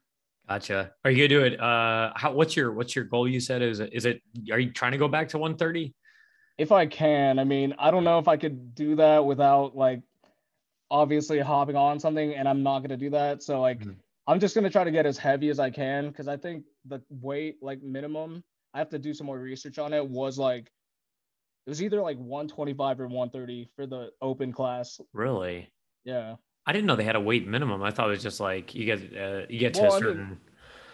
Gotcha. 0.49 0.93
Are 1.05 1.11
you 1.11 1.17
gonna 1.17 1.29
do 1.29 1.45
it? 1.45 1.61
Uh, 1.61 2.13
how? 2.17 2.33
What's 2.33 2.57
your 2.57 2.73
What's 2.73 2.95
your 2.97 3.05
goal? 3.05 3.29
You 3.29 3.41
said 3.41 3.63
is 3.63 3.81
it 3.81 3.91
is 3.93 4.05
it? 4.07 4.21
Are 4.51 4.59
you 4.59 4.73
trying 4.73 4.93
to 4.93 4.99
go 4.99 5.09
back 5.09 5.29
to 5.31 5.39
130? 5.39 5.95
If 6.59 6.73
I 6.73 6.87
can, 6.87 7.39
I 7.39 7.45
mean, 7.45 7.75
I 7.79 7.91
don't 7.91 8.05
know 8.05 8.19
if 8.19 8.27
I 8.29 8.37
could 8.37 8.75
do 8.75 8.97
that 8.97 9.25
without 9.25 9.77
like 9.77 10.01
obviously 10.91 11.39
hopping 11.39 11.77
on 11.77 12.01
something, 12.01 12.35
and 12.35 12.49
I'm 12.49 12.63
not 12.63 12.81
gonna 12.81 12.97
do 12.97 13.11
that. 13.11 13.43
So 13.43 13.61
like, 13.61 13.81
Mhm. 13.81 13.97
I'm 14.27 14.41
just 14.41 14.55
gonna 14.55 14.71
try 14.71 14.85
to 14.85 14.91
get 14.91 15.07
as 15.07 15.17
heavy 15.19 15.49
as 15.51 15.59
I 15.59 15.71
can 15.71 16.09
because 16.09 16.29
I 16.29 16.37
think 16.37 16.65
the 16.85 17.01
weight 17.11 17.57
like 17.63 17.83
minimum 17.83 18.43
I 18.75 18.79
have 18.79 18.91
to 18.91 18.99
do 18.99 19.15
some 19.15 19.27
more 19.27 19.39
research 19.39 19.79
on 19.79 19.93
it 19.95 20.07
was 20.07 20.39
like 20.39 20.71
it 21.69 21.71
was 21.71 21.83
either 21.83 22.01
like 22.01 22.17
125 22.17 22.99
or 22.99 23.09
130 23.09 23.69
for 23.77 23.87
the 23.87 24.09
open 24.23 24.53
class. 24.53 25.03
Really? 25.13 25.69
Yeah. 26.03 26.37
I 26.65 26.73
didn't 26.73 26.87
know 26.87 26.97
they 26.97 27.05
had 27.05 27.15
a 27.15 27.21
weight 27.21 27.47
minimum. 27.47 27.83
I 27.83 27.91
thought 27.91 28.07
it 28.07 28.13
was 28.13 28.23
just 28.23 28.41
like 28.41 28.75
you 28.75 28.87
get 28.87 29.15
uh, 29.15 29.43
you 29.51 29.59
get 29.59 29.75
to 29.75 29.83
Well, 29.83 29.93
a 29.93 29.97
I 29.97 30.01
mean, 30.01 30.09
certain. 30.09 30.41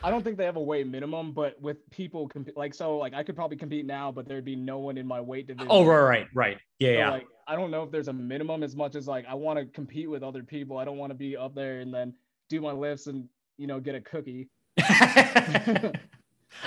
I 0.02 0.10
don't 0.10 0.24
think 0.24 0.36
they 0.36 0.44
have 0.46 0.56
a 0.56 0.60
weight 0.62 0.88
minimum, 0.88 1.30
but 1.32 1.60
with 1.62 1.88
people 1.90 2.26
comp- 2.26 2.56
like 2.56 2.74
so, 2.74 2.96
like 2.98 3.14
I 3.14 3.22
could 3.22 3.36
probably 3.36 3.56
compete 3.56 3.86
now, 3.86 4.10
but 4.10 4.26
there'd 4.26 4.44
be 4.44 4.56
no 4.56 4.80
one 4.80 4.98
in 4.98 5.06
my 5.06 5.20
weight 5.20 5.46
division. 5.46 5.68
Oh 5.70 5.84
right, 5.84 6.00
right, 6.02 6.26
right. 6.34 6.58
Yeah, 6.80 6.88
So, 6.88 6.92
yeah. 6.98 7.10
like 7.10 7.26
I 7.46 7.54
don't 7.54 7.70
know 7.70 7.84
if 7.84 7.92
there's 7.92 8.08
a 8.08 8.12
minimum 8.12 8.64
as 8.64 8.74
much 8.74 8.96
as 8.96 9.06
like 9.06 9.26
I 9.28 9.34
want 9.34 9.60
to 9.60 9.66
compete 9.66 10.10
with 10.10 10.24
other 10.24 10.42
people. 10.42 10.78
I 10.78 10.84
don't 10.84 10.98
want 10.98 11.10
to 11.10 11.14
be 11.16 11.36
up 11.36 11.54
there 11.54 11.78
and 11.78 11.94
then 11.94 12.14
do 12.48 12.60
my 12.60 12.72
lifts 12.72 13.06
and 13.06 13.28
you 13.58 13.68
know 13.68 13.78
get 13.78 13.94
a 13.94 14.00
cookie. 14.00 14.48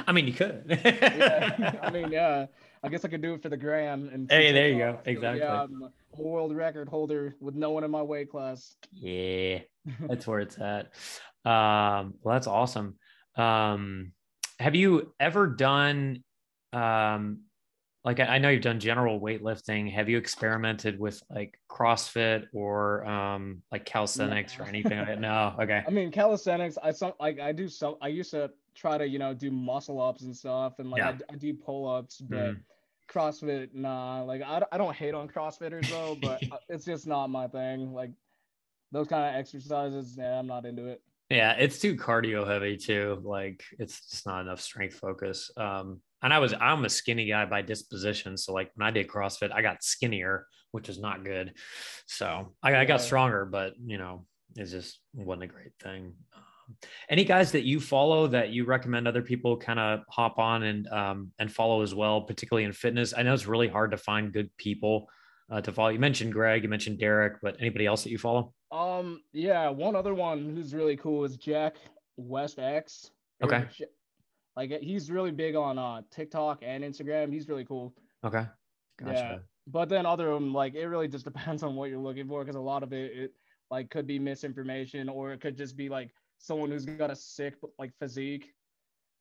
I 0.05 0.11
mean, 0.11 0.27
you 0.27 0.33
could. 0.33 0.63
Yeah, 0.85 1.79
I 1.81 1.89
mean, 1.91 2.11
yeah, 2.11 2.45
I 2.83 2.89
guess 2.89 3.03
I 3.05 3.07
could 3.07 3.21
do 3.21 3.33
it 3.33 3.41
for 3.41 3.49
the 3.49 3.57
gram. 3.57 4.09
And 4.13 4.29
Hey, 4.29 4.51
there 4.51 4.69
you 4.69 4.77
go. 4.77 4.99
Exactly. 5.05 5.39
Yeah, 5.41 5.63
I'm 5.63 5.83
a 5.83 6.21
world 6.21 6.55
record 6.55 6.87
holder 6.87 7.35
with 7.39 7.55
no 7.55 7.71
one 7.71 7.83
in 7.83 7.91
my 7.91 8.01
weight 8.01 8.29
class. 8.29 8.75
yeah, 8.91 9.59
that's 10.07 10.27
where 10.27 10.39
it's 10.39 10.57
at. 10.59 10.87
Um, 11.45 12.15
well, 12.21 12.33
that's 12.35 12.47
awesome. 12.47 12.95
Um, 13.35 14.11
have 14.59 14.75
you 14.75 15.13
ever 15.19 15.47
done, 15.47 16.23
um, 16.73 17.41
like 18.03 18.19
I 18.19 18.35
I 18.35 18.37
know 18.37 18.49
you've 18.49 18.61
done 18.63 18.79
general 18.79 19.19
weightlifting. 19.19 19.91
Have 19.93 20.07
you 20.09 20.17
experimented 20.17 20.99
with 20.99 21.21
like 21.29 21.59
CrossFit 21.69 22.45
or 22.53 23.05
um, 23.05 23.61
like 23.71 23.85
calisthenics 23.85 24.59
or 24.59 24.63
anything 24.63 24.97
like 24.97 25.07
that? 25.07 25.19
No. 25.19 25.55
Okay. 25.61 25.83
I 25.85 25.91
mean, 25.91 26.11
calisthenics. 26.11 26.77
I 26.81 26.91
some 26.91 27.13
like 27.19 27.39
I 27.39 27.51
do 27.51 27.67
some. 27.67 27.95
I 28.01 28.07
used 28.07 28.31
to 28.31 28.49
try 28.77 28.97
to 28.97 29.07
you 29.07 29.19
know 29.19 29.33
do 29.33 29.51
muscle 29.51 29.99
ups 29.99 30.21
and 30.21 30.35
stuff, 30.35 30.79
and 30.79 30.91
like 30.91 30.99
Yeah. 30.99 31.17
I, 31.29 31.33
I 31.33 31.35
do 31.35 31.53
pull 31.53 31.89
ups, 31.89 32.21
but 32.21 32.37
Mhm. 32.37 32.63
CrossFit, 33.09 33.73
nah. 33.73 34.21
Like 34.23 34.41
I, 34.41 34.61
I 34.71 34.77
don't 34.77 34.95
hate 34.95 35.13
on 35.13 35.27
CrossFitters 35.27 35.87
though, 35.87 36.15
but 36.21 36.43
uh, 36.51 36.57
it's 36.69 36.85
just 36.85 37.07
not 37.07 37.27
my 37.27 37.47
thing. 37.47 37.93
Like 37.93 38.11
those 38.91 39.07
kind 39.07 39.27
of 39.35 39.39
exercises, 39.39 40.15
yeah, 40.17 40.39
I'm 40.39 40.47
not 40.47 40.65
into 40.65 40.85
it. 40.87 41.01
Yeah, 41.29 41.53
it's 41.53 41.79
too 41.79 41.95
cardio 41.97 42.47
heavy 42.47 42.77
too. 42.77 43.21
Like 43.23 43.63
it's 43.79 44.09
just 44.09 44.25
not 44.25 44.41
enough 44.41 44.61
strength 44.61 44.95
focus. 44.95 45.51
Um, 45.57 46.01
and 46.21 46.33
I 46.33 46.39
was 46.39 46.53
I'm 46.59 46.85
a 46.85 46.89
skinny 46.89 47.27
guy 47.27 47.45
by 47.45 47.61
disposition, 47.61 48.37
so 48.37 48.53
like 48.53 48.71
when 48.75 48.87
I 48.87 48.91
did 48.91 49.07
CrossFit, 49.07 49.51
I 49.51 49.61
got 49.61 49.83
skinnier, 49.83 50.47
which 50.71 50.89
is 50.89 50.99
not 50.99 51.25
good. 51.25 51.53
So 52.05 52.55
I, 52.63 52.75
I 52.75 52.85
got 52.85 53.01
stronger, 53.01 53.45
but 53.45 53.73
you 53.83 53.97
know, 53.97 54.25
it 54.55 54.65
just 54.65 54.99
wasn't 55.13 55.43
a 55.43 55.47
great 55.47 55.73
thing. 55.81 56.13
Any 57.09 57.23
guys 57.23 57.51
that 57.53 57.63
you 57.63 57.79
follow 57.79 58.27
that 58.27 58.49
you 58.49 58.65
recommend 58.65 59.07
other 59.07 59.21
people 59.21 59.57
kind 59.57 59.79
of 59.79 60.01
hop 60.09 60.37
on 60.37 60.63
and 60.63 60.87
um, 60.89 61.31
and 61.39 61.51
follow 61.51 61.81
as 61.81 61.95
well, 61.95 62.21
particularly 62.21 62.65
in 62.65 62.73
fitness? 62.73 63.13
I 63.15 63.23
know 63.23 63.33
it's 63.33 63.47
really 63.47 63.67
hard 63.67 63.91
to 63.91 63.97
find 63.97 64.33
good 64.33 64.55
people 64.57 65.09
uh, 65.49 65.61
to 65.61 65.71
follow. 65.71 65.89
You 65.89 65.99
mentioned 65.99 66.33
Greg, 66.33 66.63
you 66.63 66.69
mentioned 66.69 66.99
Derek, 66.99 67.41
but 67.41 67.57
anybody 67.59 67.85
else 67.85 68.03
that 68.03 68.09
you 68.09 68.17
follow? 68.17 68.53
Um, 68.71 69.21
yeah, 69.31 69.69
one 69.69 69.95
other 69.95 70.13
one 70.13 70.55
who's 70.55 70.73
really 70.73 70.97
cool 70.97 71.23
is 71.23 71.37
Jack 71.37 71.75
West 72.17 72.59
X. 72.59 73.11
Okay. 73.43 73.65
Like 74.55 74.71
he's 74.81 75.11
really 75.11 75.31
big 75.31 75.55
on 75.55 75.77
uh 75.77 76.01
TikTok 76.11 76.59
and 76.63 76.83
Instagram. 76.83 77.31
He's 77.31 77.47
really 77.47 77.63
cool. 77.63 77.93
Okay, 78.25 78.45
gotcha. 78.99 79.13
Yeah. 79.13 79.37
But 79.67 79.87
then 79.89 80.05
other 80.05 80.37
like 80.39 80.73
it 80.73 80.87
really 80.87 81.07
just 81.07 81.25
depends 81.31 81.63
on 81.63 81.75
what 81.75 81.89
you're 81.89 81.99
looking 81.99 82.27
for 82.27 82.43
because 82.43 82.55
a 82.55 82.59
lot 82.59 82.83
of 82.83 82.91
it 82.91 83.11
it 83.15 83.33
like 83.69 83.89
could 83.89 84.07
be 84.07 84.17
misinformation 84.17 85.09
or 85.09 85.31
it 85.31 85.41
could 85.41 85.55
just 85.55 85.77
be 85.77 85.89
like 85.89 86.09
someone 86.37 86.71
who's 86.71 86.85
got 86.85 87.11
a 87.11 87.15
sick 87.15 87.55
like 87.79 87.93
physique. 87.99 88.53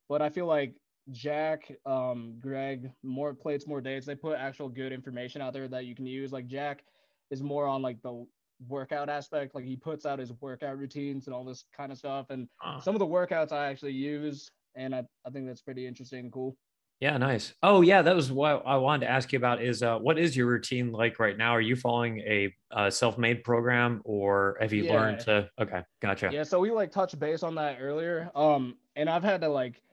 But 0.09 0.21
I 0.21 0.29
feel 0.29 0.45
like 0.45 0.77
Jack, 1.11 1.71
um, 1.85 2.37
Greg, 2.39 2.91
more 3.03 3.33
plates, 3.33 3.67
more 3.67 3.81
dates. 3.81 4.05
They 4.05 4.15
put 4.15 4.37
actual 4.37 4.69
good 4.69 4.91
information 4.91 5.41
out 5.41 5.53
there 5.53 5.67
that 5.67 5.85
you 5.85 5.95
can 5.95 6.05
use. 6.05 6.31
Like 6.31 6.47
Jack 6.47 6.83
is 7.31 7.41
more 7.43 7.65
on 7.67 7.81
like 7.81 8.01
the 8.01 8.25
workout 8.67 9.09
aspect. 9.09 9.53
Like 9.55 9.65
he 9.65 9.75
puts 9.75 10.05
out 10.05 10.19
his 10.19 10.33
workout 10.41 10.77
routines 10.77 11.27
and 11.27 11.35
all 11.35 11.43
this 11.45 11.65
kind 11.75 11.91
of 11.91 11.97
stuff. 11.97 12.29
And 12.29 12.47
Oh. 12.63 12.79
some 12.79 12.95
of 12.95 12.99
the 12.99 13.05
workouts 13.05 13.51
I 13.51 13.67
actually 13.67 13.93
use, 13.93 14.49
and 14.75 14.95
I, 14.95 15.03
I 15.25 15.29
think 15.29 15.47
that's 15.47 15.61
pretty 15.61 15.85
interesting 15.87 16.19
and 16.19 16.31
cool. 16.31 16.57
Yeah, 16.99 17.15
nice. 17.17 17.53
Oh, 17.61 17.81
yeah, 17.81 18.01
that 18.01 18.15
was 18.15 18.31
what 18.31 18.63
I 18.65 18.75
wanted 18.77 19.05
to 19.05 19.11
ask 19.11 19.31
you 19.31 19.37
about. 19.37 19.61
Is 19.61 19.83
uh, 19.83 19.99
what 19.99 20.17
is 20.17 20.35
your 20.35 20.47
routine 20.47 20.91
like 20.91 21.19
right 21.19 21.37
now? 21.37 21.51
Are 21.51 21.61
you 21.61 21.75
following 21.75 22.19
a 22.21 22.51
uh, 22.71 22.89
self-made 22.89 23.43
program, 23.43 24.01
or 24.03 24.57
have 24.59 24.73
you 24.73 24.83
Yeah. 24.83 24.93
learned 24.93 25.19
to? 25.21 25.49
Okay, 25.61 25.83
gotcha. 26.01 26.29
Yeah, 26.33 26.41
so 26.43 26.59
we 26.59 26.71
like 26.71 26.91
touched 26.91 27.19
base 27.19 27.43
on 27.43 27.53
that 27.55 27.77
earlier. 27.79 28.31
Um, 28.33 28.77
and 28.95 29.09
I've 29.09 29.23
had 29.23 29.41
to 29.41 29.47
like, 29.47 29.83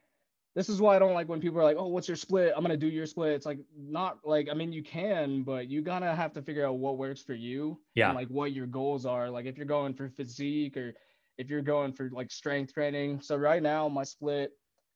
this 0.55 0.70
is 0.70 0.80
why 0.80 0.96
I 0.96 0.98
don't 0.98 1.12
like 1.12 1.28
when 1.28 1.40
people 1.40 1.61
are 1.61 1.64
like, 1.64 1.76
"Oh, 1.78 1.88
what's 1.88 2.09
your 2.09 2.16
split? 2.16 2.55
I'm 2.57 2.62
gonna 2.62 2.76
do 2.76 2.88
your 2.88 3.07
split." 3.07 3.32
It's 3.32 3.44
like 3.44 3.59
not 3.76 4.18
like 4.24 4.48
I 4.50 4.55
mean 4.55 4.72
you 4.72 4.82
can, 4.82 5.42
but 5.42 5.68
you 5.68 5.82
gotta 5.82 6.14
have 6.14 6.32
to 6.34 6.42
figure 6.42 6.64
out 6.64 6.78
what 6.78 6.96
works 6.96 7.20
for 7.22 7.34
you. 7.34 7.80
Yeah. 7.94 8.09
And 8.09 8.16
like 8.16 8.28
what 8.28 8.52
your 8.52 8.66
goals 8.66 9.05
are. 9.05 9.28
Like 9.28 9.44
if 9.44 9.59
you're 9.59 9.66
going 9.66 9.92
for 9.94 10.09
physique 10.09 10.76
or 10.78 10.94
if 11.36 11.50
you're 11.50 11.61
going 11.61 11.92
for 11.92 12.09
like 12.11 12.30
strength 12.30 12.72
training. 12.72 13.20
So 13.20 13.36
right 13.36 13.62
now 13.62 13.88
my 13.88 14.05
split, 14.05 14.52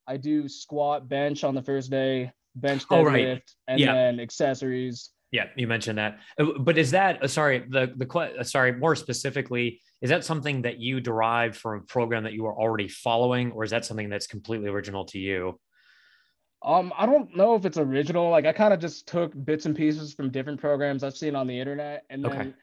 I 0.09 0.17
do 0.17 0.49
squat, 0.49 1.09
bench 1.09 1.45
on 1.45 1.55
the 1.55 1.63
first 1.63 1.91
day, 1.91 2.33
bench 2.57 2.85
Oh, 2.91 3.05
right. 3.05 3.43
and 3.69 3.81
Yeah. 3.81 3.93
then 3.93 4.19
accessories. 4.21 5.11
Yeah, 5.31 5.45
you 5.57 5.67
mentioned 5.67 5.99
that, 5.99 6.21
Uh, 6.39 6.59
but 6.59 6.79
is 6.79 6.91
that 6.93 7.23
uh, 7.23 7.29
sorry? 7.29 7.59
The 7.69 7.93
the 7.95 8.09
uh, 8.19 8.43
sorry 8.43 8.73
more 8.73 8.97
specifically, 8.97 9.83
is 10.01 10.09
that 10.09 10.25
something 10.25 10.63
that 10.63 10.79
you 10.79 11.01
derived 11.01 11.55
from 11.55 11.81
a 11.81 11.83
program 11.83 12.25
that 12.25 12.33
you 12.33 12.45
were 12.45 12.59
already 12.59 12.89
following, 12.89 13.53
or 13.53 13.63
is 13.63 13.71
that 13.71 13.85
something 13.85 14.09
that's 14.09 14.27
completely 14.27 14.69
original 14.69 15.05
to 15.05 15.19
you? 15.19 15.61
Um, 16.63 16.95
I 16.97 17.05
don't 17.05 17.37
know 17.37 17.55
if 17.57 17.67
it's 17.67 17.77
original. 17.77 18.31
Like 18.31 18.47
I 18.47 18.53
kind 18.53 18.73
of 18.73 18.81
just 18.81 19.07
took 19.07 19.33
bits 19.45 19.67
and 19.67 19.77
pieces 19.77 20.15
from 20.15 20.31
different 20.31 20.59
programs 20.61 21.05
I've 21.05 21.17
seen 21.17 21.37
on 21.37 21.47
the 21.47 21.61
internet, 21.61 22.05
and 22.09 22.25
then 22.25 22.33
Okay. 22.33 22.55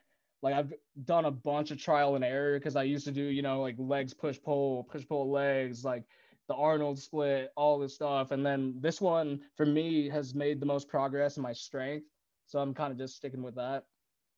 like 0.41 0.55
I've 0.55 0.73
done 1.05 1.25
a 1.25 1.31
bunch 1.31 1.69
of 1.69 1.77
trial 1.77 2.15
and 2.15 2.23
error 2.25 2.57
because 2.57 2.75
I 2.75 2.83
used 2.83 3.05
to 3.05 3.11
do, 3.11 3.21
you 3.23 3.43
know, 3.43 3.61
like 3.61 3.75
legs 3.77 4.13
push 4.15 4.39
pull, 4.41 4.85
push 4.85 5.07
pull 5.07 5.29
legs, 5.29 5.85
like 5.85 6.03
the 6.47 6.55
Arnold 6.55 6.99
split, 6.99 7.51
all 7.55 7.79
this 7.79 7.95
stuff. 7.95 8.31
And 8.31 8.45
then 8.45 8.75
this 8.79 9.01
one 9.01 9.41
for 9.55 9.65
me 9.65 10.09
has 10.09 10.35
made 10.35 10.59
the 10.59 10.65
most 10.65 10.87
progress 10.87 11.37
in 11.37 11.43
my 11.43 11.53
strength. 11.53 12.05
So 12.47 12.59
I'm 12.59 12.73
kind 12.73 12.91
of 12.91 12.97
just 12.97 13.15
sticking 13.15 13.41
with 13.41 13.55
that. 13.55 13.83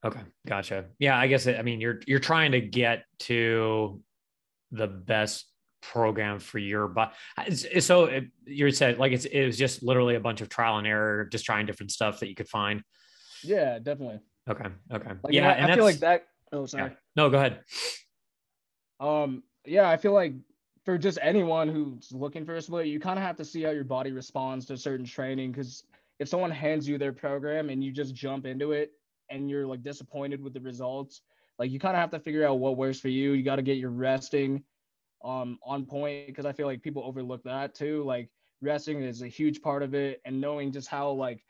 Okay, 0.05 0.21
gotcha. 0.45 0.85
Yeah, 0.99 1.17
I 1.17 1.27
guess 1.27 1.47
it, 1.47 1.59
I 1.59 1.63
mean 1.63 1.81
you're 1.81 1.99
you're 2.07 2.19
trying 2.19 2.51
to 2.53 2.61
get 2.61 3.03
to 3.19 4.01
the 4.71 4.87
best 4.87 5.45
program 5.81 6.39
for 6.39 6.57
your 6.57 6.87
but 6.87 7.13
so 7.79 8.05
it, 8.05 8.25
you 8.45 8.69
said 8.71 8.97
like 8.97 9.11
it's 9.11 9.25
it 9.25 9.45
was 9.45 9.57
just 9.57 9.83
literally 9.83 10.15
a 10.15 10.19
bunch 10.19 10.41
of 10.41 10.49
trial 10.49 10.77
and 10.77 10.87
error 10.87 11.25
just 11.31 11.45
trying 11.45 11.65
different 11.65 11.91
stuff 11.91 12.19
that 12.19 12.27
you 12.27 12.35
could 12.35 12.49
find 12.49 12.81
yeah 13.43 13.79
definitely 13.79 14.19
okay 14.49 14.65
okay 14.91 15.11
like, 15.23 15.33
yeah 15.33 15.49
I, 15.49 15.71
I 15.71 15.75
feel 15.75 15.83
like 15.83 15.99
that 15.99 16.25
oh 16.51 16.65
sorry 16.65 16.89
yeah. 16.89 16.95
no 17.15 17.29
go 17.29 17.37
ahead 17.37 17.61
um 18.99 19.43
yeah 19.65 19.87
i 19.87 19.97
feel 19.97 20.13
like 20.13 20.33
for 20.87 20.97
just 20.97 21.19
anyone 21.21 21.67
who's 21.67 22.13
looking 22.13 22.45
for 22.45 22.55
a 22.55 22.61
split 22.61 22.87
you 22.87 22.97
kind 22.97 23.19
of 23.19 23.25
have 23.25 23.35
to 23.35 23.43
see 23.43 23.61
how 23.61 23.71
your 23.71 23.83
body 23.83 24.13
responds 24.13 24.65
to 24.65 24.77
certain 24.77 25.05
training 25.05 25.51
because 25.51 25.83
if 26.19 26.29
someone 26.29 26.49
hands 26.49 26.87
you 26.87 26.97
their 26.97 27.11
program 27.11 27.69
and 27.69 27.83
you 27.83 27.91
just 27.91 28.15
jump 28.15 28.45
into 28.45 28.71
it 28.71 28.93
and 29.29 29.49
you're 29.49 29.67
like 29.67 29.83
disappointed 29.83 30.41
with 30.41 30.53
the 30.53 30.61
results 30.61 31.23
like 31.59 31.71
you 31.71 31.77
kind 31.77 31.93
of 31.93 31.99
have 31.99 32.09
to 32.09 32.19
figure 32.21 32.47
out 32.47 32.59
what 32.59 32.77
works 32.77 33.01
for 33.01 33.09
you 33.09 33.33
you 33.33 33.43
got 33.43 33.57
to 33.57 33.61
get 33.61 33.75
your 33.75 33.89
resting 33.89 34.63
um 35.25 35.59
on 35.65 35.85
point 35.85 36.27
because 36.27 36.45
I 36.45 36.53
feel 36.53 36.67
like 36.67 36.81
people 36.81 37.03
overlook 37.03 37.43
that 37.43 37.75
too. 37.75 38.03
Like 38.03 38.29
resting 38.61 39.01
is 39.01 39.21
a 39.21 39.27
huge 39.27 39.61
part 39.61 39.83
of 39.83 39.93
it 39.93 40.21
and 40.25 40.39
knowing 40.39 40.71
just 40.71 40.87
how 40.87 41.11
like 41.11 41.43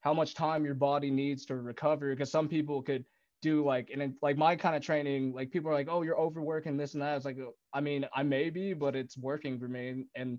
how 0.00 0.12
much 0.12 0.34
time 0.34 0.64
your 0.64 0.74
body 0.74 1.10
needs 1.10 1.46
to 1.46 1.56
recover 1.56 2.10
because 2.10 2.30
some 2.30 2.48
people 2.48 2.82
could 2.82 3.04
do 3.42 3.64
like 3.64 3.90
and 3.92 4.14
like 4.22 4.36
my 4.36 4.56
kind 4.56 4.74
of 4.74 4.82
training 4.82 5.32
like 5.34 5.50
people 5.50 5.70
are 5.70 5.74
like 5.74 5.88
oh 5.90 6.02
you're 6.02 6.18
overworking 6.18 6.76
this 6.76 6.94
and 6.94 7.02
that. 7.02 7.16
It's 7.16 7.24
like 7.24 7.38
i 7.74 7.80
mean 7.80 8.06
i 8.14 8.22
may 8.22 8.50
be 8.50 8.72
but 8.72 8.96
it's 8.96 9.18
working 9.18 9.58
for 9.58 9.68
me 9.68 10.04
and 10.14 10.38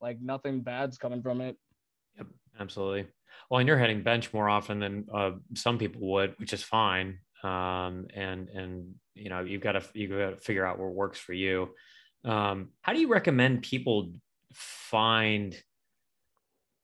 like 0.00 0.20
nothing 0.20 0.62
bad's 0.62 0.98
coming 0.98 1.22
from 1.22 1.40
it. 1.40 1.56
Yep 2.16 2.26
absolutely. 2.58 3.06
Well 3.50 3.60
and 3.60 3.68
you're 3.68 3.78
hitting 3.78 4.02
bench 4.02 4.32
more 4.32 4.48
often 4.48 4.80
than 4.80 5.06
uh, 5.14 5.32
some 5.54 5.78
people 5.78 6.00
would 6.12 6.34
which 6.38 6.52
is 6.52 6.62
fine 6.62 7.18
um, 7.42 8.06
and 8.14 8.48
and 8.48 8.94
you 9.14 9.30
know 9.30 9.40
you've 9.40 9.62
got 9.62 9.72
to 9.72 9.82
you've 9.94 10.10
got 10.10 10.30
to 10.30 10.36
figure 10.36 10.66
out 10.66 10.78
what 10.78 10.92
works 10.92 11.18
for 11.18 11.32
you. 11.32 11.70
Um, 12.24 12.70
how 12.82 12.92
do 12.92 13.00
you 13.00 13.08
recommend 13.08 13.62
people 13.62 14.12
find 14.52 15.56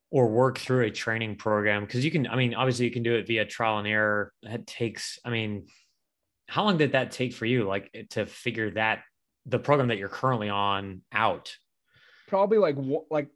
or 0.09 0.27
work 0.27 0.57
through 0.57 0.85
a 0.85 0.91
training 0.91 1.35
program? 1.35 1.85
Because 1.85 2.03
you 2.03 2.11
can, 2.11 2.27
I 2.27 2.35
mean, 2.35 2.53
obviously 2.53 2.85
you 2.85 2.91
can 2.91 3.03
do 3.03 3.15
it 3.15 3.27
via 3.27 3.45
trial 3.45 3.77
and 3.79 3.87
error. 3.87 4.33
That 4.43 4.67
takes, 4.67 5.19
I 5.25 5.29
mean, 5.29 5.67
how 6.47 6.63
long 6.63 6.77
did 6.77 6.93
that 6.93 7.11
take 7.11 7.33
for 7.33 7.45
you, 7.45 7.65
like 7.65 7.89
eh, 7.93 8.03
to 8.11 8.25
figure 8.25 8.71
that 8.71 9.03
the 9.45 9.59
program 9.59 9.89
that 9.89 9.97
you're 9.97 10.09
currently 10.09 10.49
on 10.49 11.01
out? 11.11 11.55
Probably 12.27 12.57
like 12.57 12.75
like 13.09 13.29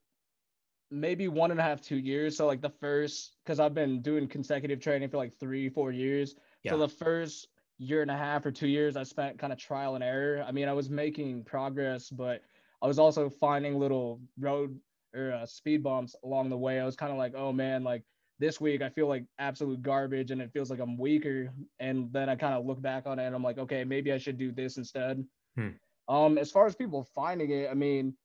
maybe 0.90 1.28
one 1.28 1.52
and 1.52 1.60
a 1.60 1.64
half, 1.64 1.82
two 1.82 1.98
years. 1.98 2.36
So 2.38 2.46
like 2.46 2.62
the 2.62 2.70
first, 2.70 3.38
because 3.44 3.60
I've 3.60 3.74
been 3.74 4.02
doing 4.02 4.28
consecutive 4.28 4.82
training 4.82 5.10
for 5.10 5.18
like 5.18 5.34
three, 5.40 5.70
four 5.70 5.92
years. 5.92 6.36
Yeah. 6.64 6.72
So 6.72 6.78
the 6.78 6.90
first 6.90 7.48
year 7.78 8.02
and 8.02 8.12
a 8.12 8.18
half 8.18 8.46
or 8.46 8.52
two 8.52 8.68
years 8.68 8.96
I 8.96 9.04
spent 9.04 9.40
kind 9.40 9.52
of 9.52 9.60
trial 9.60 9.96
and 9.96 10.04
error. 10.04 10.44
I 10.46 10.52
mean, 10.52 10.68
I 10.68 10.74
was 10.74 10.90
making 10.90 11.46
progress, 11.46 12.10
but 12.10 12.42
I 12.82 12.88
was 12.88 13.00
also 13.00 13.30
finding 13.30 13.80
little 13.80 14.22
road 14.40 14.78
or 15.16 15.34
uh, 15.34 15.46
speed 15.46 15.84
bumps 15.84 16.16
along 16.24 16.50
the 16.50 16.58
way. 16.58 16.80
I 16.80 16.86
was 16.86 16.96
kind 16.96 17.12
of 17.12 17.18
like, 17.18 17.34
oh 17.36 17.52
man, 17.52 17.84
like 17.84 18.04
this 18.40 18.60
week 18.60 18.82
I 18.82 18.90
feel 18.90 19.08
like 19.08 19.26
absolute 19.40 19.82
garbage 19.82 20.32
and 20.32 20.42
it 20.42 20.52
feels 20.52 20.70
like 20.70 20.80
I'm 20.80 20.98
weaker. 20.98 21.54
And 21.80 22.12
then 22.12 22.30
I 22.30 22.36
kind 22.36 22.54
of 22.54 22.66
look 22.66 22.82
back 22.82 23.06
on 23.06 23.20
it 23.20 23.26
and 23.26 23.36
I'm 23.36 23.44
like, 23.44 23.58
okay, 23.58 23.84
maybe 23.84 24.12
I 24.12 24.18
should 24.18 24.38
do 24.38 24.52
this 24.52 24.78
instead. 24.78 25.24
Hmm. 25.56 25.70
Um, 26.08 26.38
as 26.38 26.52
far 26.52 26.66
as 26.66 26.76
people 26.76 27.08
finding 27.16 27.52
it, 27.52 27.70
I 27.70 27.74
mean, 27.74 28.16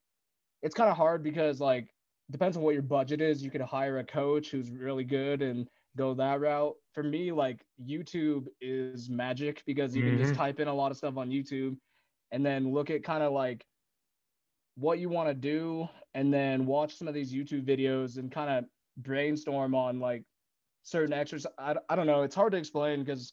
it's 0.63 0.75
kind 0.75 0.91
of 0.91 0.97
hard 0.97 1.23
because 1.23 1.61
like 1.61 1.89
depends 2.31 2.57
on 2.57 2.63
what 2.63 2.75
your 2.75 2.83
budget 2.83 3.21
is. 3.21 3.43
You 3.43 3.51
could 3.51 3.61
hire 3.61 3.99
a 3.99 4.05
coach 4.05 4.51
who's 4.51 4.71
really 4.71 5.05
good 5.05 5.43
and 5.43 5.69
go 5.97 6.15
that 6.15 6.41
route. 6.41 6.75
For 6.93 7.03
me, 7.03 7.33
like 7.33 7.65
YouTube 7.85 8.47
is 8.61 9.09
magic 9.09 9.63
because 9.67 9.95
you 9.95 10.03
mm-hmm. 10.03 10.11
can 10.13 10.19
just 10.19 10.33
mm-hmm. 10.33 10.43
type 10.43 10.61
in 10.61 10.69
a 10.69 10.75
lot 10.75 10.91
of 10.91 10.97
stuff 10.97 11.17
on 11.17 11.31
YouTube 11.31 11.77
and 12.33 12.45
then 12.45 12.73
look 12.73 12.91
at 12.91 13.05
kind 13.05 13.23
of 13.23 13.33
like 13.33 13.65
what 14.77 14.99
you 14.99 15.09
want 15.09 15.29
to 15.29 15.35
do 15.35 15.89
and 16.15 16.33
then 16.33 16.67
watch 16.67 16.97
some 16.97 17.09
of 17.09 17.15
these 17.15 17.33
YouTube 17.33 17.65
videos 17.65 18.19
and 18.19 18.31
kind 18.31 18.51
of 18.51 18.65
brainstorm 18.99 19.75
on 19.75 20.01
like 20.01 20.23
certain 20.83 21.13
exercise. 21.13 21.53
I, 21.59 21.75
I 21.89 21.97
don't 21.97 22.07
know. 22.07 22.23
It's 22.23 22.35
hard 22.35 22.53
to 22.53 22.59
explain 22.59 23.03
because 23.03 23.33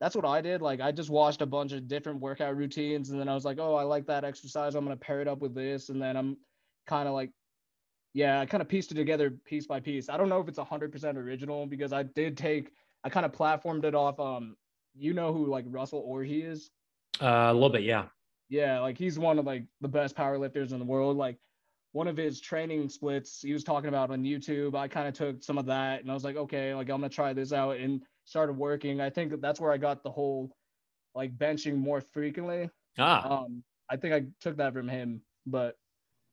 that's 0.00 0.16
what 0.16 0.24
I 0.24 0.40
did. 0.40 0.62
Like 0.62 0.80
I 0.80 0.92
just 0.92 1.10
watched 1.10 1.42
a 1.42 1.46
bunch 1.46 1.72
of 1.72 1.88
different 1.88 2.20
workout 2.20 2.56
routines 2.56 3.10
and 3.10 3.20
then 3.20 3.28
I 3.28 3.34
was 3.34 3.44
like, 3.44 3.58
oh, 3.60 3.74
I 3.74 3.82
like 3.82 4.06
that 4.06 4.24
exercise. 4.24 4.74
I'm 4.74 4.84
going 4.84 4.96
to 4.96 5.04
pair 5.04 5.20
it 5.20 5.28
up 5.28 5.40
with 5.40 5.54
this. 5.54 5.90
And 5.90 6.00
then 6.00 6.16
I'm 6.16 6.36
kind 6.86 7.06
of 7.06 7.14
like 7.14 7.30
yeah, 8.14 8.40
I 8.40 8.46
kind 8.46 8.60
of 8.60 8.68
pieced 8.68 8.92
it 8.92 8.94
together 8.94 9.30
piece 9.30 9.66
by 9.66 9.80
piece. 9.80 10.08
I 10.08 10.16
don't 10.16 10.28
know 10.28 10.40
if 10.40 10.48
it's 10.48 10.58
100% 10.58 11.16
original 11.16 11.66
because 11.66 11.92
I 11.92 12.02
did 12.02 12.36
take, 12.36 12.70
I 13.04 13.08
kind 13.08 13.24
of 13.24 13.32
platformed 13.32 13.84
it 13.84 13.94
off. 13.94 14.20
Um, 14.20 14.56
you 14.94 15.14
know 15.14 15.32
who 15.32 15.46
like 15.46 15.64
Russel 15.68 16.06
Orhii 16.06 16.44
is? 16.44 16.70
Uh, 17.20 17.48
a 17.50 17.54
little 17.54 17.70
bit, 17.70 17.82
yeah. 17.82 18.06
Yeah, 18.52 18.80
like 18.80 18.98
he's 18.98 19.18
one 19.18 19.38
of 19.38 19.46
like 19.46 19.64
the 19.80 19.88
best 19.88 20.14
power 20.14 20.36
lifters 20.36 20.72
in 20.72 20.78
the 20.78 20.84
world. 20.84 21.16
Like 21.16 21.38
one 21.92 22.06
of 22.06 22.18
his 22.18 22.38
training 22.38 22.90
splits 22.90 23.40
he 23.40 23.54
was 23.54 23.64
talking 23.64 23.88
about 23.88 24.10
on 24.10 24.22
YouTube. 24.22 24.74
I 24.76 24.88
kind 24.88 25.08
of 25.08 25.14
took 25.14 25.42
some 25.42 25.56
of 25.56 25.64
that 25.66 26.02
and 26.02 26.10
I 26.10 26.14
was 26.14 26.22
like, 26.22 26.36
okay, 26.36 26.74
like 26.74 26.90
I'm 26.90 27.00
gonna 27.00 27.08
try 27.08 27.32
this 27.32 27.54
out 27.54 27.78
and 27.78 28.02
started 28.24 28.52
working. 28.52 29.00
I 29.00 29.08
think 29.08 29.40
that's 29.40 29.58
where 29.58 29.72
I 29.72 29.78
got 29.78 30.02
the 30.02 30.10
whole 30.10 30.54
like 31.14 31.34
benching 31.38 31.76
more 31.76 32.02
frequently. 32.02 32.68
Ah. 32.98 33.40
Um, 33.40 33.64
I 33.88 33.96
think 33.96 34.12
I 34.12 34.24
took 34.42 34.58
that 34.58 34.74
from 34.74 34.86
him, 34.86 35.22
but 35.46 35.76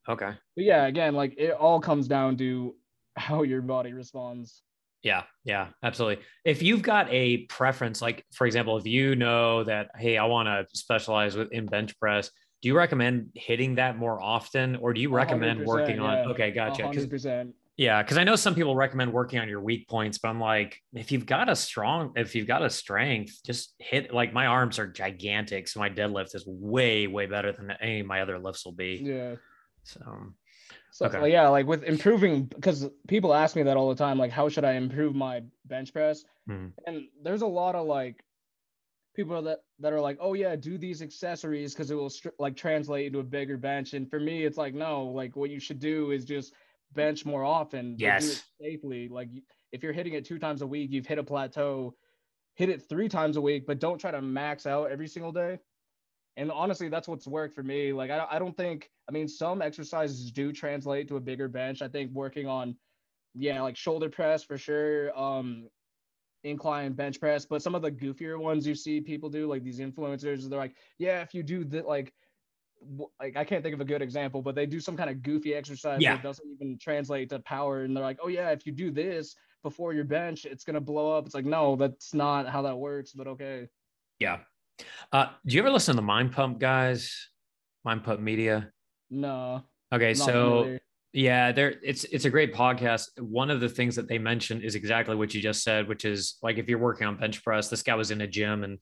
Okay. 0.09 0.34
But 0.55 0.65
yeah, 0.65 0.88
again, 0.88 1.15
like 1.15 1.36
it 1.38 1.51
all 1.51 1.80
comes 1.80 2.09
down 2.09 2.36
to 2.38 2.76
how 3.15 3.43
your 3.43 3.61
body 3.61 3.93
responds. 3.93 4.61
Yeah, 5.03 5.23
yeah, 5.45 5.67
absolutely. 5.81 6.23
If 6.43 6.61
you've 6.61 6.81
got 6.81 7.07
a 7.09 7.45
preference, 7.45 8.01
like 8.01 8.25
for 8.33 8.45
example, 8.45 8.77
if 8.77 8.85
you 8.85 9.15
know 9.15 9.63
that, 9.63 9.91
hey, 9.95 10.17
I 10.17 10.25
want 10.25 10.47
to 10.47 10.65
specialize 10.77 11.37
with 11.37 11.51
in 11.51 11.65
bench 11.65 11.97
press, 11.99 12.29
do 12.61 12.67
you 12.67 12.75
recommend 12.75 13.29
hitting 13.35 13.75
that 13.75 13.97
more 13.97 14.21
often, 14.21 14.75
or 14.75 14.93
do 14.93 14.99
you 14.99 15.09
recommend 15.09 15.65
working 15.65 15.97
yeah. 15.97 16.23
on? 16.23 16.31
Okay, 16.31 16.51
gotcha. 16.51 16.83
100%. 16.83 17.53
Yeah, 17.77 18.03
because 18.03 18.17
I 18.17 18.25
know 18.25 18.35
some 18.35 18.55
people 18.55 18.75
recommend 18.75 19.13
working 19.13 19.39
on 19.39 19.47
your 19.47 19.61
weak 19.61 19.87
points, 19.87 20.17
but 20.17 20.27
I'm 20.27 20.41
like, 20.41 20.81
if 20.93 21.13
you've 21.13 21.25
got 21.25 21.47
a 21.47 21.55
strong, 21.55 22.11
if 22.17 22.35
you've 22.35 22.45
got 22.45 22.61
a 22.61 22.69
strength, 22.69 23.39
just 23.45 23.73
hit. 23.79 24.13
Like 24.13 24.33
my 24.33 24.47
arms 24.47 24.79
are 24.79 24.87
gigantic, 24.87 25.69
so 25.69 25.79
my 25.79 25.89
deadlift 25.89 26.35
is 26.35 26.43
way, 26.45 27.07
way 27.07 27.25
better 27.25 27.53
than 27.53 27.71
any 27.79 28.01
of 28.01 28.05
my 28.05 28.19
other 28.21 28.37
lifts 28.37 28.65
will 28.65 28.73
be. 28.73 28.99
Yeah. 29.01 29.35
So, 29.83 30.01
so 30.91 31.05
okay. 31.05 31.31
yeah, 31.31 31.47
like 31.47 31.67
with 31.67 31.83
improving, 31.83 32.43
because 32.43 32.89
people 33.07 33.33
ask 33.33 33.55
me 33.55 33.63
that 33.63 33.77
all 33.77 33.89
the 33.89 33.95
time, 33.95 34.17
like, 34.17 34.31
how 34.31 34.49
should 34.49 34.65
I 34.65 34.73
improve 34.73 35.15
my 35.15 35.43
bench 35.65 35.93
press? 35.93 36.23
Mm. 36.49 36.71
And 36.85 37.03
there's 37.23 37.41
a 37.41 37.47
lot 37.47 37.75
of 37.75 37.85
like 37.85 38.23
people 39.15 39.41
that 39.41 39.59
that 39.79 39.93
are 39.93 40.01
like, 40.01 40.17
oh 40.19 40.33
yeah, 40.33 40.55
do 40.55 40.77
these 40.77 41.01
accessories 41.01 41.73
because 41.73 41.91
it 41.91 41.95
will 41.95 42.11
like 42.37 42.55
translate 42.55 43.07
into 43.07 43.19
a 43.19 43.23
bigger 43.23 43.57
bench. 43.57 43.93
And 43.93 44.09
for 44.09 44.19
me, 44.19 44.43
it's 44.45 44.57
like, 44.57 44.73
no, 44.73 45.05
like 45.05 45.35
what 45.35 45.49
you 45.49 45.59
should 45.59 45.79
do 45.79 46.11
is 46.11 46.25
just 46.25 46.53
bench 46.93 47.25
more 47.25 47.43
often. 47.43 47.95
Yes. 47.97 48.43
safely. 48.61 49.07
Like 49.09 49.29
if 49.71 49.83
you're 49.83 49.93
hitting 49.93 50.13
it 50.13 50.25
two 50.25 50.39
times 50.39 50.61
a 50.61 50.67
week, 50.67 50.91
you've 50.91 51.07
hit 51.07 51.19
a 51.19 51.23
plateau. 51.23 51.95
Hit 52.55 52.69
it 52.69 52.89
three 52.89 53.07
times 53.07 53.37
a 53.37 53.41
week, 53.41 53.65
but 53.65 53.79
don't 53.79 53.99
try 53.99 54.11
to 54.11 54.21
max 54.21 54.65
out 54.65 54.91
every 54.91 55.07
single 55.07 55.31
day. 55.31 55.59
And 56.38 56.51
honestly, 56.51 56.89
that's 56.89 57.07
what's 57.07 57.27
worked 57.27 57.55
for 57.55 57.63
me. 57.63 57.91
Like 57.91 58.11
I, 58.11 58.25
I 58.32 58.39
don't 58.39 58.55
think 58.55 58.89
I 59.07 59.11
mean 59.11 59.27
some 59.27 59.61
exercises 59.61 60.32
do 60.32 60.51
translate 60.51 61.07
to 61.09 61.17
a 61.17 61.21
bigger 61.21 61.47
bench. 61.47 61.82
I 61.82 61.88
think 61.88 62.11
working 62.11 62.47
on 62.47 62.75
yeah, 63.36 63.61
like 63.61 63.77
shoulder 63.77 64.09
press 64.09 64.43
for 64.43 64.57
sure, 64.57 65.17
um 65.17 65.69
incline 66.43 66.93
bench 66.93 67.19
press, 67.19 67.45
but 67.45 67.61
some 67.61 67.75
of 67.75 67.82
the 67.82 67.91
goofier 67.91 68.39
ones 68.39 68.65
you 68.65 68.75
see 68.75 69.01
people 69.01 69.30
do, 69.30 69.47
like 69.47 69.63
these 69.63 69.80
influencers, 69.80 70.47
they're 70.49 70.59
like, 70.59 70.75
yeah, 70.97 71.21
if 71.21 71.34
you 71.34 71.43
do 71.43 71.63
that, 71.65 71.86
like, 71.86 72.13
like 73.19 73.36
I 73.36 73.43
can't 73.43 73.61
think 73.61 73.73
of 73.73 73.82
a 73.82 73.86
good 73.86 74.01
example, 74.01 74.41
but 74.41 74.55
they 74.55 74.65
do 74.65 74.80
some 74.80 74.95
kind 74.95 75.09
of 75.09 75.21
goofy 75.21 75.53
exercise 75.53 76.01
yeah. 76.01 76.15
that 76.15 76.23
doesn't 76.23 76.47
even 76.49 76.77
translate 76.80 77.30
to 77.30 77.39
power, 77.39 77.84
and 77.84 77.95
they're 77.95 78.03
like, 78.03 78.19
oh 78.23 78.30
yeah, 78.30 78.51
if 78.51 78.65
you 78.65 78.71
do 78.71 78.89
this 78.91 79.36
before 79.63 79.93
your 79.93 80.05
bench, 80.05 80.45
it's 80.45 80.63
gonna 80.63 80.80
blow 80.80 81.17
up. 81.17 81.25
It's 81.25 81.36
like, 81.36 81.45
no, 81.45 81.75
that's 81.75 82.13
not 82.13 82.47
how 82.47 82.61
that 82.61 82.77
works, 82.77 83.11
but 83.11 83.27
okay. 83.27 83.67
Yeah, 84.19 84.39
uh, 85.11 85.27
do 85.45 85.55
you 85.55 85.61
ever 85.61 85.71
listen 85.71 85.93
to 85.93 85.97
the 85.97 86.01
Mind 86.01 86.32
Pump 86.32 86.59
guys? 86.59 87.30
Mind 87.84 88.03
Pump 88.03 88.19
Media? 88.19 88.71
No. 89.09 89.63
Okay, 89.91 90.13
so 90.13 90.25
familiar. 90.25 90.80
yeah, 91.13 91.51
there 91.51 91.75
it's 91.84 92.03
it's 92.05 92.25
a 92.25 92.30
great 92.30 92.53
podcast. 92.53 93.19
One 93.19 93.49
of 93.49 93.59
the 93.59 93.69
things 93.69 93.95
that 93.95 94.07
they 94.07 94.17
mentioned 94.17 94.63
is 94.63 94.75
exactly 94.75 95.15
what 95.15 95.34
you 95.34 95.41
just 95.41 95.63
said, 95.63 95.88
which 95.88 96.05
is 96.05 96.38
like 96.43 96.57
if 96.57 96.69
you're 96.69 96.80
working 96.80 97.07
on 97.07 97.17
bench 97.17 97.43
press, 97.43 97.69
this 97.69 97.82
guy 97.82 97.95
was 97.95 98.11
in 98.11 98.21
a 98.21 98.27
gym 98.27 98.63
and 98.63 98.77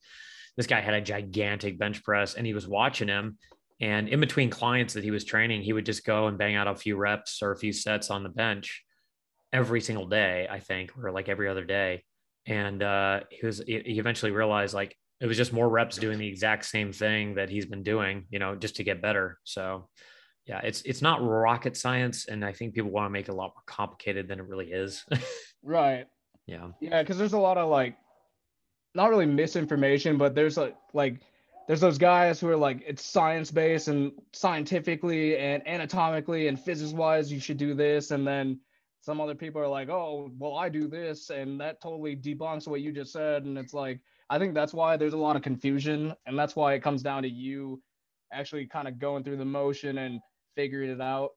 this 0.56 0.66
guy 0.66 0.80
had 0.80 0.94
a 0.94 1.00
gigantic 1.00 1.78
bench 1.78 2.02
press 2.02 2.34
and 2.34 2.46
he 2.46 2.52
was 2.52 2.68
watching 2.68 3.08
him. 3.08 3.38
And 3.80 4.08
in 4.08 4.18
between 4.18 4.50
clients 4.50 4.94
that 4.94 5.04
he 5.04 5.12
was 5.12 5.24
training, 5.24 5.62
he 5.62 5.72
would 5.72 5.86
just 5.86 6.04
go 6.04 6.26
and 6.26 6.36
bang 6.36 6.56
out 6.56 6.66
a 6.66 6.74
few 6.74 6.96
reps 6.96 7.42
or 7.42 7.52
a 7.52 7.56
few 7.56 7.72
sets 7.72 8.10
on 8.10 8.24
the 8.24 8.28
bench 8.28 8.82
every 9.52 9.80
single 9.80 10.08
day, 10.08 10.48
I 10.50 10.58
think, 10.58 10.90
or 10.98 11.12
like 11.12 11.28
every 11.28 11.48
other 11.48 11.64
day. 11.64 12.04
And 12.44 12.82
uh, 12.82 13.20
he 13.30 13.46
was 13.46 13.62
he 13.66 13.98
eventually 13.98 14.32
realized 14.32 14.74
like 14.74 14.96
it 15.20 15.26
was 15.26 15.36
just 15.36 15.52
more 15.52 15.68
reps 15.68 15.96
doing 15.96 16.18
the 16.18 16.28
exact 16.28 16.64
same 16.64 16.92
thing 16.92 17.34
that 17.34 17.50
he's 17.50 17.66
been 17.66 17.82
doing, 17.82 18.26
you 18.30 18.38
know, 18.38 18.54
just 18.54 18.76
to 18.76 18.84
get 18.84 19.02
better. 19.02 19.38
So 19.44 19.88
yeah, 20.46 20.60
it's 20.62 20.82
it's 20.82 21.02
not 21.02 21.22
rocket 21.22 21.76
science, 21.76 22.26
and 22.26 22.44
I 22.44 22.52
think 22.52 22.74
people 22.74 22.90
want 22.90 23.06
to 23.06 23.10
make 23.10 23.28
it 23.28 23.32
a 23.32 23.34
lot 23.34 23.52
more 23.54 23.62
complicated 23.66 24.28
than 24.28 24.38
it 24.38 24.46
really 24.46 24.72
is. 24.72 25.04
right. 25.62 26.06
Yeah. 26.46 26.68
Yeah, 26.80 27.02
because 27.02 27.18
there's 27.18 27.34
a 27.34 27.38
lot 27.38 27.58
of 27.58 27.68
like, 27.68 27.96
not 28.94 29.10
really 29.10 29.26
misinformation, 29.26 30.16
but 30.16 30.34
there's 30.34 30.56
a 30.56 30.72
like 30.94 31.20
there's 31.68 31.80
those 31.80 31.98
guys 31.98 32.40
who 32.40 32.48
are 32.48 32.56
like 32.56 32.82
it's 32.86 33.04
science 33.04 33.50
based 33.50 33.88
and 33.88 34.10
scientifically 34.32 35.36
and 35.36 35.66
anatomically 35.68 36.48
and 36.48 36.58
physics 36.58 36.92
wise 36.92 37.30
you 37.30 37.38
should 37.38 37.58
do 37.58 37.74
this 37.74 38.10
and 38.10 38.26
then 38.26 38.58
some 39.02 39.20
other 39.20 39.34
people 39.34 39.60
are 39.60 39.68
like 39.68 39.90
oh 39.90 40.30
well 40.38 40.56
i 40.56 40.68
do 40.70 40.88
this 40.88 41.28
and 41.28 41.60
that 41.60 41.80
totally 41.82 42.16
debunks 42.16 42.66
what 42.66 42.80
you 42.80 42.90
just 42.90 43.12
said 43.12 43.44
and 43.44 43.58
it's 43.58 43.74
like 43.74 44.00
i 44.30 44.38
think 44.38 44.54
that's 44.54 44.74
why 44.74 44.96
there's 44.96 45.14
a 45.14 45.18
lot 45.18 45.36
of 45.36 45.42
confusion 45.42 46.14
and 46.26 46.38
that's 46.38 46.56
why 46.56 46.74
it 46.74 46.82
comes 46.82 47.02
down 47.02 47.22
to 47.22 47.28
you 47.28 47.80
actually 48.32 48.66
kind 48.66 48.88
of 48.88 48.98
going 48.98 49.24
through 49.24 49.36
the 49.36 49.44
motion 49.44 49.98
and 49.98 50.20
figuring 50.56 50.90
it 50.90 51.00
out 51.00 51.30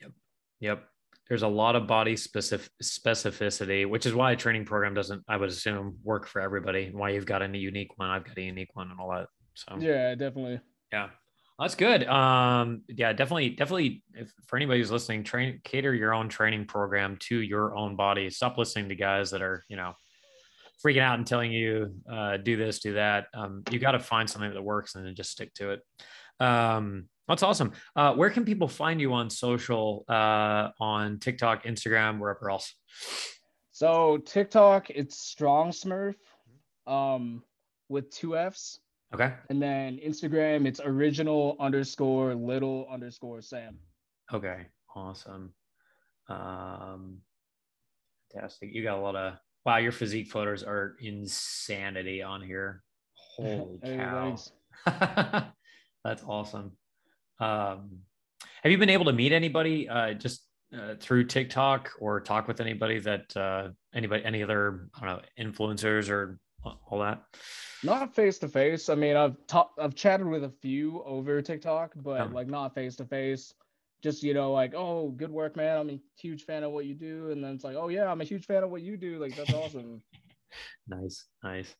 yep 0.00 0.12
yep 0.60 0.88
there's 1.28 1.42
a 1.42 1.48
lot 1.48 1.74
of 1.74 1.86
body 1.86 2.16
specific 2.16 2.70
specificity, 2.82 3.88
which 3.88 4.06
is 4.06 4.14
why 4.14 4.32
a 4.32 4.36
training 4.36 4.64
program 4.64 4.94
doesn't, 4.94 5.24
I 5.28 5.36
would 5.36 5.48
assume, 5.48 5.98
work 6.04 6.26
for 6.26 6.40
everybody. 6.40 6.84
And 6.84 6.94
why 6.94 7.10
you've 7.10 7.26
got 7.26 7.42
a 7.42 7.58
unique 7.58 7.98
one, 7.98 8.10
I've 8.10 8.24
got 8.24 8.38
a 8.38 8.42
unique 8.42 8.70
one, 8.74 8.90
and 8.90 9.00
all 9.00 9.10
that. 9.10 9.26
So 9.54 9.76
yeah, 9.78 10.14
definitely. 10.14 10.60
Yeah, 10.92 11.08
that's 11.58 11.74
good. 11.74 12.06
Um, 12.06 12.82
yeah, 12.88 13.12
definitely, 13.12 13.50
definitely. 13.50 14.04
If, 14.14 14.32
for 14.46 14.56
anybody 14.56 14.78
who's 14.78 14.92
listening, 14.92 15.24
train 15.24 15.60
cater 15.64 15.92
your 15.94 16.14
own 16.14 16.28
training 16.28 16.66
program 16.66 17.16
to 17.22 17.40
your 17.40 17.76
own 17.76 17.96
body. 17.96 18.30
Stop 18.30 18.56
listening 18.56 18.88
to 18.90 18.94
guys 18.94 19.30
that 19.32 19.42
are, 19.42 19.64
you 19.68 19.76
know, 19.76 19.94
freaking 20.84 21.00
out 21.00 21.18
and 21.18 21.26
telling 21.26 21.52
you 21.52 21.94
uh, 22.10 22.36
do 22.36 22.56
this, 22.56 22.80
do 22.80 22.94
that. 22.94 23.26
Um, 23.34 23.62
you 23.70 23.78
got 23.78 23.92
to 23.92 23.98
find 23.98 24.28
something 24.28 24.52
that 24.52 24.62
works 24.62 24.94
and 24.94 25.06
then 25.06 25.14
just 25.14 25.30
stick 25.30 25.52
to 25.54 25.70
it. 25.70 25.80
Um, 26.38 27.08
that's 27.28 27.42
awesome. 27.42 27.72
Uh, 27.96 28.14
where 28.14 28.30
can 28.30 28.44
people 28.44 28.68
find 28.68 29.00
you 29.00 29.12
on 29.12 29.30
social, 29.30 30.04
uh, 30.08 30.68
on 30.78 31.18
TikTok, 31.18 31.64
Instagram, 31.64 32.18
wherever 32.18 32.50
else? 32.50 32.74
So 33.72 34.18
TikTok, 34.18 34.90
it's 34.90 35.18
Strong 35.18 35.70
Smurf, 35.70 36.14
um, 36.86 37.42
with 37.88 38.10
two 38.10 38.36
F's. 38.36 38.80
Okay. 39.14 39.32
And 39.50 39.60
then 39.60 39.98
Instagram, 40.04 40.66
it's 40.66 40.80
original 40.84 41.56
underscore 41.58 42.34
little 42.34 42.86
underscore 42.90 43.42
Sam. 43.42 43.78
Okay. 44.32 44.66
Awesome. 44.94 45.52
Um, 46.28 47.18
fantastic. 48.32 48.70
You 48.72 48.82
got 48.82 48.98
a 48.98 49.00
lot 49.00 49.16
of 49.16 49.34
wow. 49.66 49.76
Your 49.78 49.92
physique 49.92 50.30
photos 50.30 50.62
are 50.62 50.96
insanity 51.00 52.22
on 52.22 52.40
here. 52.40 52.82
Holy 53.36 53.78
cow! 53.84 54.36
That's 56.04 56.22
awesome. 56.26 56.72
Um, 57.40 57.98
have 58.62 58.72
you 58.72 58.78
been 58.78 58.90
able 58.90 59.04
to 59.06 59.12
meet 59.12 59.32
anybody 59.32 59.88
uh, 59.88 60.14
just 60.14 60.46
uh, 60.76 60.94
through 60.98 61.24
TikTok 61.24 61.90
or 62.00 62.20
talk 62.20 62.48
with 62.48 62.60
anybody 62.60 62.98
that 63.00 63.36
uh, 63.36 63.68
anybody, 63.94 64.24
any 64.24 64.42
other, 64.42 64.88
I 64.94 65.06
don't 65.06 65.16
know, 65.16 65.22
influencers 65.38 66.08
or 66.08 66.38
all 66.64 67.00
that? 67.00 67.22
Not 67.82 68.14
face 68.14 68.38
to 68.38 68.48
face. 68.48 68.88
I 68.88 68.94
mean, 68.94 69.16
I've 69.16 69.36
talked, 69.46 69.78
I've 69.78 69.94
chatted 69.94 70.26
with 70.26 70.44
a 70.44 70.52
few 70.62 71.02
over 71.04 71.42
TikTok, 71.42 71.92
but 71.96 72.32
like 72.32 72.48
not 72.48 72.74
face 72.74 72.96
to 72.96 73.04
face. 73.04 73.52
Just 74.06 74.22
you 74.22 74.34
know, 74.34 74.52
like, 74.52 74.72
oh, 74.72 75.08
good 75.08 75.32
work, 75.32 75.56
man. 75.56 75.78
I'm 75.78 75.90
a 75.90 76.00
huge 76.16 76.44
fan 76.44 76.62
of 76.62 76.70
what 76.70 76.86
you 76.86 76.94
do, 76.94 77.32
and 77.32 77.42
then 77.42 77.56
it's 77.56 77.64
like, 77.64 77.74
oh 77.74 77.88
yeah, 77.88 78.08
I'm 78.08 78.20
a 78.20 78.24
huge 78.24 78.46
fan 78.46 78.62
of 78.62 78.70
what 78.70 78.82
you 78.82 78.96
do. 78.96 79.18
Like 79.18 79.34
that's 79.34 79.52
awesome. 79.52 80.00
nice, 80.86 81.24
nice. 81.42 81.74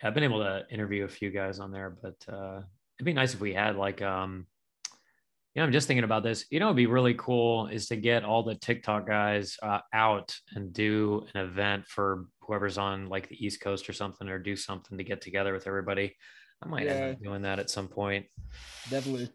Yeah, 0.00 0.08
I've 0.08 0.14
been 0.14 0.24
able 0.24 0.42
to 0.42 0.64
interview 0.70 1.04
a 1.04 1.08
few 1.08 1.30
guys 1.30 1.60
on 1.60 1.72
there, 1.72 1.94
but 2.00 2.16
uh, 2.32 2.62
it'd 2.96 3.04
be 3.04 3.12
nice 3.12 3.34
if 3.34 3.40
we 3.40 3.52
had 3.52 3.76
like 3.76 4.00
um 4.00 4.46
you 5.54 5.60
know, 5.60 5.66
I'm 5.66 5.72
just 5.72 5.86
thinking 5.86 6.04
about 6.04 6.22
this. 6.22 6.46
You 6.48 6.60
know, 6.60 6.68
it'd 6.68 6.76
be 6.78 6.86
really 6.86 7.12
cool 7.12 7.66
is 7.66 7.88
to 7.88 7.96
get 7.96 8.24
all 8.24 8.42
the 8.42 8.54
TikTok 8.54 9.06
guys 9.06 9.58
uh, 9.62 9.80
out 9.92 10.34
and 10.54 10.72
do 10.72 11.26
an 11.34 11.42
event 11.42 11.86
for 11.86 12.24
whoever's 12.40 12.78
on 12.78 13.10
like 13.10 13.28
the 13.28 13.44
East 13.44 13.60
Coast 13.60 13.86
or 13.90 13.92
something, 13.92 14.30
or 14.30 14.38
do 14.38 14.56
something 14.56 14.96
to 14.96 15.04
get 15.04 15.20
together 15.20 15.52
with 15.52 15.66
everybody. 15.66 16.16
I 16.62 16.68
might 16.68 16.86
yeah. 16.86 16.92
end 16.92 17.14
up 17.16 17.22
doing 17.22 17.42
that 17.42 17.58
at 17.58 17.68
some 17.68 17.88
point. 17.88 18.24
Definitely. 18.88 19.30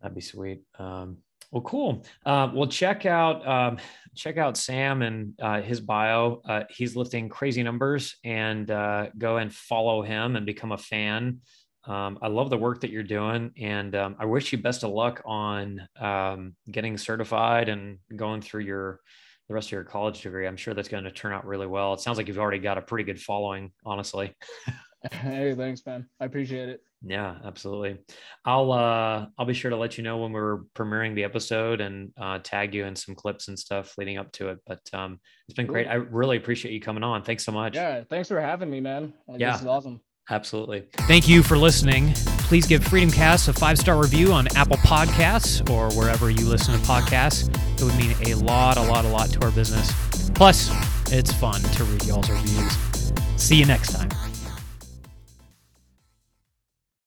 That'd 0.00 0.16
be 0.16 0.20
sweet. 0.20 0.62
Um, 0.76 1.18
well, 1.54 1.62
cool. 1.62 2.04
Uh, 2.26 2.50
well, 2.52 2.68
check 2.68 3.06
out 3.06 3.46
um, 3.46 3.78
check 4.16 4.38
out 4.38 4.56
Sam 4.56 5.02
and 5.02 5.34
uh, 5.40 5.62
his 5.62 5.80
bio. 5.80 6.42
Uh, 6.44 6.64
he's 6.68 6.96
lifting 6.96 7.28
crazy 7.28 7.62
numbers, 7.62 8.16
and 8.24 8.68
uh, 8.72 9.06
go 9.16 9.36
and 9.36 9.54
follow 9.54 10.02
him 10.02 10.34
and 10.34 10.44
become 10.44 10.72
a 10.72 10.78
fan. 10.78 11.38
Um, 11.86 12.18
I 12.20 12.26
love 12.26 12.50
the 12.50 12.56
work 12.56 12.80
that 12.80 12.90
you're 12.90 13.04
doing, 13.04 13.52
and 13.56 13.94
um, 13.94 14.16
I 14.18 14.24
wish 14.24 14.50
you 14.50 14.58
best 14.58 14.82
of 14.82 14.90
luck 14.90 15.22
on 15.24 15.86
um, 16.00 16.56
getting 16.68 16.98
certified 16.98 17.68
and 17.68 17.98
going 18.16 18.40
through 18.42 18.62
your 18.62 18.98
the 19.46 19.54
rest 19.54 19.68
of 19.68 19.72
your 19.72 19.84
college 19.84 20.22
degree. 20.22 20.48
I'm 20.48 20.56
sure 20.56 20.74
that's 20.74 20.88
going 20.88 21.04
to 21.04 21.12
turn 21.12 21.32
out 21.32 21.46
really 21.46 21.68
well. 21.68 21.94
It 21.94 22.00
sounds 22.00 22.18
like 22.18 22.26
you've 22.26 22.38
already 22.38 22.58
got 22.58 22.78
a 22.78 22.82
pretty 22.82 23.04
good 23.04 23.20
following, 23.20 23.70
honestly. 23.86 24.34
hey, 25.12 25.54
thanks, 25.54 25.86
man. 25.86 26.08
I 26.18 26.24
appreciate 26.24 26.68
it. 26.68 26.80
Yeah, 27.06 27.36
absolutely. 27.44 27.98
I'll 28.44 28.72
uh, 28.72 29.26
I'll 29.38 29.46
be 29.46 29.54
sure 29.54 29.70
to 29.70 29.76
let 29.76 29.98
you 29.98 30.04
know 30.04 30.18
when 30.18 30.32
we're 30.32 30.58
premiering 30.74 31.14
the 31.14 31.24
episode 31.24 31.80
and 31.80 32.12
uh, 32.20 32.38
tag 32.42 32.74
you 32.74 32.84
in 32.86 32.96
some 32.96 33.14
clips 33.14 33.48
and 33.48 33.58
stuff 33.58 33.96
leading 33.98 34.16
up 34.18 34.32
to 34.32 34.48
it. 34.48 34.58
But 34.66 34.80
um, 34.92 35.20
it's 35.46 35.56
been 35.56 35.66
cool. 35.66 35.74
great. 35.74 35.86
I 35.86 35.94
really 35.94 36.36
appreciate 36.36 36.72
you 36.72 36.80
coming 36.80 37.02
on. 37.02 37.22
Thanks 37.22 37.44
so 37.44 37.52
much. 37.52 37.74
Yeah, 37.74 38.04
thanks 38.08 38.28
for 38.28 38.40
having 38.40 38.70
me, 38.70 38.80
man. 38.80 39.12
Like, 39.28 39.40
yeah, 39.40 39.52
this 39.52 39.62
is 39.62 39.66
awesome. 39.66 40.00
Absolutely. 40.30 40.86
Thank 41.06 41.28
you 41.28 41.42
for 41.42 41.58
listening. 41.58 42.12
Please 42.14 42.66
give 42.66 42.82
Freedom 42.82 43.10
Cast 43.10 43.48
a 43.48 43.52
five 43.52 43.78
star 43.78 44.00
review 44.00 44.32
on 44.32 44.48
Apple 44.56 44.78
Podcasts 44.78 45.68
or 45.70 45.94
wherever 45.98 46.30
you 46.30 46.46
listen 46.46 46.78
to 46.78 46.86
podcasts. 46.86 47.48
It 47.78 47.84
would 47.84 47.96
mean 47.96 48.16
a 48.26 48.34
lot, 48.42 48.78
a 48.78 48.82
lot, 48.82 49.04
a 49.04 49.08
lot 49.08 49.28
to 49.30 49.44
our 49.44 49.50
business. 49.50 49.92
Plus, 50.30 50.70
it's 51.12 51.32
fun 51.32 51.60
to 51.60 51.84
read 51.84 52.04
y'all's 52.06 52.30
reviews. 52.30 53.12
See 53.36 53.56
you 53.56 53.66
next 53.66 53.92
time. 53.92 54.08